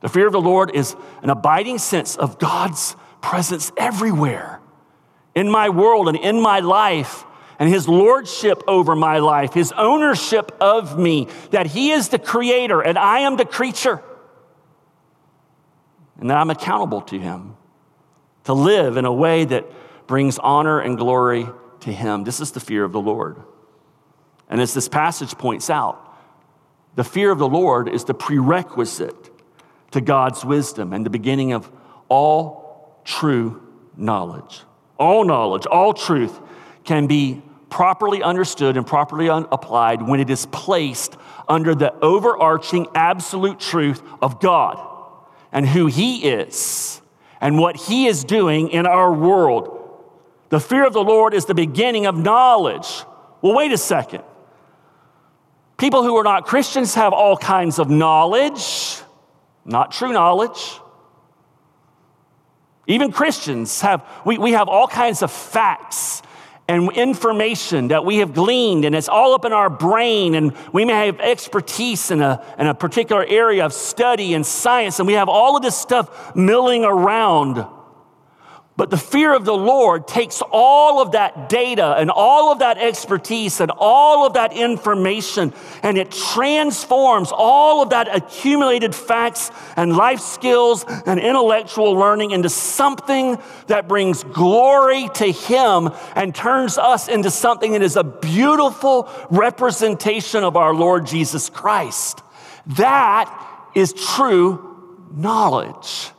The 0.00 0.08
fear 0.08 0.26
of 0.26 0.32
the 0.32 0.40
Lord 0.40 0.74
is 0.74 0.94
an 1.22 1.30
abiding 1.30 1.78
sense 1.78 2.16
of 2.16 2.38
God's 2.38 2.94
presence 3.20 3.72
everywhere 3.76 4.60
in 5.34 5.50
my 5.50 5.70
world 5.70 6.08
and 6.08 6.18
in 6.18 6.40
my 6.40 6.60
life 6.60 7.24
and 7.62 7.70
his 7.70 7.86
lordship 7.86 8.60
over 8.66 8.96
my 8.96 9.20
life, 9.20 9.52
his 9.52 9.70
ownership 9.76 10.50
of 10.60 10.98
me, 10.98 11.28
that 11.52 11.64
he 11.64 11.92
is 11.92 12.08
the 12.08 12.18
creator 12.18 12.80
and 12.80 12.98
I 12.98 13.20
am 13.20 13.36
the 13.36 13.44
creature, 13.44 14.02
and 16.18 16.28
that 16.28 16.38
I'm 16.38 16.50
accountable 16.50 17.02
to 17.02 17.20
him 17.20 17.56
to 18.46 18.52
live 18.52 18.96
in 18.96 19.04
a 19.04 19.12
way 19.12 19.44
that 19.44 19.64
brings 20.08 20.40
honor 20.40 20.80
and 20.80 20.98
glory 20.98 21.46
to 21.82 21.92
him. 21.92 22.24
This 22.24 22.40
is 22.40 22.50
the 22.50 22.58
fear 22.58 22.82
of 22.82 22.90
the 22.90 23.00
Lord. 23.00 23.40
And 24.48 24.60
as 24.60 24.74
this 24.74 24.88
passage 24.88 25.38
points 25.38 25.70
out, 25.70 26.18
the 26.96 27.04
fear 27.04 27.30
of 27.30 27.38
the 27.38 27.48
Lord 27.48 27.88
is 27.88 28.02
the 28.02 28.12
prerequisite 28.12 29.30
to 29.92 30.00
God's 30.00 30.44
wisdom 30.44 30.92
and 30.92 31.06
the 31.06 31.10
beginning 31.10 31.52
of 31.52 31.70
all 32.08 33.00
true 33.04 33.62
knowledge. 33.96 34.62
All 34.98 35.24
knowledge, 35.24 35.64
all 35.66 35.94
truth 35.94 36.40
can 36.82 37.06
be 37.06 37.40
properly 37.72 38.22
understood 38.22 38.76
and 38.76 38.86
properly 38.86 39.30
un- 39.30 39.48
applied 39.50 40.02
when 40.02 40.20
it 40.20 40.28
is 40.28 40.44
placed 40.46 41.16
under 41.48 41.74
the 41.74 41.92
overarching 42.00 42.86
absolute 42.94 43.58
truth 43.58 44.02
of 44.20 44.40
God 44.40 44.78
and 45.50 45.66
who 45.66 45.86
He 45.86 46.28
is 46.28 47.00
and 47.40 47.58
what 47.58 47.76
He 47.76 48.06
is 48.06 48.24
doing 48.24 48.68
in 48.68 48.86
our 48.86 49.10
world. 49.10 49.78
The 50.50 50.60
fear 50.60 50.86
of 50.86 50.92
the 50.92 51.02
Lord 51.02 51.32
is 51.32 51.46
the 51.46 51.54
beginning 51.54 52.04
of 52.04 52.14
knowledge. 52.14 53.04
Well, 53.40 53.54
wait 53.54 53.72
a 53.72 53.78
second. 53.78 54.22
People 55.78 56.02
who 56.02 56.14
are 56.16 56.24
not 56.24 56.46
Christians 56.46 56.94
have 56.94 57.14
all 57.14 57.38
kinds 57.38 57.78
of 57.78 57.88
knowledge, 57.88 59.00
not 59.64 59.92
true 59.92 60.12
knowledge. 60.12 60.78
Even 62.86 63.12
Christians 63.12 63.80
have, 63.80 64.06
we, 64.26 64.36
we 64.36 64.52
have 64.52 64.68
all 64.68 64.86
kinds 64.86 65.22
of 65.22 65.32
facts 65.32 66.20
and 66.72 66.90
information 66.92 67.88
that 67.88 68.06
we 68.06 68.16
have 68.18 68.32
gleaned, 68.32 68.86
and 68.86 68.94
it's 68.94 69.08
all 69.08 69.34
up 69.34 69.44
in 69.44 69.52
our 69.52 69.68
brain, 69.68 70.34
and 70.34 70.54
we 70.72 70.86
may 70.86 71.06
have 71.06 71.20
expertise 71.20 72.10
in 72.10 72.22
a, 72.22 72.42
in 72.58 72.66
a 72.66 72.74
particular 72.74 73.26
area 73.28 73.66
of 73.66 73.74
study 73.74 74.32
and 74.32 74.46
science, 74.46 74.98
and 74.98 75.06
we 75.06 75.12
have 75.12 75.28
all 75.28 75.54
of 75.54 75.62
this 75.62 75.76
stuff 75.76 76.34
milling 76.34 76.82
around. 76.82 77.66
But 78.82 78.90
the 78.90 78.98
fear 78.98 79.32
of 79.32 79.44
the 79.44 79.54
Lord 79.54 80.08
takes 80.08 80.42
all 80.50 81.00
of 81.00 81.12
that 81.12 81.48
data 81.48 81.94
and 81.98 82.10
all 82.10 82.50
of 82.50 82.58
that 82.58 82.78
expertise 82.78 83.60
and 83.60 83.70
all 83.78 84.26
of 84.26 84.32
that 84.32 84.52
information 84.54 85.54
and 85.84 85.96
it 85.96 86.10
transforms 86.10 87.30
all 87.32 87.80
of 87.80 87.90
that 87.90 88.12
accumulated 88.12 88.92
facts 88.92 89.52
and 89.76 89.96
life 89.96 90.18
skills 90.18 90.84
and 91.06 91.20
intellectual 91.20 91.92
learning 91.92 92.32
into 92.32 92.48
something 92.48 93.40
that 93.68 93.86
brings 93.86 94.24
glory 94.24 95.08
to 95.14 95.26
Him 95.26 95.88
and 96.16 96.34
turns 96.34 96.76
us 96.76 97.06
into 97.06 97.30
something 97.30 97.74
that 97.74 97.82
is 97.82 97.94
a 97.94 98.02
beautiful 98.02 99.08
representation 99.30 100.42
of 100.42 100.56
our 100.56 100.74
Lord 100.74 101.06
Jesus 101.06 101.48
Christ. 101.50 102.20
That 102.66 103.30
is 103.76 103.92
true 103.92 105.06
knowledge. 105.14 106.11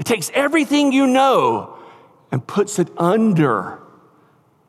It 0.00 0.06
takes 0.06 0.30
everything 0.32 0.92
you 0.92 1.06
know 1.06 1.76
and 2.32 2.44
puts 2.44 2.78
it 2.78 2.88
under 2.96 3.80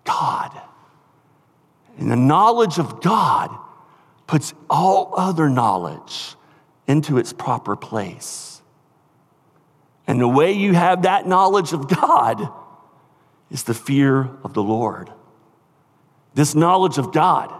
God. 0.04 0.62
And 1.98 2.12
the 2.12 2.18
knowledge 2.18 2.78
of 2.80 3.02
God 3.02 3.58
puts 4.28 4.54
all 4.70 5.14
other 5.16 5.50
knowledge 5.50 6.36
into 6.86 7.18
its 7.18 7.32
proper 7.32 7.78
place. 7.78 8.62
And 10.06 10.20
the 10.20 10.28
way 10.28 10.52
you 10.52 10.74
have 10.74 11.04
that 11.04 11.26
knowledge 11.26 11.72
of 11.72 11.88
God 11.88 12.52
is 13.50 13.64
the 13.64 13.74
fear 13.74 14.30
of 14.44 14.54
the 14.54 14.64
Lord. 14.64 15.14
This 16.34 16.56
knowledge 16.56 16.98
of 16.98 17.14
God, 17.14 17.54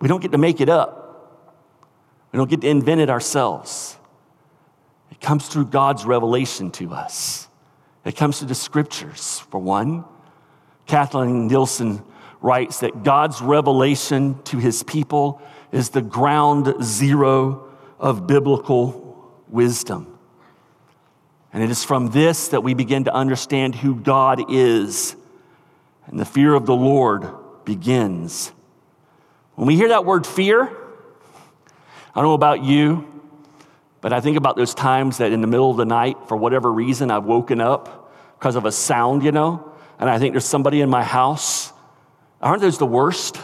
we 0.00 0.08
don't 0.08 0.20
get 0.20 0.32
to 0.32 0.38
make 0.38 0.60
it 0.60 0.68
up, 0.68 1.46
we 2.32 2.36
don't 2.36 2.50
get 2.50 2.62
to 2.62 2.68
invent 2.68 3.00
it 3.00 3.10
ourselves. 3.10 3.96
It 5.16 5.22
comes 5.22 5.48
through 5.48 5.66
God's 5.66 6.04
revelation 6.04 6.70
to 6.72 6.92
us. 6.92 7.48
It 8.04 8.16
comes 8.16 8.38
through 8.38 8.48
the 8.48 8.54
scriptures, 8.54 9.40
for 9.50 9.58
one. 9.58 10.04
Kathleen 10.84 11.48
Nielsen 11.48 12.02
writes 12.42 12.80
that 12.80 13.02
God's 13.02 13.40
revelation 13.40 14.42
to 14.44 14.58
his 14.58 14.82
people 14.82 15.40
is 15.72 15.88
the 15.88 16.02
ground 16.02 16.84
zero 16.84 17.66
of 17.98 18.26
biblical 18.26 19.32
wisdom. 19.48 20.18
And 21.50 21.62
it 21.62 21.70
is 21.70 21.82
from 21.82 22.10
this 22.10 22.48
that 22.48 22.62
we 22.62 22.74
begin 22.74 23.04
to 23.04 23.14
understand 23.14 23.74
who 23.74 23.94
God 23.94 24.52
is. 24.52 25.16
And 26.06 26.20
the 26.20 26.26
fear 26.26 26.52
of 26.52 26.66
the 26.66 26.76
Lord 26.76 27.26
begins. 27.64 28.52
When 29.54 29.66
we 29.66 29.76
hear 29.76 29.88
that 29.88 30.04
word 30.04 30.26
fear, 30.26 30.64
I 30.64 32.20
don't 32.20 32.24
know 32.24 32.34
about 32.34 32.62
you, 32.62 33.15
but 34.00 34.12
I 34.12 34.20
think 34.20 34.36
about 34.36 34.56
those 34.56 34.74
times 34.74 35.18
that 35.18 35.32
in 35.32 35.40
the 35.40 35.46
middle 35.46 35.70
of 35.70 35.76
the 35.76 35.84
night, 35.84 36.16
for 36.28 36.36
whatever 36.36 36.72
reason, 36.72 37.10
I've 37.10 37.24
woken 37.24 37.60
up 37.60 38.12
because 38.38 38.56
of 38.56 38.64
a 38.64 38.72
sound, 38.72 39.22
you 39.22 39.32
know, 39.32 39.72
and 39.98 40.08
I 40.08 40.18
think 40.18 40.32
there's 40.34 40.44
somebody 40.44 40.80
in 40.80 40.90
my 40.90 41.02
house. 41.02 41.72
Aren't 42.40 42.62
those 42.62 42.78
the 42.78 42.86
worst? 42.86 43.38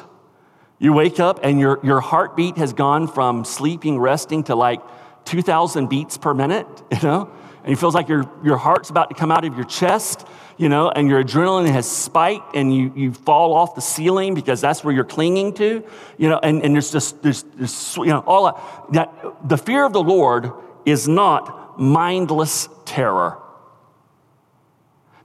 You 0.78 0.92
wake 0.92 1.20
up 1.20 1.40
and 1.42 1.58
your, 1.58 1.80
your 1.82 2.00
heartbeat 2.00 2.56
has 2.58 2.72
gone 2.72 3.08
from 3.08 3.44
sleeping, 3.44 3.98
resting 3.98 4.44
to 4.44 4.54
like 4.54 4.80
2,000 5.24 5.88
beats 5.88 6.18
per 6.18 6.34
minute, 6.34 6.66
you 6.90 6.98
know? 7.02 7.32
And 7.64 7.72
it 7.72 7.76
feels 7.76 7.94
like 7.94 8.08
your, 8.08 8.30
your 8.42 8.56
heart's 8.56 8.90
about 8.90 9.08
to 9.10 9.14
come 9.14 9.30
out 9.30 9.44
of 9.44 9.54
your 9.54 9.64
chest, 9.64 10.26
you 10.56 10.68
know, 10.68 10.90
and 10.90 11.08
your 11.08 11.22
adrenaline 11.22 11.70
has 11.70 11.90
spiked 11.90 12.56
and 12.56 12.74
you, 12.74 12.92
you 12.94 13.12
fall 13.12 13.54
off 13.54 13.74
the 13.74 13.80
ceiling 13.80 14.34
because 14.34 14.60
that's 14.60 14.82
where 14.82 14.92
you're 14.92 15.04
clinging 15.04 15.54
to, 15.54 15.84
you 16.18 16.28
know, 16.28 16.40
and, 16.42 16.62
and 16.62 16.74
there's 16.74 16.90
just, 16.90 17.22
there's, 17.22 17.44
there's, 17.54 17.96
you 17.96 18.06
know, 18.06 18.20
all 18.26 18.46
that, 18.46 18.92
that. 18.92 19.48
The 19.48 19.56
fear 19.56 19.84
of 19.84 19.92
the 19.92 20.02
Lord 20.02 20.50
is 20.84 21.06
not 21.06 21.80
mindless 21.80 22.68
terror. 22.84 23.38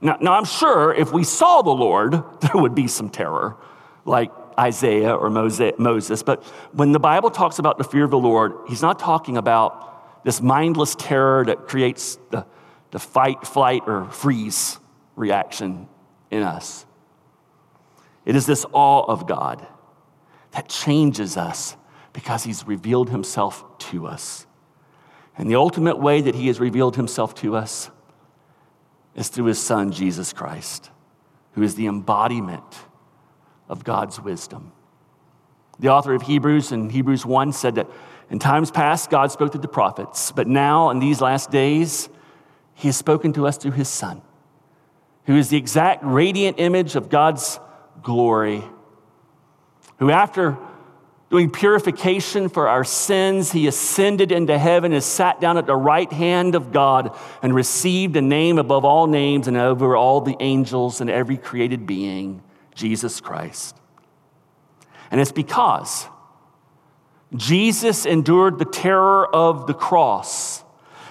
Now, 0.00 0.16
now, 0.20 0.34
I'm 0.34 0.44
sure 0.44 0.94
if 0.94 1.12
we 1.12 1.24
saw 1.24 1.62
the 1.62 1.70
Lord, 1.70 2.12
there 2.40 2.52
would 2.54 2.74
be 2.74 2.86
some 2.86 3.10
terror, 3.10 3.56
like 4.04 4.30
Isaiah 4.58 5.14
or 5.14 5.30
Moses. 5.30 6.22
But 6.22 6.42
when 6.72 6.92
the 6.92 7.00
Bible 7.00 7.30
talks 7.30 7.58
about 7.58 7.78
the 7.78 7.84
fear 7.84 8.04
of 8.04 8.10
the 8.10 8.18
Lord, 8.18 8.52
he's 8.68 8.82
not 8.82 8.98
talking 8.98 9.36
about 9.36 9.87
this 10.24 10.40
mindless 10.40 10.94
terror 10.94 11.44
that 11.44 11.66
creates 11.66 12.18
the, 12.30 12.46
the 12.90 12.98
fight, 12.98 13.46
flight, 13.46 13.82
or 13.86 14.06
freeze 14.06 14.78
reaction 15.16 15.88
in 16.30 16.42
us. 16.42 16.86
It 18.24 18.36
is 18.36 18.46
this 18.46 18.66
awe 18.72 19.04
of 19.04 19.26
God 19.26 19.66
that 20.52 20.68
changes 20.68 21.36
us 21.36 21.76
because 22.12 22.44
He's 22.44 22.66
revealed 22.66 23.10
Himself 23.10 23.64
to 23.78 24.06
us. 24.06 24.46
And 25.36 25.48
the 25.48 25.56
ultimate 25.56 25.98
way 25.98 26.20
that 26.20 26.34
He 26.34 26.48
has 26.48 26.60
revealed 26.60 26.96
Himself 26.96 27.34
to 27.36 27.56
us 27.56 27.90
is 29.14 29.28
through 29.28 29.46
His 29.46 29.58
Son, 29.58 29.92
Jesus 29.92 30.32
Christ, 30.32 30.90
who 31.52 31.62
is 31.62 31.74
the 31.74 31.86
embodiment 31.86 32.78
of 33.68 33.84
God's 33.84 34.20
wisdom. 34.20 34.72
The 35.78 35.88
author 35.88 36.14
of 36.14 36.22
Hebrews 36.22 36.72
in 36.72 36.90
Hebrews 36.90 37.24
1 37.24 37.52
said 37.52 37.76
that 37.76 37.88
in 38.30 38.38
times 38.38 38.70
past, 38.70 39.10
God 39.10 39.32
spoke 39.32 39.52
to 39.52 39.58
the 39.58 39.68
prophets, 39.68 40.32
but 40.32 40.46
now 40.46 40.90
in 40.90 40.98
these 40.98 41.20
last 41.20 41.50
days, 41.50 42.08
He 42.74 42.88
has 42.88 42.96
spoken 42.96 43.32
to 43.34 43.46
us 43.46 43.56
through 43.56 43.72
His 43.72 43.88
Son, 43.88 44.20
who 45.24 45.36
is 45.36 45.48
the 45.48 45.56
exact 45.56 46.04
radiant 46.04 46.58
image 46.60 46.94
of 46.94 47.08
God's 47.08 47.58
glory, 48.02 48.62
who, 49.98 50.10
after 50.10 50.58
doing 51.30 51.50
purification 51.50 52.50
for 52.50 52.68
our 52.68 52.84
sins, 52.84 53.52
He 53.52 53.66
ascended 53.66 54.30
into 54.30 54.58
heaven 54.58 54.92
and 54.92 55.02
sat 55.02 55.40
down 55.40 55.56
at 55.56 55.66
the 55.66 55.76
right 55.76 56.12
hand 56.12 56.54
of 56.54 56.70
God 56.70 57.16
and 57.42 57.54
received 57.54 58.14
a 58.16 58.22
name 58.22 58.58
above 58.58 58.84
all 58.84 59.06
names 59.06 59.48
and 59.48 59.56
over 59.56 59.96
all 59.96 60.20
the 60.20 60.36
angels 60.40 61.00
and 61.00 61.08
every 61.08 61.38
created 61.38 61.86
being, 61.86 62.42
Jesus 62.74 63.20
Christ. 63.22 63.74
And 65.10 65.18
it's 65.18 65.32
because 65.32 66.06
Jesus 67.36 68.06
endured 68.06 68.58
the 68.58 68.64
terror 68.64 69.26
of 69.34 69.66
the 69.66 69.74
cross, 69.74 70.64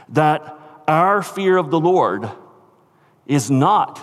that 0.10 0.58
our 0.88 1.22
fear 1.22 1.58
of 1.58 1.70
the 1.70 1.80
Lord 1.80 2.30
is 3.26 3.52
not 3.52 4.00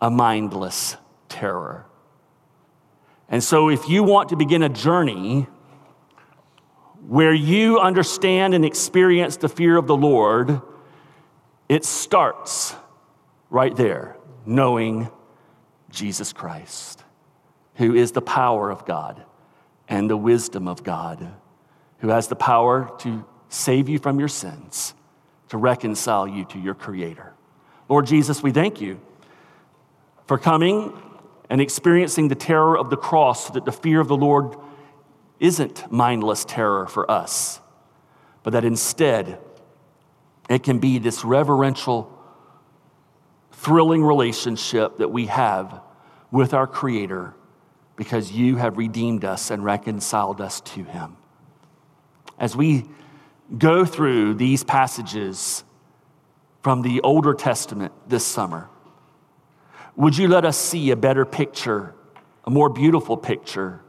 a 0.00 0.10
mindless 0.10 0.96
terror. 1.28 1.86
And 3.28 3.42
so, 3.42 3.68
if 3.68 3.88
you 3.88 4.02
want 4.02 4.30
to 4.30 4.36
begin 4.36 4.62
a 4.62 4.68
journey 4.68 5.46
where 7.06 7.34
you 7.34 7.78
understand 7.78 8.54
and 8.54 8.64
experience 8.64 9.36
the 9.36 9.48
fear 9.48 9.76
of 9.76 9.86
the 9.86 9.96
Lord, 9.96 10.60
it 11.68 11.84
starts 11.84 12.74
right 13.50 13.74
there, 13.76 14.16
knowing 14.46 15.10
Jesus 15.90 16.32
Christ, 16.32 17.04
who 17.74 17.94
is 17.94 18.12
the 18.12 18.22
power 18.22 18.70
of 18.70 18.86
God 18.86 19.24
and 19.88 20.08
the 20.08 20.16
wisdom 20.16 20.66
of 20.68 20.82
God 20.82 21.34
who 22.00 22.08
has 22.08 22.28
the 22.28 22.36
power 22.36 22.90
to 22.98 23.24
save 23.48 23.88
you 23.88 23.98
from 23.98 24.18
your 24.18 24.28
sins, 24.28 24.94
to 25.48 25.56
reconcile 25.56 26.26
you 26.26 26.44
to 26.46 26.58
your 26.58 26.74
Creator. 26.74 27.32
Lord 27.88 28.06
Jesus, 28.06 28.42
we 28.42 28.52
thank 28.52 28.80
you 28.80 29.00
for 30.26 30.38
coming 30.38 30.92
and 31.50 31.60
experiencing 31.60 32.28
the 32.28 32.34
terror 32.34 32.78
of 32.78 32.90
the 32.90 32.96
cross 32.96 33.48
so 33.48 33.54
that 33.54 33.64
the 33.64 33.72
fear 33.72 34.00
of 34.00 34.08
the 34.08 34.16
Lord 34.16 34.56
isn't 35.40 35.90
mindless 35.90 36.44
terror 36.44 36.86
for 36.86 37.10
us, 37.10 37.60
but 38.42 38.52
that 38.52 38.64
instead 38.64 39.38
it 40.48 40.62
can 40.62 40.78
be 40.78 40.98
this 40.98 41.24
reverential, 41.24 42.16
thrilling 43.52 44.04
relationship 44.04 44.98
that 44.98 45.08
we 45.08 45.26
have 45.26 45.80
with 46.30 46.54
our 46.54 46.66
Creator 46.66 47.34
because 47.96 48.32
you 48.32 48.56
have 48.56 48.78
redeemed 48.78 49.24
us 49.24 49.50
and 49.50 49.64
reconciled 49.64 50.40
us 50.40 50.60
to 50.62 50.84
Him 50.84 51.16
as 52.40 52.56
we 52.56 52.86
go 53.56 53.84
through 53.84 54.34
these 54.34 54.64
passages 54.64 55.62
from 56.62 56.82
the 56.82 57.00
Older 57.02 57.34
Testament 57.34 57.92
this 58.08 58.24
summer, 58.24 58.68
would 59.94 60.16
you 60.16 60.26
let 60.26 60.44
us 60.44 60.56
see 60.56 60.90
a 60.90 60.96
better 60.96 61.26
picture, 61.26 61.94
a 62.44 62.50
more 62.50 62.70
beautiful 62.70 63.16
picture 63.16 63.82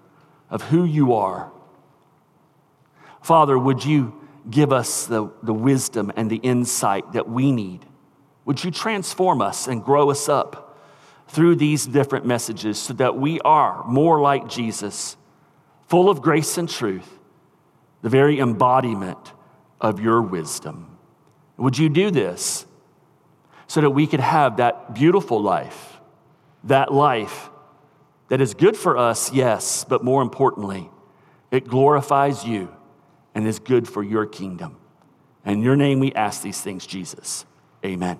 of 0.50 0.64
who 0.64 0.84
you 0.84 1.14
are? 1.14 1.52
Father, 3.22 3.58
would 3.58 3.86
you 3.86 4.20
give 4.50 4.74
us 4.74 5.06
the, 5.06 5.32
the 5.44 5.54
wisdom 5.54 6.12
and 6.16 6.30
the 6.30 6.38
insight 6.38 7.14
that 7.14 7.30
we 7.30 7.52
need? 7.52 7.86
Would 8.46 8.64
you 8.64 8.72
transform 8.72 9.42
us 9.42 9.68
and 9.68 9.84
grow 9.84 10.10
us 10.10 10.28
up 10.28 10.80
through 11.28 11.56
these 11.56 11.86
different 11.86 12.26
messages 12.26 12.78
so 12.78 12.94
that 12.94 13.16
we 13.16 13.40
are 13.42 13.86
more 13.86 14.20
like 14.20 14.50
Jesus, 14.50 15.16
full 15.88 16.10
of 16.10 16.22
grace 16.22 16.58
and 16.58 16.68
truth? 16.68 17.20
The 18.02 18.10
very 18.10 18.40
embodiment 18.40 19.34
of 19.80 20.00
your 20.00 20.22
wisdom. 20.22 20.98
Would 21.58 21.78
you 21.78 21.90
do 21.90 22.12
this 22.12 22.66
so 23.68 23.82
that 23.82 23.92
we 23.92 24.08
could 24.08 24.20
have 24.20 24.58
that 24.58 24.94
beautiful 24.94 25.42
life, 25.42 26.00
that 26.64 26.94
life 26.94 27.50
that 28.30 28.42
is 28.42 28.54
good 28.54 28.78
for 28.78 28.98
us, 28.98 29.32
yes, 29.34 29.84
but 29.84 30.04
more 30.04 30.22
importantly, 30.22 30.90
it 31.52 31.68
glorifies 31.68 32.46
you 32.46 32.74
and 33.36 33.46
is 33.46 33.60
good 33.60 33.88
for 33.88 34.04
your 34.04 34.26
kingdom. 34.26 34.78
In 35.46 35.62
your 35.62 35.76
name 35.76 36.00
we 36.00 36.14
ask 36.14 36.42
these 36.42 36.62
things, 36.62 36.86
Jesus. 36.86 37.46
Amen. 37.84 38.20